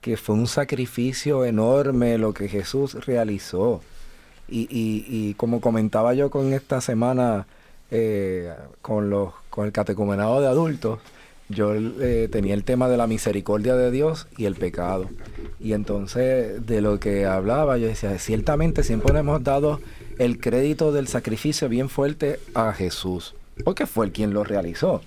que 0.00 0.16
fue 0.16 0.34
un 0.36 0.46
sacrificio 0.46 1.44
enorme 1.44 2.16
lo 2.18 2.32
que 2.32 2.48
Jesús 2.48 3.04
realizó. 3.04 3.82
Y, 4.48 4.60
y- 4.70 5.04
y 5.08 5.34
como 5.34 5.60
comentaba 5.60 6.14
yo 6.14 6.30
con 6.30 6.52
esta 6.54 6.80
semana 6.80 7.46
eh, 7.90 8.52
con, 8.82 9.10
los, 9.10 9.32
con 9.50 9.66
el 9.66 9.72
catecumenado 9.72 10.40
de 10.40 10.46
adultos, 10.46 11.00
yo 11.50 11.74
eh, 11.74 12.28
tenía 12.30 12.54
el 12.54 12.64
tema 12.64 12.88
de 12.88 12.96
la 12.96 13.06
misericordia 13.06 13.76
de 13.76 13.90
Dios 13.90 14.28
y 14.36 14.46
el 14.46 14.54
pecado. 14.54 15.08
Y 15.58 15.72
entonces 15.72 16.64
de 16.66 16.80
lo 16.80 16.98
que 16.98 17.26
hablaba, 17.26 17.76
yo 17.76 17.88
decía, 17.88 18.16
ciertamente 18.18 18.82
siempre 18.82 19.12
le 19.12 19.20
hemos 19.20 19.42
dado 19.42 19.80
el 20.18 20.40
crédito 20.40 20.92
del 20.92 21.08
sacrificio 21.08 21.68
bien 21.68 21.88
fuerte 21.88 22.40
a 22.54 22.72
Jesús, 22.72 23.34
porque 23.64 23.86
fue 23.86 24.06
el 24.06 24.12
quien 24.12 24.32
lo 24.32 24.44
realizó. 24.44 25.02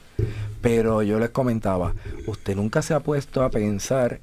Pero 0.62 1.02
yo 1.02 1.20
les 1.20 1.30
comentaba, 1.30 1.94
usted 2.28 2.56
nunca 2.56 2.82
se 2.82 2.94
ha 2.94 3.00
puesto 3.00 3.44
a 3.44 3.50
pensar 3.50 4.20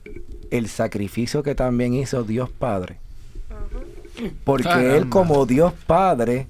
el 0.51 0.69
sacrificio 0.69 1.43
que 1.43 1.55
también 1.55 1.95
hizo 1.95 2.23
Dios 2.23 2.51
Padre. 2.51 2.99
Porque 4.45 4.97
Él 4.97 5.09
como 5.09 5.47
Dios 5.47 5.73
Padre 5.87 6.47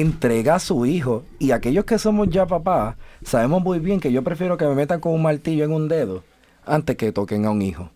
entrega 0.00 0.56
a 0.56 0.60
su 0.60 0.86
Hijo. 0.86 1.24
Y 1.38 1.52
aquellos 1.52 1.84
que 1.84 1.98
somos 1.98 2.28
ya 2.30 2.46
papás, 2.46 2.96
sabemos 3.24 3.62
muy 3.62 3.78
bien 3.78 4.00
que 4.00 4.12
yo 4.12 4.22
prefiero 4.22 4.56
que 4.56 4.66
me 4.66 4.74
metan 4.74 5.00
con 5.00 5.12
un 5.12 5.22
martillo 5.22 5.64
en 5.64 5.72
un 5.72 5.88
dedo 5.88 6.22
antes 6.66 6.96
que 6.96 7.12
toquen 7.12 7.44
a 7.46 7.50
un 7.50 7.62
hijo. 7.62 7.90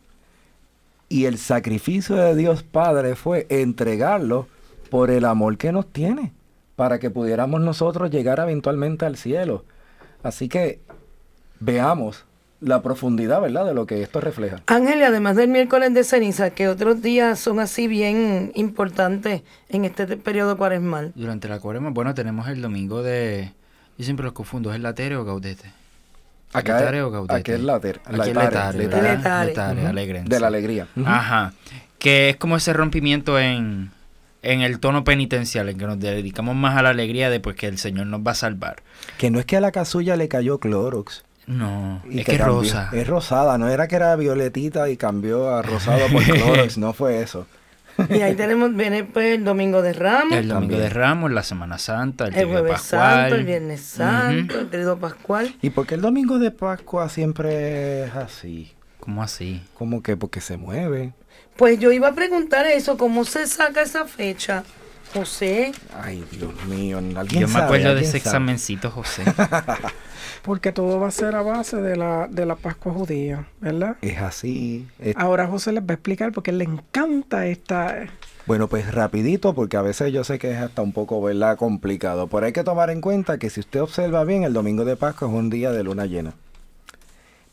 Y 1.09 1.25
el 1.25 1.39
sacrificio 1.39 2.17
de 2.17 2.35
Dios 2.35 2.63
Padre 2.63 3.15
fue 3.15 3.47
entregarlo 3.49 4.47
por 4.91 5.11
el 5.11 5.25
amor 5.25 5.57
que 5.57 5.73
nos 5.73 5.87
tiene, 5.87 6.33
para 6.77 6.99
que 6.99 7.11
pudiéramos 7.11 7.61
nosotros 7.61 8.11
llegar 8.11 8.39
eventualmente 8.41 9.07
al 9.07 9.17
cielo. 9.17 9.65
Así 10.23 10.49
que 10.49 10.81
veamos 11.61 12.25
la 12.61 12.83
profundidad, 12.83 13.41
¿verdad?, 13.41 13.65
de 13.67 13.73
lo 13.75 13.87
que 13.87 14.03
esto 14.03 14.21
refleja. 14.21 14.61
Ángel, 14.67 14.99
y 14.99 15.03
además 15.05 15.37
del 15.37 15.49
miércoles 15.49 15.95
de 15.95 16.03
ceniza, 16.05 16.51
que 16.51 16.69
otros 16.69 17.01
días 17.03 17.39
son 17.39 17.61
así 17.61 17.87
bien 17.87 18.51
importantes 18.55 19.43
en 19.69 19.85
este 19.85 20.07
te- 20.07 20.17
periodo 20.17 20.57
cuaresmal. 20.57 21.13
Durante 21.15 21.49
la 21.49 21.61
cuaresma, 21.61 21.91
bueno, 21.91 22.15
tenemos 22.15 22.49
el 22.49 22.61
domingo 22.61 23.03
de... 23.03 23.53
Yo 23.99 24.05
siempre 24.05 24.25
los 24.25 24.33
confundo, 24.33 24.73
¿es 24.73 24.81
latere 24.81 25.17
o 25.17 25.25
gaudete? 25.25 25.71
Acá, 26.53 26.79
¿Letare 26.79 27.03
o 27.03 27.11
gaudete? 27.11 27.35
aquí 27.35 27.53
es 27.53 27.61
later, 27.61 28.01
Aquí 28.07 28.21
es 28.21 28.27
letare, 28.29 28.79
letare, 28.79 28.79
letare. 28.79 29.13
Letare. 29.17 29.47
Letare, 29.49 29.79
Ujú. 29.81 29.87
alégrense. 29.89 30.29
De 30.31 30.41
la 30.41 30.47
alegría. 30.47 30.87
Ajá. 31.05 31.53
Que 31.99 32.31
es 32.31 32.37
como 32.37 32.57
ese 32.57 32.73
rompimiento 32.73 33.39
en, 33.39 33.91
en 34.43 34.61
el 34.63 34.79
tono 34.81 35.05
penitencial, 35.05 35.69
en 35.69 35.77
que 35.79 35.87
nos 35.87 35.99
dedicamos 36.01 36.55
más 36.57 36.77
a 36.79 36.83
la 36.83 36.91
alegría 36.91 37.29
de 37.29 37.41
pues 37.41 37.57
que 37.57 37.67
el 37.67 37.77
Señor 37.77 38.07
nos 38.07 38.21
va 38.21 38.31
a 38.31 38.35
salvar. 38.37 38.77
Que 39.19 39.31
no 39.31 39.41
es 39.41 39.45
que 39.47 39.57
a 39.57 39.61
la 39.61 39.73
casulla 39.73 40.17
le 40.17 40.29
cayó 40.29 40.59
Clorox. 40.59 41.25
No, 41.47 42.03
y 42.09 42.21
es 42.21 42.27
que 42.27 42.37
es 42.37 42.41
rosa. 42.41 42.91
Es 42.93 43.07
rosada, 43.07 43.59
no 43.59 43.69
era 43.69 43.89
que 43.89 43.97
era 43.97 44.15
violetita 44.17 44.89
y 44.91 44.97
cambió 44.97 45.51
a 45.55 45.63
rosado 45.63 46.07
por 46.13 46.23
Clorox, 46.25 46.79
no 46.79 46.93
fue 46.93 47.21
eso. 47.21 47.47
Y 48.11 48.21
ahí 48.21 48.35
tenemos, 48.35 48.75
viene 48.75 49.05
pues 49.05 49.35
el 49.37 49.45
domingo 49.45 49.83
de 49.83 49.93
Ramos, 49.93 50.37
El 50.39 50.49
domingo 50.49 50.73
También. 50.77 50.81
de 50.83 50.89
Ramos, 50.91 51.31
la 51.33 51.43
Semana 51.43 51.79
Santa, 51.79 52.27
el, 52.29 52.35
el 52.37 52.47
jueves 52.47 52.73
Pascual. 52.73 53.21
santo, 53.21 53.35
el 53.35 53.45
viernes 53.45 53.81
santo, 53.83 54.55
Ujú. 54.55 54.63
el 54.63 54.71
triduo 54.71 54.97
pascual. 54.99 55.55
¿Y 55.63 55.71
por 55.71 55.87
qué 55.87 55.97
el 55.97 56.01
domingo 56.01 56.39
de 56.39 56.51
Pascua 56.51 57.09
siempre 57.09 58.05
es 58.05 58.15
así? 58.15 58.73
¿Cómo 59.01 59.23
así? 59.23 59.63
Como 59.75 60.03
que 60.03 60.17
porque 60.17 60.41
se 60.41 60.57
mueve. 60.57 61.13
Pues 61.57 61.79
yo 61.81 61.91
iba 61.93 62.09
a 62.09 62.13
preguntar 62.15 62.67
eso, 62.67 62.97
¿cómo 62.97 63.25
se 63.25 63.47
saca 63.47 63.83
esa 63.83 64.05
fecha? 64.07 64.63
José, 65.15 65.73
Ay, 66.03 66.23
Dios 66.31 66.53
mío, 66.67 66.99
alguien 66.99 67.41
Yo 67.41 67.47
me 67.49 67.55
sabe, 67.55 67.65
acuerdo 67.65 67.95
de 67.95 68.03
ese 68.03 68.11
sabe? 68.11 68.19
examencito, 68.19 68.91
José. 68.91 69.25
Porque 70.43 70.73
todo 70.73 70.99
va 71.01 71.09
a 71.09 71.11
ser 71.11 71.35
a 71.35 71.43
base 71.43 71.77
de 71.77 71.97
la, 71.97 72.29
de 72.29 72.47
la 72.47 72.57
Pascua 72.57 72.93
judía, 72.93 73.47
¿verdad? 73.61 73.97
Es 74.03 74.19
así. 74.19 74.87
es- 74.99 75.17
Ahora 75.17 75.47
José 75.47 75.73
les 75.73 75.83
va 75.83 75.91
a 75.91 75.95
explicar 75.95 76.33
porque 76.33 76.53
le 76.53 76.65
encanta 76.65 77.47
esta... 77.47 78.07
Bueno, 78.47 78.67
pues 78.69 78.93
rapidito, 78.95 79.55
porque 79.55 79.77
a 79.77 79.83
veces 79.83 80.11
yo 80.13 80.25
sé 80.25 80.39
que 80.39 80.51
es 80.53 80.57
hasta 80.59 80.81
un 80.81 80.93
poco, 80.93 81.21
¿verdad?, 81.21 81.59
complicado. 81.59 82.29
Pero 82.29 82.47
hay 82.47 82.53
que 82.53 82.65
tomar 82.65 82.89
en 82.91 83.01
cuenta 83.03 83.39
que 83.39 83.51
si 83.51 83.61
usted 83.61 83.83
observa 83.83 84.25
bien, 84.25 84.43
el 84.45 84.55
domingo 84.55 84.85
de 84.87 84.97
Pascua 84.97 85.29
es 85.29 85.35
un 85.35 85.51
día 85.51 85.71
de 85.71 85.85
luna 85.85 86.07
llena. 86.07 86.33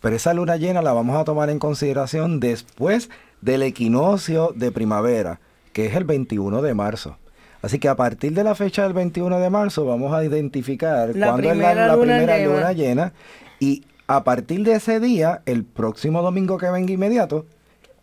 Pero 0.02 0.16
esa 0.16 0.34
luna 0.34 0.56
llena 0.56 0.82
la 0.82 0.94
vamos 0.94 1.18
a 1.18 1.26
tomar 1.26 1.50
en 1.50 1.60
consideración 1.60 2.40
después 2.40 3.10
del 3.42 3.64
equinoccio 3.64 4.54
de 4.56 4.72
primavera, 4.72 5.40
que 5.74 5.88
es 5.88 5.96
el 5.96 6.04
21 6.06 6.62
de 6.62 6.74
marzo. 6.74 7.18
Así 7.66 7.80
que 7.80 7.90
a 7.90 7.96
partir 7.96 8.34
de 8.34 8.44
la 8.44 8.54
fecha 8.54 8.84
del 8.84 8.94
21 8.94 9.40
de 9.40 9.50
marzo 9.50 9.86
vamos 9.86 10.14
a 10.14 10.24
identificar 10.24 11.16
La 11.16 11.30
cuándo 11.32 11.50
es 11.50 11.58
la, 11.58 11.64
primera 11.64 11.88
la 11.88 11.96
luna 11.96 12.14
primera 12.18 12.38
llena. 12.38 12.54
luna 12.56 12.72
llena. 12.74 13.14
Y 13.60 13.84
a 14.06 14.24
partir 14.24 14.64
de 14.64 14.74
ese 14.74 15.00
día, 15.00 15.42
el 15.48 15.64
próximo 15.64 16.22
domingo 16.22 16.60
que 16.60 16.70
venga 16.70 16.94
inmediato, 16.94 17.48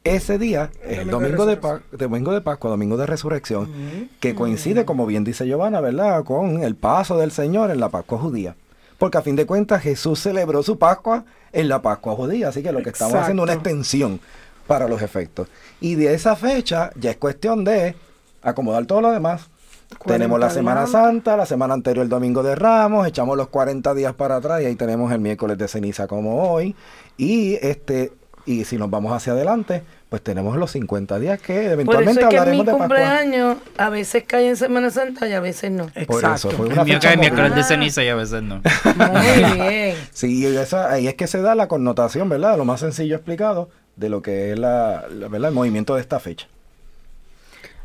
ese 0.03 0.37
día 0.37 0.71
es 0.85 0.99
el 0.99 1.11
Domingo 1.11 1.47
de 1.47 1.55
de, 1.55 1.61
Pa- 1.61 1.81
domingo 1.93 2.33
de 2.33 2.41
Pascua, 2.41 2.71
domingo 2.71 2.97
de 2.97 3.07
resurrección, 3.07 4.09
que 4.19 4.35
coincide, 4.35 4.85
como 4.85 5.07
bien 5.07 5.23
dice 5.23 5.47
Giovanna, 5.47 5.81
¿verdad?, 5.81 6.25
con 6.25 6.65
el 6.65 6.75
paso 6.75 7.17
del 7.19 7.31
Señor 7.31 7.71
en 7.71 7.79
la 7.79 7.89
Pascua 7.89 8.19
judía. 8.19 8.57
Porque 8.99 9.19
a 9.19 9.23
fin 9.23 9.37
de 9.37 9.47
cuentas 9.47 9.81
Jesús 9.81 10.19
celebró 10.19 10.65
su 10.65 10.77
Pascua 10.77 11.25
en 11.53 11.69
la 11.69 11.81
Pascua 11.83 12.17
judía, 12.17 12.49
así 12.49 12.65
que 12.65 12.73
lo 12.73 12.83
que 12.83 12.91
estamos 12.91 13.13
Exacto. 13.13 13.23
haciendo 13.23 13.43
es 13.45 13.47
una 13.51 13.55
extensión 13.55 14.19
para 14.67 14.89
los 14.89 15.03
efectos. 15.03 15.47
Y 15.81 15.95
de 15.95 16.15
esa 16.15 16.35
fecha 16.35 16.91
ya 16.99 17.13
es 17.13 17.17
cuestión 17.17 17.63
de 17.63 17.95
acomodar 18.43 18.87
todo 18.87 19.01
lo 19.03 19.13
demás. 19.13 19.51
40 19.99 20.07
Tenemos 20.19 20.41
la 20.41 20.51
Semana. 20.51 20.87
Santa, 20.87 21.37
la 21.37 21.47
semana 21.47 21.75
anterior 21.75 22.03
el 22.03 22.09
Domingo 22.09 22.43
de 22.43 22.55
Ramos, 22.55 23.07
echamos 23.07 23.37
los 23.37 23.49
40 23.49 23.95
días 23.95 24.15
para 24.15 24.37
atrás 24.37 24.63
y 24.63 24.67
ahí 24.67 24.75
tenemos 24.77 25.13
el 25.13 25.21
miércoles 25.21 25.59
de 25.59 25.69
ceniza 25.69 26.07
como 26.07 26.51
hoy. 26.51 26.75
Y 27.17 27.55
este 27.63 28.13
y 28.45 28.65
si 28.65 28.77
nos 28.77 28.91
vamos 28.91 29.13
hacia 29.13 29.35
adelante, 29.35 29.85
pues 30.09 30.21
tenemos 30.21 30.57
los 30.57 30.73
50 30.73 31.21
días 31.21 31.41
que 31.41 31.53
por 31.55 31.63
eso 31.63 31.73
eventualmente 31.75 32.21
es 32.23 32.27
que 32.27 32.33
mi 32.35 32.39
hablaremos 32.39 32.67
de 32.67 32.73
Pascua. 32.73 32.89
cumpleaños 32.89 33.57
a 33.79 33.89
veces 33.89 34.25
cae 34.27 34.49
en 34.49 34.57
Semana 34.57 34.91
Santa 34.91 35.29
y 35.29 35.33
a 35.33 35.39
veces 35.39 35.71
no. 35.71 35.87
Por 36.09 36.25
eso 36.25 36.51
fue 36.51 36.67
El 36.67 36.73
una 36.73 36.83
mío 36.85 36.95
fecha 36.95 37.09
cae 37.11 37.17
miércoles 37.19 37.55
de 37.55 37.63
ceniza 37.63 38.03
y 38.03 38.09
a 38.09 38.17
veces 38.17 38.43
no. 38.43 38.57
Muy 38.97 39.53
bien. 39.59 39.97
Sí, 40.13 40.41
y 40.41 40.47
esa- 40.57 40.91
ahí 40.91 41.07
es 41.07 41.15
que 41.15 41.29
se 41.29 41.41
da 41.41 41.55
la 41.55 41.69
connotación, 41.69 42.29
¿verdad? 42.29 42.57
Lo 42.59 42.65
más 42.65 42.81
sencillo 42.81 43.15
explicado 43.15 43.69
de 43.95 44.09
lo 44.09 44.23
que 44.23 44.51
es 44.53 44.59
la, 44.59 45.05
la- 45.09 45.29
¿verdad? 45.29 45.51
el 45.51 45.55
movimiento 45.55 45.95
de 45.95 46.01
esta 46.01 46.19
fecha. 46.19 46.49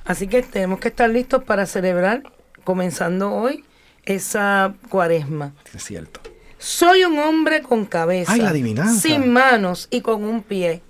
Así 0.07 0.27
que 0.27 0.41
tenemos 0.41 0.79
que 0.79 0.87
estar 0.87 1.09
listos 1.09 1.43
para 1.43 1.65
celebrar, 1.65 2.23
comenzando 2.63 3.33
hoy, 3.33 3.63
esa 4.05 4.73
cuaresma. 4.89 5.53
Es 5.75 5.83
cierto. 5.83 6.21
Soy 6.57 7.03
un 7.03 7.19
hombre 7.19 7.61
con 7.61 7.85
cabeza, 7.85 8.31
Ay, 8.33 8.41
la 8.41 8.49
adivinanza. 8.49 9.01
sin 9.01 9.29
manos 9.31 9.87
y 9.91 10.01
con 10.01 10.23
un 10.23 10.41
pie. 10.41 10.81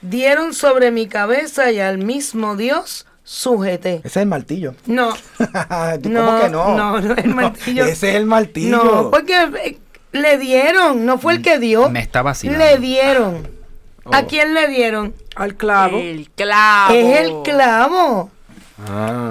Dieron 0.00 0.54
sobre 0.54 0.90
mi 0.90 1.06
cabeza 1.06 1.70
y 1.70 1.80
al 1.80 1.98
mismo 1.98 2.56
Dios 2.56 3.06
sujeté. 3.24 3.96
Ese 3.98 4.08
es 4.08 4.16
el 4.18 4.26
martillo. 4.26 4.74
No, 4.86 5.10
¿Cómo 5.38 6.08
no, 6.08 6.40
que 6.40 6.48
no? 6.48 6.76
no, 6.76 7.00
no, 7.00 7.14
el 7.14 7.34
martillo. 7.34 7.84
ese 7.84 8.10
es 8.10 8.14
el 8.16 8.26
martillo. 8.26 8.82
no, 8.82 9.10
porque 9.10 9.34
eh, 9.64 9.78
le 10.12 10.38
dieron, 10.38 11.04
no 11.04 11.18
fue 11.18 11.34
el 11.34 11.42
que 11.42 11.58
dio. 11.58 11.88
Me 11.90 12.00
está 12.00 12.22
vacilando. 12.22 12.64
Le 12.64 12.78
dieron. 12.78 13.48
¿A 14.10 14.20
Oh. 14.20 14.26
quién 14.26 14.54
le 14.54 14.66
dieron? 14.68 15.14
Al 15.36 15.54
clavo. 15.56 15.96
El 15.98 16.28
clavo. 16.34 16.94
Es 16.94 17.20
el 17.20 17.32
clavo. 17.44 18.30
Ah. 18.86 19.30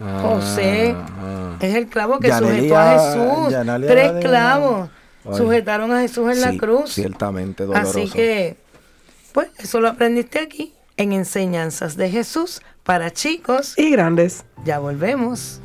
ah, 0.00 0.20
José. 0.22 0.94
ah. 0.96 1.56
Es 1.60 1.74
el 1.74 1.88
clavo 1.88 2.18
que 2.18 2.28
Yanelia- 2.28 2.38
sujetó 2.56 2.76
a 2.78 2.92
Jesús. 2.92 3.52
Yanelia 3.52 3.88
Tres 3.88 4.14
de- 4.14 4.20
clavos 4.20 4.88
Ay. 5.24 5.36
sujetaron 5.36 5.92
a 5.92 6.00
Jesús 6.00 6.30
en 6.32 6.40
la 6.40 6.56
cruz. 6.56 6.92
Ciertamente 6.94 7.64
doloroso. 7.66 7.90
Así 7.98 8.10
que, 8.10 8.56
pues, 9.32 9.48
eso 9.58 9.80
lo 9.80 9.88
aprendiste 9.88 10.38
aquí 10.38 10.72
en 10.96 11.12
Enseñanzas 11.12 11.96
de 11.96 12.10
Jesús 12.10 12.60
para 12.84 13.10
chicos. 13.12 13.74
Y 13.78 13.90
grandes. 13.90 14.44
Ya 14.64 14.78
volvemos. 14.78 15.60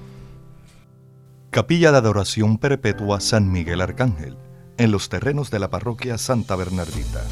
Capilla 1.51 1.91
de 1.91 1.97
Adoración 1.99 2.57
Perpetua 2.57 3.21
San 3.21 3.49
Miguel 3.51 3.79
Arcángel, 3.79 4.37
en 4.77 4.91
los 4.91 5.07
terrenos 5.07 5.49
de 5.51 5.59
la 5.59 5.69
parroquia 5.69 6.17
Santa 6.17 6.55
Bernardita. 6.57 7.23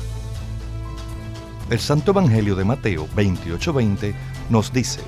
El 1.69 1.79
Santo 1.79 2.11
Evangelio 2.11 2.55
de 2.55 2.63
Mateo 2.63 3.07
28:20 3.15 4.13
nos 4.49 4.71
dice, 4.71 5.01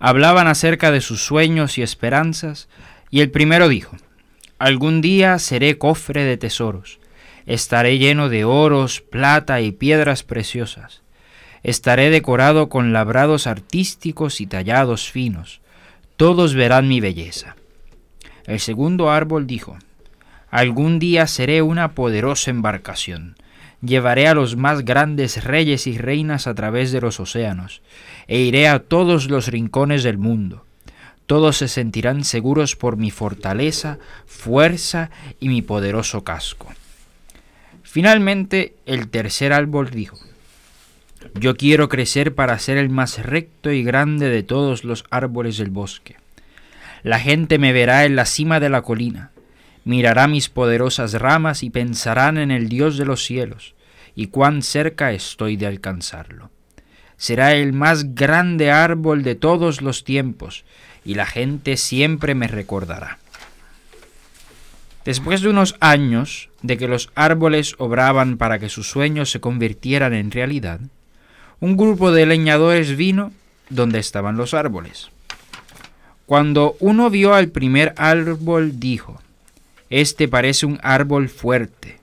Hablaban 0.00 0.48
acerca 0.48 0.90
de 0.90 1.00
sus 1.00 1.22
sueños 1.22 1.78
y 1.78 1.82
esperanzas, 1.82 2.68
y 3.08 3.20
el 3.20 3.30
primero 3.30 3.68
dijo, 3.68 3.96
Algún 4.58 5.00
día 5.00 5.38
seré 5.38 5.78
cofre 5.78 6.24
de 6.24 6.38
tesoros, 6.38 6.98
estaré 7.46 7.98
lleno 7.98 8.28
de 8.28 8.44
oros, 8.44 9.00
plata 9.00 9.60
y 9.60 9.70
piedras 9.70 10.24
preciosas, 10.24 11.02
estaré 11.62 12.10
decorado 12.10 12.68
con 12.68 12.92
labrados 12.92 13.46
artísticos 13.46 14.40
y 14.40 14.48
tallados 14.48 15.08
finos, 15.08 15.60
todos 16.18 16.54
verán 16.54 16.88
mi 16.88 17.00
belleza. 17.00 17.54
El 18.44 18.58
segundo 18.58 19.08
árbol 19.08 19.46
dijo, 19.46 19.78
Algún 20.50 20.98
día 20.98 21.28
seré 21.28 21.62
una 21.62 21.94
poderosa 21.94 22.50
embarcación. 22.50 23.36
Llevaré 23.82 24.26
a 24.26 24.34
los 24.34 24.56
más 24.56 24.84
grandes 24.84 25.44
reyes 25.44 25.86
y 25.86 25.96
reinas 25.96 26.48
a 26.48 26.54
través 26.56 26.90
de 26.90 27.00
los 27.00 27.20
océanos, 27.20 27.82
e 28.26 28.40
iré 28.40 28.66
a 28.66 28.80
todos 28.80 29.30
los 29.30 29.46
rincones 29.46 30.02
del 30.02 30.18
mundo. 30.18 30.64
Todos 31.26 31.58
se 31.58 31.68
sentirán 31.68 32.24
seguros 32.24 32.74
por 32.74 32.96
mi 32.96 33.12
fortaleza, 33.12 33.98
fuerza 34.26 35.10
y 35.38 35.48
mi 35.48 35.62
poderoso 35.62 36.24
casco. 36.24 36.66
Finalmente, 37.84 38.74
el 38.86 39.08
tercer 39.08 39.52
árbol 39.52 39.90
dijo, 39.90 40.18
Yo 41.34 41.56
quiero 41.56 41.88
crecer 41.88 42.34
para 42.34 42.58
ser 42.58 42.78
el 42.78 42.90
más 42.90 43.18
recto 43.24 43.72
y 43.72 43.82
grande 43.82 44.28
de 44.28 44.42
todos 44.42 44.84
los 44.84 45.04
árboles 45.10 45.58
del 45.58 45.70
bosque. 45.70 46.16
La 47.02 47.18
gente 47.18 47.58
me 47.58 47.72
verá 47.72 48.04
en 48.04 48.16
la 48.16 48.24
cima 48.24 48.60
de 48.60 48.68
la 48.68 48.82
colina, 48.82 49.30
mirará 49.84 50.28
mis 50.28 50.48
poderosas 50.48 51.14
ramas 51.14 51.62
y 51.62 51.70
pensarán 51.70 52.38
en 52.38 52.50
el 52.50 52.68
Dios 52.68 52.98
de 52.98 53.04
los 53.04 53.24
cielos, 53.24 53.74
y 54.14 54.28
cuán 54.28 54.62
cerca 54.62 55.12
estoy 55.12 55.56
de 55.56 55.66
alcanzarlo. 55.66 56.50
Será 57.16 57.54
el 57.54 57.72
más 57.72 58.14
grande 58.14 58.70
árbol 58.70 59.22
de 59.22 59.34
todos 59.34 59.82
los 59.82 60.04
tiempos, 60.04 60.64
y 61.04 61.14
la 61.14 61.26
gente 61.26 61.76
siempre 61.76 62.34
me 62.34 62.48
recordará. 62.48 63.18
Después 65.04 65.40
de 65.40 65.48
unos 65.48 65.76
años 65.80 66.50
de 66.62 66.76
que 66.76 66.86
los 66.86 67.10
árboles 67.14 67.74
obraban 67.78 68.36
para 68.36 68.58
que 68.58 68.68
sus 68.68 68.88
sueños 68.88 69.30
se 69.30 69.40
convirtieran 69.40 70.12
en 70.12 70.30
realidad, 70.30 70.80
un 71.60 71.76
grupo 71.76 72.12
de 72.12 72.26
leñadores 72.26 72.96
vino 72.96 73.32
donde 73.68 73.98
estaban 73.98 74.36
los 74.36 74.54
árboles. 74.54 75.10
Cuando 76.26 76.76
uno 76.78 77.10
vio 77.10 77.34
al 77.34 77.48
primer 77.48 77.94
árbol, 77.96 78.78
dijo, 78.78 79.20
Este 79.90 80.28
parece 80.28 80.66
un 80.66 80.78
árbol 80.82 81.28
fuerte. 81.28 81.98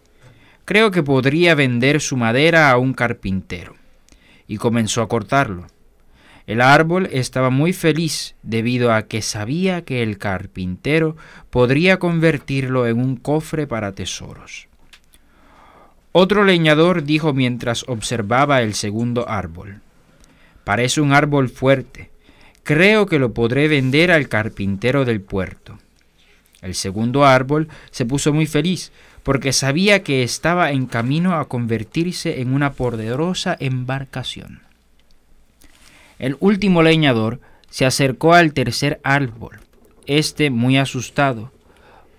Creo 0.65 0.91
que 0.91 1.03
podría 1.03 1.55
vender 1.55 2.01
su 2.01 2.17
madera 2.17 2.71
a 2.71 2.77
un 2.77 2.93
carpintero. 2.93 3.75
Y 4.47 4.57
comenzó 4.57 5.01
a 5.01 5.07
cortarlo. 5.07 5.67
El 6.47 6.61
árbol 6.61 7.07
estaba 7.11 7.49
muy 7.49 7.71
feliz 7.71 8.35
debido 8.43 8.91
a 8.91 9.03
que 9.03 9.21
sabía 9.21 9.83
que 9.83 10.03
el 10.03 10.17
carpintero 10.17 11.15
podría 11.49 11.97
convertirlo 11.97 12.87
en 12.87 12.99
un 12.99 13.15
cofre 13.15 13.65
para 13.65 13.93
tesoros. 13.93 14.67
Otro 16.17 16.45
leñador 16.45 17.03
dijo 17.03 17.33
mientras 17.33 17.83
observaba 17.89 18.61
el 18.61 18.73
segundo 18.73 19.27
árbol, 19.27 19.81
Parece 20.63 21.01
un 21.01 21.11
árbol 21.11 21.49
fuerte 21.49 22.09
creo 22.65 23.05
que 23.05 23.19
lo 23.19 23.33
podré 23.33 23.67
vender 23.67 24.11
al 24.11 24.27
carpintero 24.27 25.05
del 25.05 25.21
puerto. 25.21 25.77
El 26.61 26.73
segundo 26.73 27.23
árbol 27.23 27.69
se 27.91 28.05
puso 28.05 28.33
muy 28.33 28.47
feliz, 28.47 28.91
porque 29.23 29.53
sabía 29.53 30.03
que 30.03 30.23
estaba 30.23 30.71
en 30.71 30.87
camino 30.87 31.35
a 31.35 31.47
convertirse 31.47 32.41
en 32.41 32.53
una 32.53 32.73
poderosa 32.73 33.55
embarcación. 33.59 34.61
El 36.17 36.37
último 36.39 36.81
leñador 36.81 37.39
se 37.69 37.85
acercó 37.85 38.33
al 38.33 38.53
tercer 38.53 38.99
árbol, 39.03 39.59
este 40.07 40.49
muy 40.49 40.77
asustado, 40.77 41.51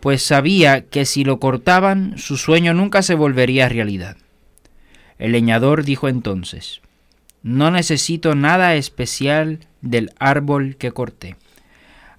pues 0.07 0.23
sabía 0.23 0.83
que 0.83 1.05
si 1.05 1.25
lo 1.25 1.41
cortaban 1.41 2.17
su 2.17 2.37
sueño 2.37 2.73
nunca 2.73 3.03
se 3.03 3.17
volvería 3.17 3.69
realidad. 3.69 4.17
El 5.19 5.33
leñador 5.33 5.83
dijo 5.83 6.07
entonces, 6.07 6.81
No 7.43 7.73
necesito 7.73 8.37
nada 8.37 8.77
especial 8.77 9.67
del 9.81 10.13
árbol 10.21 10.77
que 10.77 10.93
corté. 10.93 11.35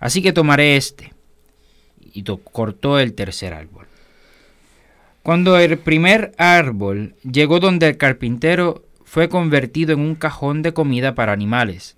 Así 0.01 0.21
que 0.21 0.33
tomaré 0.33 0.75
este. 0.75 1.13
Y 2.11 2.25
cortó 2.51 2.99
el 2.99 3.13
tercer 3.13 3.53
árbol. 3.53 3.85
Cuando 5.23 5.57
el 5.57 5.77
primer 5.77 6.33
árbol 6.37 7.15
llegó 7.23 7.61
donde 7.61 7.87
el 7.87 7.95
carpintero, 7.95 8.83
fue 9.05 9.29
convertido 9.29 9.93
en 9.93 10.01
un 10.01 10.15
cajón 10.15 10.61
de 10.61 10.73
comida 10.73 11.15
para 11.15 11.31
animales, 11.31 11.95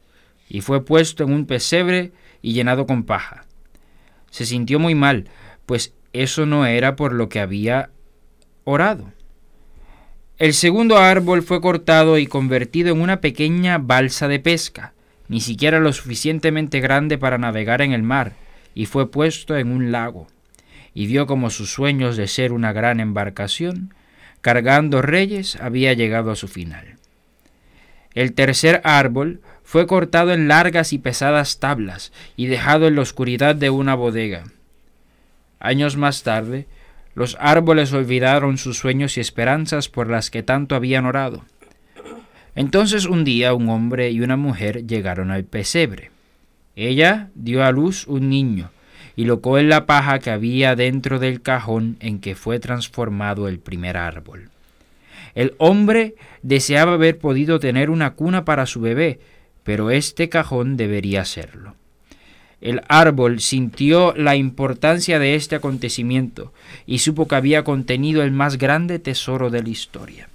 y 0.48 0.62
fue 0.62 0.86
puesto 0.86 1.24
en 1.24 1.34
un 1.34 1.48
pesebre 1.48 2.12
y 2.44 2.54
llenado 2.54 2.86
con 2.86 3.02
paja. 3.02 3.46
Se 4.30 4.46
sintió 4.46 4.78
muy 4.78 4.94
mal, 4.94 5.26
pues 5.70 5.94
eso 6.14 6.48
no 6.48 6.66
era 6.66 6.96
por 6.96 7.14
lo 7.14 7.30
que 7.30 7.40
había 7.40 7.92
orado. 8.64 9.14
El 10.40 10.56
segundo 10.56 10.98
árbol 10.98 11.44
fue 11.44 11.62
cortado 11.62 12.18
y 12.18 12.26
convertido 12.26 12.92
en 12.92 13.00
una 13.00 13.22
pequeña 13.22 13.78
balsa 13.78 14.28
de 14.28 14.40
pesca, 14.40 14.94
ni 15.28 15.42
siquiera 15.42 15.80
lo 15.80 15.94
suficientemente 15.94 16.80
grande 16.80 17.20
para 17.20 17.38
navegar 17.38 17.84
en 17.84 17.92
el 17.92 18.02
mar, 18.02 18.34
y 18.74 18.88
fue 18.88 19.12
puesto 19.12 19.58
en 19.58 19.72
un 19.72 19.92
lago, 19.92 20.26
y 20.96 21.06
vio 21.06 21.28
como 21.28 21.52
sus 21.52 21.72
sueños 21.72 22.18
de 22.18 22.28
ser 22.28 22.52
una 22.52 22.74
gran 22.74 23.00
embarcación, 23.00 23.94
cargando 24.42 25.04
reyes, 25.04 25.56
había 25.58 25.94
llegado 25.94 26.32
a 26.32 26.36
su 26.36 26.48
final. 26.48 26.96
El 28.16 28.34
tercer 28.34 28.82
árbol 28.84 29.42
fue 29.62 29.86
cortado 29.86 30.34
en 30.34 30.48
largas 30.48 30.94
y 30.94 30.98
pesadas 30.98 31.60
tablas 31.60 32.12
y 32.36 32.48
dejado 32.48 32.88
en 32.88 32.96
la 32.96 33.02
oscuridad 33.02 33.54
de 33.54 33.70
una 33.70 33.94
bodega. 33.94 34.46
Años 35.60 35.98
más 35.98 36.24
tarde, 36.24 36.68
Los 37.16 37.36
árboles 37.40 37.92
olvidaron 37.92 38.58
sus 38.58 38.78
sueños 38.78 39.18
y 39.18 39.20
esperanzas 39.20 39.90
por 39.90 40.10
las 40.10 40.30
que 40.30 40.42
tanto 40.42 40.76
habían 40.76 41.06
orado. 41.06 41.44
Entonces 42.56 43.06
un 43.06 43.24
día 43.24 43.54
un 43.54 43.68
hombre 43.68 44.12
y 44.12 44.22
una 44.22 44.38
mujer 44.38 44.86
llegaron 44.88 45.32
al 45.32 45.44
pesebre. 45.44 46.12
Ella 46.76 47.30
dio 47.36 47.64
a 47.66 47.72
luz 47.72 48.08
un 48.08 48.30
niño 48.30 48.72
y 49.16 49.26
locó 49.26 49.58
en 49.58 49.68
la 49.68 49.86
paja 49.86 50.20
que 50.20 50.32
había 50.32 50.78
dentro 50.78 51.20
del 51.20 51.42
cajón 51.42 51.98
en 52.00 52.20
que 52.20 52.36
fue 52.36 52.60
transformado 52.60 53.50
el 53.50 53.60
primer 53.60 53.98
árbol. 53.98 54.50
El 55.36 55.56
hombre 55.58 56.16
deseaba 56.42 56.94
haber 56.94 57.18
podido 57.18 57.60
tener 57.60 57.90
una 57.90 58.12
cuna 58.12 58.46
para 58.46 58.66
su 58.66 58.80
bebé, 58.80 59.20
pero 59.64 59.92
este 59.92 60.30
cajón 60.30 60.78
debería 60.78 61.26
serlo. 61.26 61.76
El 62.62 62.82
árbol 62.90 63.40
sintió 63.40 64.14
la 64.16 64.36
importancia 64.36 65.18
de 65.18 65.36
este 65.36 65.56
acontecimiento 65.56 66.52
y 66.86 67.00
supo 67.00 67.28
que 67.28 67.36
había 67.36 67.64
contenido 67.64 68.22
el 68.22 68.32
más 68.32 68.58
grande 68.58 69.00
tesoro 69.00 69.50
de 69.50 69.64
la 69.64 69.70
historia. 69.70 70.30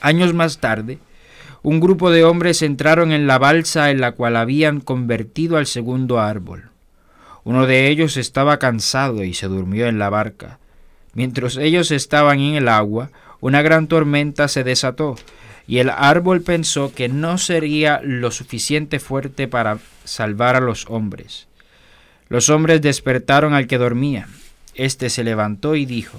Años 0.00 0.32
más 0.32 0.58
tarde, 0.58 0.98
un 1.62 1.80
grupo 1.80 2.10
de 2.10 2.24
hombres 2.24 2.62
entraron 2.62 3.12
en 3.12 3.26
la 3.26 3.38
balsa 3.38 3.90
en 3.90 4.00
la 4.00 4.12
cual 4.12 4.36
habían 4.36 4.80
convertido 4.80 5.56
al 5.56 5.66
segundo 5.66 6.20
árbol. 6.20 6.70
Uno 7.44 7.66
de 7.66 7.88
ellos 7.88 8.16
estaba 8.16 8.58
cansado 8.58 9.24
y 9.24 9.34
se 9.34 9.46
durmió 9.46 9.86
en 9.86 9.98
la 9.98 10.10
barca. 10.10 10.58
Mientras 11.12 11.56
ellos 11.56 11.90
estaban 11.90 12.40
en 12.40 12.54
el 12.54 12.68
agua, 12.68 13.10
una 13.40 13.62
gran 13.62 13.88
tormenta 13.88 14.48
se 14.48 14.64
desató 14.64 15.16
y 15.66 15.78
el 15.78 15.90
árbol 15.90 16.42
pensó 16.42 16.92
que 16.92 17.08
no 17.08 17.38
sería 17.38 18.00
lo 18.02 18.30
suficiente 18.30 19.00
fuerte 19.00 19.48
para 19.48 19.78
salvar 20.04 20.56
a 20.56 20.60
los 20.60 20.86
hombres. 20.88 21.48
Los 22.28 22.50
hombres 22.50 22.82
despertaron 22.82 23.54
al 23.54 23.66
que 23.66 23.78
dormía. 23.78 24.28
Este 24.74 25.08
se 25.08 25.24
levantó 25.24 25.76
y 25.76 25.86
dijo, 25.86 26.18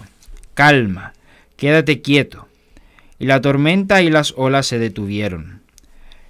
Calma, 0.54 1.14
quédate 1.58 2.02
quieto. 2.02 2.48
Y 3.20 3.26
la 3.26 3.42
tormenta 3.42 4.02
y 4.02 4.10
las 4.10 4.34
olas 4.38 4.66
se 4.68 4.80
detuvieron. 4.80 5.62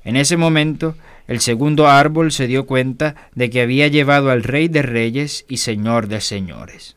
En 0.03 0.17
ese 0.17 0.37
momento, 0.37 0.95
el 1.27 1.39
segundo 1.39 1.87
árbol 1.87 2.31
se 2.31 2.47
dio 2.47 2.65
cuenta 2.65 3.15
de 3.33 3.49
que 3.49 3.61
había 3.61 3.87
llevado 3.87 4.29
al 4.29 4.43
Rey 4.43 4.67
de 4.67 4.81
Reyes 4.81 5.45
y 5.47 5.57
Señor 5.57 6.07
de 6.07 6.21
Señores. 6.21 6.95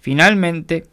Finalmente, 0.00 0.86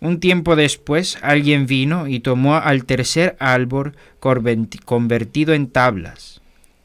un 0.00 0.18
tiempo 0.18 0.56
después 0.56 1.18
alguien 1.22 1.66
vino 1.66 2.08
y 2.08 2.20
tomó 2.20 2.56
al 2.56 2.84
tercer 2.84 3.36
árbol 3.38 3.94
convertido 4.18 5.52
en 5.54 5.68
tablas. 5.68 6.40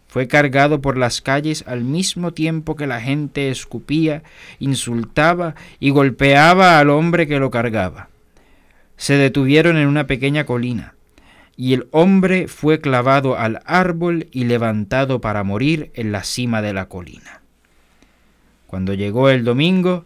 Fue 0.07 0.27
cargado 0.27 0.81
por 0.81 0.97
las 0.97 1.21
calles 1.21 1.63
al 1.67 1.83
mismo 1.83 2.31
tiempo 2.31 2.75
que 2.75 2.87
la 2.87 3.01
gente 3.01 3.49
escupía, 3.49 4.23
insultaba 4.59 5.55
y 5.79 5.89
golpeaba 5.89 6.79
al 6.79 6.89
hombre 6.89 7.27
que 7.27 7.39
lo 7.39 7.51
cargaba. 7.51 8.09
Se 8.97 9.15
detuvieron 9.15 9.77
en 9.77 9.87
una 9.87 10.07
pequeña 10.07 10.45
colina, 10.45 10.95
y 11.57 11.73
el 11.73 11.87
hombre 11.91 12.47
fue 12.47 12.79
clavado 12.79 13.37
al 13.37 13.61
árbol 13.65 14.27
y 14.31 14.45
levantado 14.45 15.19
para 15.19 15.43
morir 15.43 15.91
en 15.95 16.11
la 16.11 16.23
cima 16.23 16.61
de 16.61 16.73
la 16.73 16.87
colina. 16.87 17.41
Cuando 18.67 18.93
llegó 18.93 19.29
el 19.29 19.43
domingo, 19.43 20.05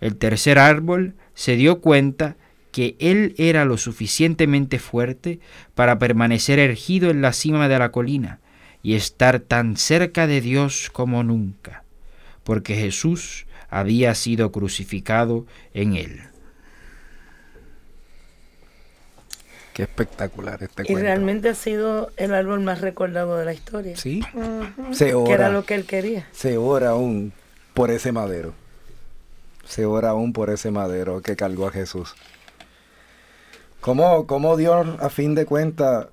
el 0.00 0.16
tercer 0.16 0.58
árbol 0.58 1.14
se 1.38 1.54
dio 1.54 1.80
cuenta 1.80 2.34
que 2.72 2.96
él 2.98 3.32
era 3.38 3.64
lo 3.64 3.78
suficientemente 3.78 4.80
fuerte 4.80 5.38
para 5.76 5.96
permanecer 6.00 6.58
ergido 6.58 7.10
en 7.10 7.22
la 7.22 7.32
cima 7.32 7.68
de 7.68 7.78
la 7.78 7.92
colina 7.92 8.40
y 8.82 8.96
estar 8.96 9.38
tan 9.38 9.76
cerca 9.76 10.26
de 10.26 10.40
Dios 10.40 10.90
como 10.92 11.22
nunca, 11.22 11.84
porque 12.42 12.74
Jesús 12.74 13.46
había 13.70 14.16
sido 14.16 14.50
crucificado 14.50 15.46
en 15.74 15.94
él. 15.94 16.22
Qué 19.74 19.84
espectacular 19.84 20.60
este 20.60 20.82
Y 20.82 20.86
cuento. 20.86 21.02
realmente 21.02 21.50
ha 21.50 21.54
sido 21.54 22.10
el 22.16 22.34
árbol 22.34 22.62
más 22.62 22.80
recordado 22.80 23.36
de 23.38 23.44
la 23.44 23.52
historia. 23.54 23.96
Sí, 23.96 24.24
se 24.90 25.04
Que 25.04 25.10
era 25.10 25.46
ora, 25.46 25.50
lo 25.50 25.64
que 25.64 25.76
él 25.76 25.84
quería. 25.84 26.26
se 26.32 26.56
ora 26.56 26.90
aún 26.90 27.32
por 27.74 27.92
ese 27.92 28.10
madero. 28.10 28.54
Se 29.68 29.84
ora 29.86 30.10
aún 30.10 30.32
por 30.32 30.50
ese 30.50 30.70
madero 30.70 31.20
que 31.20 31.36
cargó 31.36 31.66
a 31.68 31.70
Jesús. 31.70 32.14
¿Cómo, 33.80 34.26
cómo 34.26 34.56
Dios, 34.56 34.86
a 35.00 35.08
fin 35.08 35.34
de 35.34 35.46
cuentas, 35.46 36.06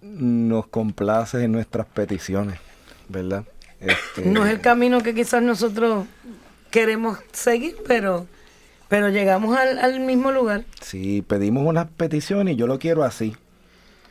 nos 0.00 0.66
complace 0.68 1.44
en 1.44 1.52
nuestras 1.52 1.86
peticiones? 1.86 2.58
¿Verdad? 3.08 3.44
Este, 3.80 4.22
No 4.24 4.44
es 4.46 4.52
el 4.52 4.60
camino 4.60 5.02
que 5.02 5.14
quizás 5.14 5.42
nosotros 5.42 6.06
queremos 6.70 7.18
seguir, 7.32 7.76
pero, 7.86 8.26
pero 8.88 9.08
llegamos 9.10 9.56
al, 9.56 9.78
al 9.78 10.00
mismo 10.00 10.32
lugar. 10.32 10.64
Si 10.80 11.22
pedimos 11.22 11.66
una 11.66 11.88
petición 11.88 12.48
y 12.48 12.56
yo 12.56 12.66
lo 12.66 12.78
quiero 12.78 13.04
así, 13.04 13.36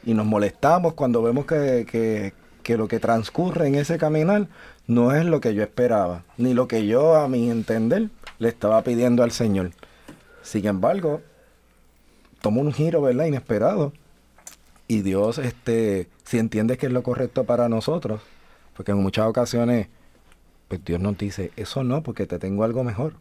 y 0.05 0.13
nos 0.13 0.25
molestamos 0.25 0.93
cuando 0.93 1.23
vemos 1.23 1.45
que, 1.45 1.85
que- 1.89 2.33
que 2.61 2.77
lo 2.77 2.87
que 2.87 2.99
transcurre 2.99 3.67
en 3.67 3.75
ese 3.75 3.99
caminar 3.99 4.47
no 4.87 5.11
es 5.15 5.23
lo 5.23 5.39
que 5.39 5.53
yo 5.53 5.61
esperaba, 5.61 6.23
ni 6.37 6.55
lo 6.55 6.67
que 6.67 6.87
yo, 6.87 7.13
a 7.15 7.27
mi 7.27 7.51
entender, 7.51 8.09
le 8.39 8.49
estaba 8.49 8.81
pidiendo 8.83 9.23
al 9.23 9.31
Señor. 9.31 9.71
Sin 10.41 10.65
embargo, 10.67 11.21
toma 12.41 12.61
un 12.61 12.73
giro, 12.73 13.01
¿verdad? 13.01 13.25
Inesperado. 13.25 13.93
Y 14.87 15.01
Dios, 15.01 15.37
este, 15.39 16.07
si 16.23 16.37
entiende 16.37 16.77
que 16.77 16.85
es 16.87 16.91
lo 16.91 17.01
correcto 17.03 17.43
para 17.45 17.69
nosotros, 17.69 18.21
porque 18.75 18.91
en 18.91 18.99
muchas 19.01 19.25
ocasiones, 19.27 19.87
pues 20.67 20.83
Dios 20.85 20.99
nos 20.99 21.17
dice, 21.17 21.51
eso 21.55 21.83
no, 21.83 22.03
porque 22.03 22.25
te 22.27 22.39
tengo 22.39 22.63
algo 22.63 22.83
mejor. 22.83 23.13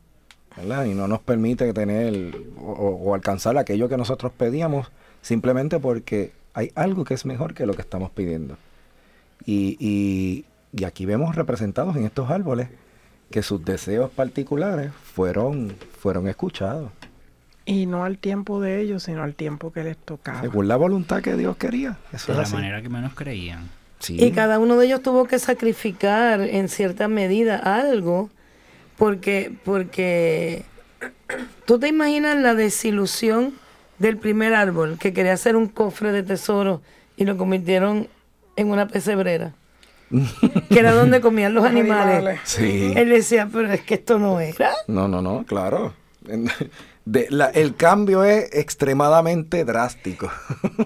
¿verdad? 0.56 0.84
Y 0.84 0.94
no 0.94 1.08
nos 1.08 1.18
permite 1.18 1.72
tener 1.72 2.36
o- 2.60 2.70
o 3.02 3.14
alcanzar 3.16 3.58
aquello 3.58 3.88
que 3.88 3.96
nosotros 3.96 4.30
pedíamos 4.36 4.92
simplemente 5.20 5.80
porque 5.80 6.30
hay 6.52 6.70
algo 6.76 7.02
que 7.02 7.14
es 7.14 7.26
mejor 7.26 7.54
que 7.54 7.66
lo 7.66 7.74
que 7.74 7.82
estamos 7.82 8.12
pidiendo. 8.12 8.56
Y, 9.44 9.76
y- 9.80 10.44
y 10.72 10.84
aquí 10.84 11.06
vemos 11.06 11.34
representados 11.34 11.96
en 11.96 12.04
estos 12.04 12.30
árboles 12.30 12.68
que 13.34 13.42
sus 13.42 13.64
deseos 13.64 14.12
particulares 14.12 14.92
fueron, 15.12 15.74
fueron 15.98 16.28
escuchados, 16.28 16.92
Y 17.66 17.86
no 17.86 18.04
al 18.04 18.16
tiempo 18.18 18.60
de 18.60 18.80
ellos, 18.80 19.02
sino 19.02 19.24
al 19.24 19.34
tiempo 19.34 19.72
que 19.72 19.82
les 19.82 19.96
tocaba. 19.96 20.40
según 20.40 20.68
la 20.68 20.76
voluntad 20.76 21.20
que 21.20 21.34
Dios 21.36 21.56
quería. 21.56 21.98
Eso 22.12 22.30
De 22.30 22.36
la 22.38 22.44
así. 22.44 22.54
manera 22.54 22.80
que 22.80 22.88
menos 22.88 23.12
creían. 23.14 23.68
Sí. 23.98 24.22
Y 24.22 24.30
cada 24.30 24.60
uno 24.60 24.76
de 24.76 24.86
ellos 24.86 25.02
tuvo 25.02 25.24
que 25.26 25.40
sacrificar 25.40 26.42
en 26.42 26.68
cierta 26.68 27.08
medida 27.08 27.56
algo, 27.56 28.30
porque, 28.96 29.52
porque 29.64 30.62
tú 31.64 31.80
te 31.80 31.88
imaginas 31.88 32.36
la 32.36 32.54
desilusión 32.54 33.52
del 33.98 34.16
primer 34.16 34.54
árbol 34.54 34.96
que 34.96 35.12
quería 35.12 35.32
hacer 35.32 35.56
un 35.56 35.66
cofre 35.66 36.12
de 36.12 36.22
tesoro 36.22 36.82
y 37.16 37.24
lo 37.24 37.36
convirtieron 37.36 38.06
en 38.54 38.70
una 38.70 38.86
pesebrera, 38.86 39.54
que 40.70 40.78
era 40.78 40.92
donde 40.92 41.20
comían 41.20 41.54
los 41.54 41.64
animales. 41.64 42.40
Sí. 42.44 42.92
Él 42.96 43.08
decía, 43.10 43.48
pero 43.52 43.72
es 43.72 43.80
que 43.82 43.94
esto 43.94 44.18
no 44.18 44.40
era. 44.40 44.72
No, 44.86 45.08
no, 45.08 45.20
no, 45.22 45.44
claro. 45.46 45.92
De- 47.04 47.26
la- 47.30 47.50
el 47.50 47.74
cambio 47.76 48.24
es 48.24 48.48
extremadamente 48.54 49.64
drástico. 49.64 50.30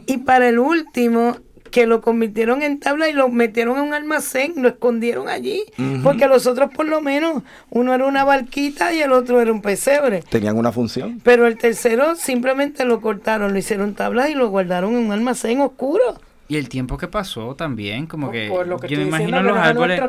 Y 0.06 0.18
para 0.18 0.48
el 0.48 0.58
último, 0.58 1.36
que 1.70 1.86
lo 1.86 2.00
convirtieron 2.00 2.62
en 2.62 2.80
tabla 2.80 3.08
y 3.08 3.12
lo 3.12 3.28
metieron 3.28 3.76
en 3.76 3.84
un 3.84 3.94
almacén, 3.94 4.54
lo 4.56 4.68
escondieron 4.68 5.28
allí. 5.28 5.62
Porque 6.02 6.26
los 6.26 6.46
otros, 6.46 6.70
por 6.74 6.86
lo 6.86 7.00
menos, 7.02 7.42
uno 7.70 7.94
era 7.94 8.06
una 8.06 8.24
barquita 8.24 8.92
y 8.94 9.00
el 9.02 9.12
otro 9.12 9.40
era 9.40 9.52
un 9.52 9.60
pesebre. 9.62 10.22
Tenían 10.28 10.56
una 10.56 10.72
función. 10.72 11.20
Pero 11.22 11.46
el 11.46 11.56
tercero 11.58 12.16
simplemente 12.16 12.84
lo 12.84 13.00
cortaron, 13.00 13.52
lo 13.52 13.58
hicieron 13.58 13.94
tablas 13.94 14.30
y 14.30 14.34
lo 14.34 14.48
guardaron 14.48 14.94
en 14.94 15.06
un 15.06 15.12
almacén 15.12 15.60
oscuro. 15.60 16.18
Y 16.48 16.56
el 16.56 16.68
tiempo 16.68 16.96
que 16.96 17.08
pasó 17.08 17.54
también, 17.54 18.06
como 18.06 18.30
que, 18.30 18.48
Por 18.48 18.66
lo 18.66 18.78
que 18.78 18.88
yo 18.88 18.98
me 18.98 19.04
imagino 19.04 19.42
los 19.42 19.56
árboles 19.56 20.00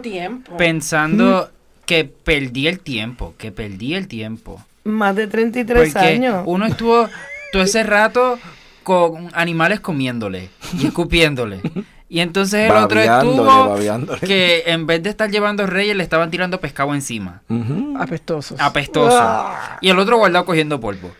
pensando 0.58 1.50
que 1.86 2.06
perdí 2.06 2.68
el 2.68 2.80
tiempo, 2.80 3.34
que 3.38 3.52
perdí 3.52 3.94
el 3.94 4.08
tiempo. 4.08 4.64
Más 4.86 5.16
de 5.16 5.28
33 5.28 5.94
Porque 5.94 6.08
años. 6.08 6.44
uno 6.46 6.66
estuvo 6.66 7.10
todo 7.52 7.64
ese 7.64 7.84
rato 7.84 8.40
con 8.84 9.30
animales 9.34 9.82
comiéndole 9.82 10.50
y 10.80 10.88
escupiéndole. 10.88 11.60
Y 12.08 12.22
entonces 12.22 12.72
el 12.72 12.76
otro 12.76 13.00
estuvo 13.00 13.76
que 14.22 14.64
en 14.66 14.88
vez 14.88 15.04
de 15.04 15.12
estar 15.12 15.30
llevando 15.30 15.68
reyes 15.68 15.96
le 15.96 16.04
estaban 16.04 16.32
tirando 16.32 16.60
pescado 16.60 16.96
encima. 16.96 17.42
Ujú. 17.50 17.96
Apestosos. 18.00 18.60
Apestoso. 18.60 19.46
Y 19.82 19.90
el 19.90 20.00
otro 20.00 20.18
guardado 20.18 20.46
cogiendo 20.46 20.80
polvo. 20.80 21.12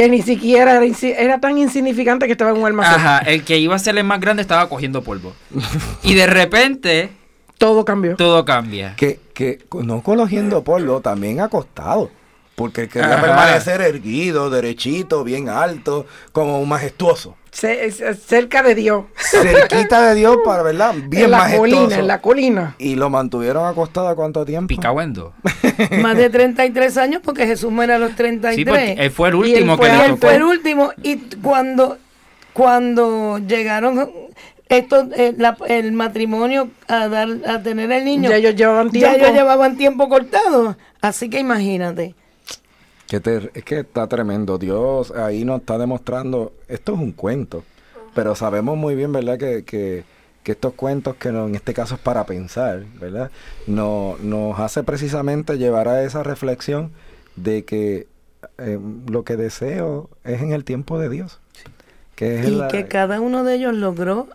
Que 0.00 0.08
ni 0.08 0.22
siquiera 0.22 0.82
era, 0.82 1.40
tan 1.40 1.58
insignificante 1.58 2.24
que 2.24 2.32
estaba 2.32 2.52
en 2.52 2.56
un 2.56 2.64
almacén. 2.66 2.94
Ajá, 2.94 3.18
el 3.18 3.44
que 3.44 3.58
iba 3.58 3.76
a 3.76 3.78
ser 3.78 3.98
el 3.98 4.04
más 4.04 4.18
grande 4.18 4.40
estaba 4.40 4.66
cogiendo 4.66 5.02
polvo. 5.02 5.34
Y 6.02 6.14
de 6.14 6.26
repente 6.26 7.10
Todo 7.58 7.84
cambió. 7.84 8.16
todo 8.16 8.46
cambia. 8.46 8.94
Que, 8.96 9.20
que 9.34 9.58
no 9.74 10.02
cogiendo 10.02 10.64
polvo, 10.64 11.02
también 11.02 11.42
acostado. 11.42 12.10
Porque 12.60 12.82
él 12.82 12.88
quería 12.88 13.14
Ajá. 13.14 13.22
permanecer 13.22 13.80
erguido, 13.80 14.50
derechito, 14.50 15.24
bien 15.24 15.48
alto, 15.48 16.06
como 16.32 16.60
un 16.60 16.68
majestuoso. 16.68 17.36
Ce- 17.50 17.84
es- 17.86 18.00
es 18.00 18.22
cerca 18.22 18.62
de 18.62 18.74
Dios. 18.76 19.06
Cerquita 19.16 20.02
de 20.10 20.14
Dios 20.14 20.36
para, 20.44 20.62
¿verdad? 20.62 20.94
Bien 21.08 21.24
en 21.24 21.30
la 21.32 21.38
majestuoso. 21.38 21.74
colina, 21.76 21.98
en 21.98 22.06
la 22.06 22.20
colina. 22.20 22.74
Y 22.78 22.94
lo 22.94 23.10
mantuvieron 23.10 23.66
acostado 23.66 24.14
cuánto 24.14 24.44
tiempo? 24.44 24.68
Picahuendo. 24.68 25.32
Más 26.02 26.16
de 26.16 26.30
33 26.30 26.96
años 26.98 27.22
porque 27.24 27.46
Jesús 27.46 27.72
muere 27.72 27.94
a 27.94 27.98
los 27.98 28.14
33. 28.14 28.54
Sí, 28.56 28.64
porque 28.64 28.92
él 29.04 29.10
fue 29.10 29.28
el 29.30 29.34
Y 29.34 29.38
él 29.38 29.44
último 29.62 29.76
fue 29.76 29.88
que 29.88 29.94
Y 29.94 29.98
le 29.98 30.04
él 30.04 30.10
tocó. 30.12 30.20
fue 30.26 30.34
el 30.36 30.42
último. 30.44 30.92
Y 31.02 31.16
cuando, 31.42 31.98
cuando 32.52 33.38
llegaron 33.38 34.10
estos, 34.68 35.06
eh, 35.16 35.34
la- 35.36 35.56
el 35.66 35.90
matrimonio 35.92 36.68
a 36.86 37.08
dar 37.08 37.28
a 37.46 37.60
tener 37.62 37.90
el 37.90 38.04
niño, 38.04 38.30
Ya 38.30 38.36
ellos 38.36 38.54
llevaban 38.54 38.86
ya 38.88 38.92
tiempo. 38.92 39.16
ellos 39.16 39.32
llevaban 39.32 39.76
tiempo 39.76 40.08
cortado. 40.08 40.76
Así 41.00 41.28
que 41.28 41.40
imagínate. 41.40 42.14
Que 43.10 43.18
te- 43.18 43.50
es 43.54 43.64
que 43.64 43.80
está 43.80 44.06
tremendo. 44.06 44.56
Dios 44.56 45.10
ahí 45.10 45.44
nos 45.44 45.60
está 45.62 45.76
demostrando, 45.78 46.52
esto 46.68 46.94
es 46.94 47.00
un 47.00 47.10
cuento, 47.10 47.64
pero 48.14 48.36
sabemos 48.36 48.76
muy 48.78 48.94
bien, 48.94 49.12
¿verdad? 49.12 49.36
Que, 49.36 49.64
que, 49.64 50.04
que 50.44 50.52
estos 50.52 50.74
cuentos, 50.74 51.16
que 51.16 51.32
no, 51.32 51.48
en 51.48 51.56
este 51.56 51.74
caso 51.74 51.96
es 51.96 52.00
para 52.00 52.24
pensar, 52.24 52.84
¿verdad? 53.00 53.32
No, 53.66 54.14
nos 54.22 54.60
hace 54.60 54.84
precisamente 54.84 55.58
llevar 55.58 55.88
a 55.88 56.04
esa 56.04 56.22
reflexión 56.22 56.92
de 57.34 57.64
que 57.64 58.06
eh, 58.58 58.78
lo 59.08 59.24
que 59.24 59.36
deseo 59.36 60.08
es 60.22 60.40
en 60.40 60.52
el 60.52 60.62
tiempo 60.62 61.00
de 61.00 61.08
Dios. 61.08 61.40
Que 62.14 62.38
es 62.38 62.46
Y 62.48 62.52
la- 62.52 62.68
que 62.68 62.86
cada 62.86 63.20
uno 63.20 63.42
de 63.42 63.56
ellos 63.56 63.74
logró 63.74 64.28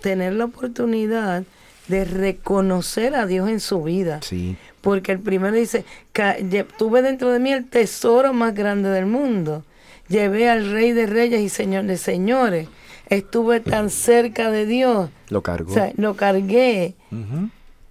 tener 0.00 0.32
la 0.32 0.46
oportunidad 0.46 1.42
de 1.88 2.04
reconocer 2.06 3.14
a 3.14 3.26
Dios 3.26 3.50
en 3.50 3.60
su 3.60 3.82
vida. 3.82 4.20
Sí, 4.22 4.56
Porque 4.82 5.12
el 5.12 5.20
primero 5.20 5.56
dice, 5.56 5.84
"Ca- 6.12 6.36
lle- 6.38 6.66
tuve 6.76 7.00
dentro 7.00 7.30
de 7.30 7.38
mí 7.38 7.50
el 7.52 7.64
tesoro 7.64 8.32
más 8.34 8.54
grande 8.54 8.90
del 8.90 9.06
mundo. 9.06 9.64
Llevé 10.08 10.50
al 10.50 10.70
rey 10.70 10.92
de 10.92 11.06
reyes 11.06 11.40
y 11.40 11.48
señor 11.48 11.84
de 11.84 11.96
señores. 11.96 12.68
Estuve 13.08 13.60
tan 13.60 13.88
cerca 13.90 14.50
de 14.50 14.66
Dios. 14.66 15.08
lo 15.30 15.42
cargó. 15.42 15.70
O 15.70 15.74
sea, 15.74 15.92
lo 15.96 16.14
cargué. 16.14 16.94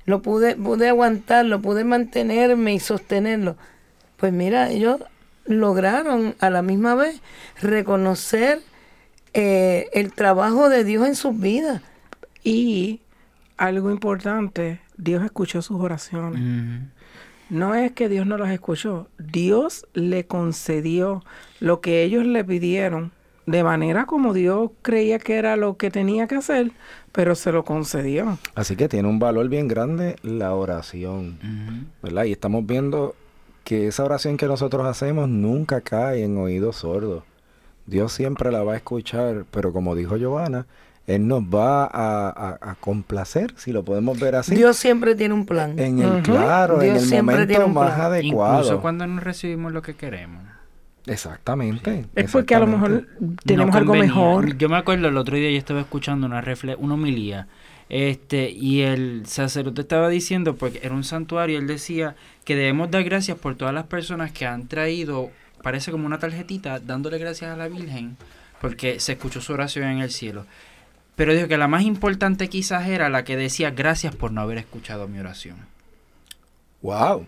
Lo 0.05 0.21
pude, 0.21 0.55
pude 0.55 0.89
aguantarlo, 0.89 1.61
pude 1.61 1.83
mantenerme 1.83 2.73
y 2.75 2.79
sostenerlo. 2.79 3.55
Pues 4.17 4.31
mira, 4.33 4.69
ellos 4.69 4.99
lograron 5.45 6.35
a 6.39 6.49
la 6.51 6.61
misma 6.61 6.93
vez 6.95 7.21
reconocer 7.61 8.59
eh, 9.33 9.89
el 9.93 10.11
trabajo 10.13 10.69
de 10.69 10.83
Dios 10.83 11.07
en 11.07 11.15
sus 11.15 11.39
vidas. 11.39 11.81
Y 12.43 12.99
algo 13.61 13.91
importante, 13.91 14.81
Dios 14.97 15.23
escuchó 15.23 15.61
sus 15.61 15.79
oraciones. 15.79 16.41
No 17.49 17.75
es 17.75 17.91
que 17.91 18.09
Dios 18.09 18.25
no 18.25 18.37
las 18.37 18.51
escuchó, 18.51 19.07
Dios 19.19 19.85
le 19.93 20.25
concedió 20.25 21.23
lo 21.59 21.79
que 21.79 22.03
ellos 22.03 22.25
le 22.25 22.43
pidieron 22.43 23.11
de 23.45 23.63
manera 23.63 24.05
como 24.05 24.33
Dios 24.33 24.71
creía 24.81 25.19
que 25.19 25.35
era 25.35 25.57
lo 25.57 25.77
que 25.77 25.91
tenía 25.91 26.27
que 26.27 26.35
hacer, 26.35 26.71
pero 27.11 27.35
se 27.35 27.51
lo 27.51 27.63
concedió. 27.63 28.39
Así 28.55 28.75
que 28.75 28.87
tiene 28.87 29.07
un 29.07 29.19
valor 29.19 29.47
bien 29.49 29.67
grande 29.67 30.15
la 30.23 30.55
oración. 30.55 31.37
¿verdad? 32.01 32.23
Y 32.25 32.31
estamos 32.31 32.65
viendo 32.65 33.15
que 33.63 33.87
esa 33.87 34.03
oración 34.03 34.37
que 34.37 34.47
nosotros 34.47 34.87
hacemos 34.87 35.29
nunca 35.29 35.81
cae 35.81 36.23
en 36.23 36.37
oídos 36.37 36.77
sordos. 36.77 37.23
Dios 37.85 38.11
siempre 38.11 38.51
la 38.51 38.63
va 38.63 38.73
a 38.73 38.77
escuchar, 38.77 39.45
pero 39.51 39.73
como 39.73 39.95
dijo 39.95 40.17
Giovanna, 40.17 40.65
Él 41.15 41.27
nos 41.27 41.43
va 41.43 41.85
a, 41.85 42.29
a- 42.29 42.57
a 42.71 42.75
complacer, 42.75 43.53
si 43.57 43.71
lo 43.71 43.83
podemos 43.83 44.19
ver 44.19 44.35
así, 44.35 44.55
Dios 44.55 44.77
siempre 44.77 45.15
tiene 45.15 45.33
un 45.33 45.45
plan. 45.45 45.77
en 45.79 45.99
el 45.99 46.21
claro, 46.23 46.81
en 46.81 46.95
el 46.95 47.07
tiene 47.07 47.21
momento 47.23 47.67
más 47.67 47.99
adecuado. 47.99 48.59
Incluso 48.63 48.81
cuando 48.81 49.05
no 49.07 49.19
recibimos 49.19 49.71
lo 49.71 49.81
que 49.81 49.95
queremos. 49.95 50.43
Exactamente. 51.07 52.05
Es 52.15 52.31
porque 52.31 52.55
a 52.55 52.59
lo 52.59 52.67
mejor 52.67 53.07
tenemos 53.43 53.73
No 53.73 53.77
algo 53.79 53.95
mejor. 53.95 54.55
Yo 54.57 54.69
me 54.69 54.77
acuerdo 54.77 55.07
el 55.07 55.17
otro 55.17 55.35
día 55.35 55.49
yo 55.51 55.57
estaba 55.57 55.81
escuchando 55.81 56.27
una 56.27 56.41
refle 56.41 56.75
una 56.75 56.93
homilía 56.93 57.47
este 57.89 58.49
y 58.49 58.81
el 58.83 59.23
sacerdote 59.25 59.81
estaba 59.81 60.07
diciendo 60.07 60.55
porque 60.55 60.79
era 60.81 60.93
un 60.95 61.03
santuario 61.03 61.59
él 61.59 61.67
decía 61.67 62.15
que 62.45 62.55
debemos 62.55 62.89
dar 62.89 63.03
gracias 63.03 63.37
por 63.37 63.55
todas 63.55 63.73
las 63.73 63.85
personas 63.87 64.31
que 64.31 64.45
han 64.45 64.67
traído 64.69 65.29
parece 65.61 65.91
como 65.91 66.05
una 66.05 66.17
tarjetita 66.17 66.79
dándole 66.79 67.17
gracias 67.17 67.51
a 67.51 67.57
la 67.57 67.67
Virgen 67.67 68.15
porque 68.61 68.99
se 69.01 69.13
escuchó 69.13 69.41
su 69.41 69.51
oración 69.53 69.85
en 69.89 69.99
el 69.99 70.11
cielo. 70.11 70.45
Pero 71.15 71.33
dijo 71.33 71.47
que 71.47 71.57
la 71.57 71.67
más 71.67 71.83
importante 71.83 72.47
quizás 72.49 72.87
era 72.87 73.09
la 73.09 73.23
que 73.23 73.35
decía 73.37 73.71
gracias 73.71 74.15
por 74.15 74.31
no 74.31 74.41
haber 74.41 74.57
escuchado 74.57 75.07
mi 75.07 75.19
oración. 75.19 75.57
¡Wow! 76.81 77.27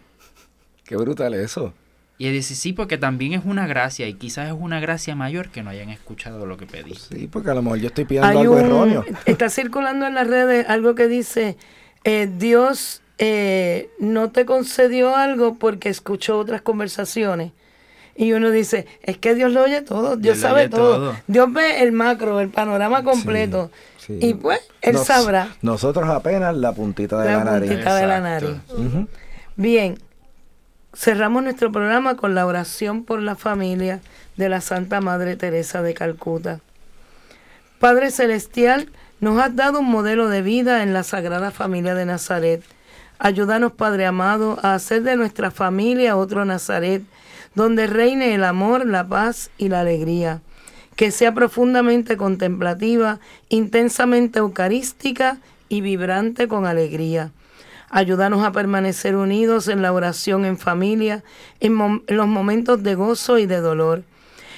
¡Qué 0.85 0.95
brutal 0.95 1.33
eso! 1.33 1.73
Y 2.17 2.27
él 2.27 2.33
dice, 2.33 2.55
sí, 2.55 2.73
porque 2.73 2.97
también 2.97 3.33
es 3.33 3.43
una 3.43 3.67
gracia 3.67 4.07
y 4.07 4.13
quizás 4.13 4.47
es 4.47 4.53
una 4.57 4.79
gracia 4.79 5.15
mayor 5.15 5.49
que 5.49 5.63
no 5.63 5.69
hayan 5.71 5.89
escuchado 5.89 6.45
lo 6.45 6.57
que 6.57 6.65
pedí. 6.65 6.93
Sí, 6.95 7.27
porque 7.27 7.49
a 7.49 7.53
lo 7.53 7.61
mejor 7.61 7.79
yo 7.79 7.87
estoy 7.87 8.05
pidiendo 8.05 8.29
Hay 8.29 8.37
algo 8.37 8.53
un- 8.55 8.61
erróneo. 8.61 9.05
Está 9.25 9.49
circulando 9.49 10.07
en 10.07 10.13
las 10.13 10.27
redes 10.27 10.69
algo 10.69 10.95
que 10.95 11.07
dice, 11.07 11.57
eh, 12.03 12.29
Dios 12.37 13.01
eh, 13.17 13.89
no 13.99 14.29
te 14.31 14.45
concedió 14.45 15.15
algo 15.15 15.55
porque 15.55 15.89
escuchó 15.89 16.37
otras 16.37 16.61
conversaciones. 16.61 17.51
Y 18.15 18.33
uno 18.33 18.51
dice, 18.51 18.85
es 19.01 19.17
que 19.17 19.33
Dios 19.33 19.51
lo 19.51 19.63
oye 19.63 19.81
todo, 19.81 20.17
Dios, 20.17 20.37
sabe 20.37 20.61
oye 20.61 20.69
todo. 20.69 20.95
todo. 20.97 21.15
Dios 21.27 21.51
ve 21.51 21.81
el 21.81 21.91
macro, 21.91 22.39
el 22.39 22.49
panorama 22.49 23.03
completo. 23.03 23.71
Sí. 23.97 24.19
Y 24.21 24.33
pues, 24.35 24.59
Él 24.81 24.93
Nos- 24.93 25.07
sabrá 25.07 25.47
Nosotros 25.61 26.07
apenas 26.09 26.55
la 26.55 26.73
puntita 26.73 27.19
de 27.21 27.31
la, 27.31 27.37
la 27.39 27.43
nariz. 27.43 27.69
puntita 27.71 27.95
de 27.95 28.07
la 28.07 28.19
nariz. 28.19 28.55
Bien, 29.55 29.97
cerramos 30.93 31.43
nuestro 31.43 31.71
programa 31.71 32.15
con 32.15 32.35
la 32.35 32.45
oración 32.45 33.03
por 33.03 33.21
la 33.21 33.35
familia 33.35 33.99
de 34.37 34.49
la 34.49 34.61
Santa 34.61 35.01
Madre 35.01 35.35
Teresa 35.35 35.81
de 35.81 35.93
Calcuta. 35.93 36.59
Padre 37.79 38.11
Celestial, 38.11 38.89
nos 39.19 39.39
has 39.41 39.55
dado 39.55 39.79
un 39.79 39.89
modelo 39.89 40.27
de 40.29 40.41
vida 40.41 40.83
en 40.83 40.93
la 40.93 41.03
Sagrada 41.03 41.51
Familia 41.51 41.95
de 41.95 42.05
Nazaret. 42.05 42.61
Ayúdanos, 43.19 43.71
Padre 43.71 44.05
amado, 44.05 44.57
a 44.63 44.73
hacer 44.73 45.03
de 45.03 45.15
nuestra 45.15 45.49
familia 45.51 46.17
otro 46.17 46.45
Nazaret, 46.45 47.03
donde 47.55 47.87
reine 47.87 48.33
el 48.33 48.43
amor, 48.43 48.85
la 48.85 49.07
paz 49.07 49.51
y 49.57 49.69
la 49.69 49.81
alegría. 49.81 50.41
Que 50.95 51.11
sea 51.11 51.33
profundamente 51.33 52.17
contemplativa, 52.17 53.19
intensamente 53.49 54.39
eucarística 54.39 55.37
y 55.69 55.81
vibrante 55.81 56.47
con 56.47 56.65
alegría. 56.65 57.31
Ayúdanos 57.89 58.43
a 58.43 58.51
permanecer 58.51 59.15
unidos 59.15 59.67
en 59.67 59.81
la 59.81 59.93
oración 59.93 60.45
en 60.45 60.57
familia, 60.57 61.23
en, 61.59 62.03
en 62.07 62.17
los 62.17 62.27
momentos 62.27 62.83
de 62.83 62.95
gozo 62.95 63.37
y 63.37 63.45
de 63.45 63.59
dolor. 63.59 64.03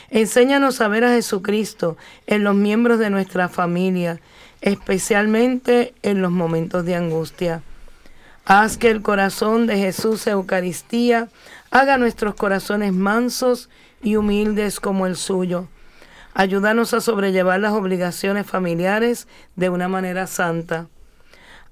Enséñanos 0.09 0.81
a 0.81 0.87
ver 0.87 1.03
a 1.03 1.13
Jesucristo 1.13 1.97
en 2.27 2.43
los 2.43 2.55
miembros 2.55 2.99
de 2.99 3.09
nuestra 3.09 3.49
familia, 3.49 4.19
especialmente 4.61 5.93
en 6.01 6.21
los 6.21 6.31
momentos 6.31 6.85
de 6.85 6.95
angustia. 6.95 7.61
Haz 8.47 8.77
que 8.77 8.91
el 8.91 9.01
corazón 9.01 9.65
de 9.65 9.75
Jesús 9.79 10.27
Eucaristía 10.27 11.29
haga 11.71 11.97
nuestros 11.97 12.35
corazones 12.35 12.93
mansos 12.93 13.69
y 14.03 14.17
humildes 14.17 14.79
como 14.79 15.07
el 15.07 15.15
suyo. 15.15 15.67
Ayúdanos 16.35 16.93
a 16.93 17.01
sobrellevar 17.01 17.59
las 17.59 17.73
obligaciones 17.73 18.45
familiares 18.45 19.27
de 19.55 19.69
una 19.69 19.87
manera 19.87 20.27
santa. 20.27 20.85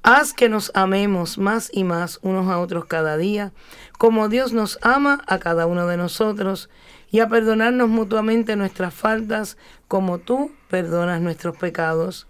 Haz 0.01 0.33
que 0.33 0.49
nos 0.49 0.71
amemos 0.73 1.37
más 1.37 1.69
y 1.71 1.83
más 1.83 2.17
unos 2.23 2.47
a 2.47 2.57
otros 2.57 2.85
cada 2.85 3.17
día, 3.17 3.51
como 3.99 4.27
Dios 4.27 4.51
nos 4.51 4.79
ama 4.81 5.21
a 5.27 5.37
cada 5.37 5.67
uno 5.67 5.85
de 5.85 5.97
nosotros, 5.97 6.71
y 7.11 7.19
a 7.19 7.29
perdonarnos 7.29 7.87
mutuamente 7.87 8.55
nuestras 8.55 8.95
faltas, 8.95 9.57
como 9.87 10.17
tú 10.17 10.51
perdonas 10.69 11.21
nuestros 11.21 11.55
pecados. 11.55 12.25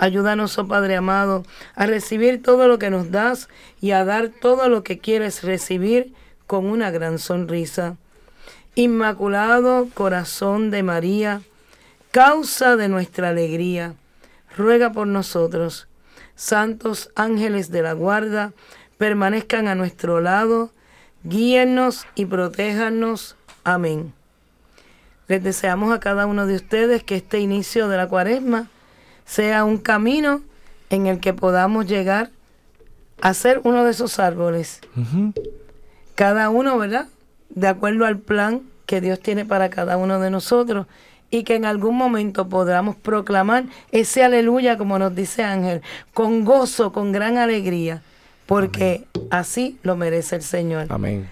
Ayúdanos, 0.00 0.58
oh 0.58 0.66
Padre 0.66 0.96
amado, 0.96 1.44
a 1.74 1.84
recibir 1.84 2.42
todo 2.42 2.68
lo 2.68 2.78
que 2.78 2.88
nos 2.88 3.10
das 3.10 3.50
y 3.82 3.90
a 3.90 4.02
dar 4.06 4.28
todo 4.30 4.70
lo 4.70 4.82
que 4.82 4.98
quieres 4.98 5.42
recibir 5.42 6.14
con 6.46 6.64
una 6.64 6.90
gran 6.90 7.18
sonrisa. 7.18 7.98
Inmaculado 8.74 9.88
Corazón 9.92 10.70
de 10.70 10.82
María, 10.82 11.42
causa 12.12 12.76
de 12.76 12.88
nuestra 12.88 13.28
alegría, 13.28 13.92
ruega 14.56 14.90
por 14.90 15.06
nosotros. 15.06 15.86
Santos 16.34 17.10
ángeles 17.14 17.70
de 17.70 17.82
la 17.82 17.92
guarda, 17.92 18.54
permanezcan 18.96 19.68
a 19.68 19.74
nuestro 19.74 20.22
lado, 20.22 20.72
guíennos 21.24 22.06
y 22.14 22.24
protéjanos. 22.24 23.36
Amén. 23.64 24.14
Les 25.28 25.44
deseamos 25.44 25.92
a 25.92 26.00
cada 26.00 26.24
uno 26.24 26.46
de 26.46 26.54
ustedes 26.54 27.04
que 27.04 27.16
este 27.16 27.38
inicio 27.38 27.86
de 27.88 27.98
la 27.98 28.08
cuaresma 28.08 28.70
sea 29.30 29.64
un 29.64 29.78
camino 29.78 30.40
en 30.90 31.06
el 31.06 31.20
que 31.20 31.32
podamos 31.32 31.86
llegar 31.86 32.30
a 33.20 33.32
ser 33.32 33.60
uno 33.62 33.84
de 33.84 33.92
esos 33.92 34.18
árboles. 34.18 34.80
Cada 36.16 36.50
uno, 36.50 36.76
¿verdad? 36.78 37.06
De 37.48 37.68
acuerdo 37.68 38.06
al 38.06 38.18
plan 38.18 38.62
que 38.86 39.00
Dios 39.00 39.20
tiene 39.20 39.44
para 39.44 39.70
cada 39.70 39.98
uno 39.98 40.18
de 40.18 40.30
nosotros 40.30 40.88
y 41.30 41.44
que 41.44 41.54
en 41.54 41.64
algún 41.64 41.96
momento 41.96 42.48
podamos 42.48 42.96
proclamar 42.96 43.66
ese 43.92 44.24
aleluya, 44.24 44.76
como 44.76 44.98
nos 44.98 45.14
dice 45.14 45.44
Ángel, 45.44 45.80
con 46.12 46.44
gozo, 46.44 46.90
con 46.90 47.12
gran 47.12 47.38
alegría, 47.38 48.02
porque 48.46 49.06
así 49.30 49.78
lo 49.84 49.94
merece 49.94 50.34
el 50.34 50.42
Señor. 50.42 50.86
Amén. 50.88 51.28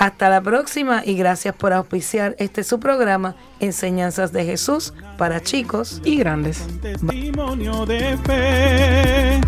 Hasta 0.00 0.28
la 0.30 0.40
próxima 0.40 1.02
y 1.04 1.14
gracias 1.14 1.54
por 1.54 1.74
auspiciar 1.74 2.34
este 2.38 2.64
su 2.64 2.80
programa 2.80 3.36
Enseñanzas 3.60 4.32
de 4.32 4.46
Jesús 4.46 4.94
para 5.18 5.42
chicos 5.42 6.00
y 6.06 6.16
grandes. 6.16 6.66
Testimonio 6.80 7.84
de 7.84 8.16
fe. 8.24 9.38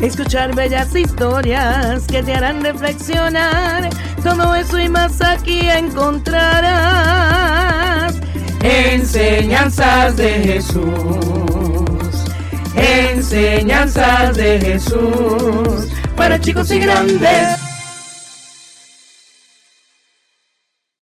Escuchar 0.00 0.54
bellas 0.54 0.96
historias 0.96 2.06
que 2.06 2.22
te 2.22 2.32
harán 2.32 2.64
reflexionar. 2.64 3.90
Todo 4.22 4.54
eso 4.54 4.78
y 4.78 4.88
más 4.88 5.20
aquí 5.20 5.68
encontrarás. 5.68 6.54
Enseñanzas 8.62 10.16
de 10.16 10.30
Jesús. 10.30 10.80
Enseñanzas 12.74 14.38
de 14.38 14.58
Jesús 14.58 15.88
para 16.16 16.40
chicos 16.40 16.70
y 16.70 16.78
grandes. 16.78 17.71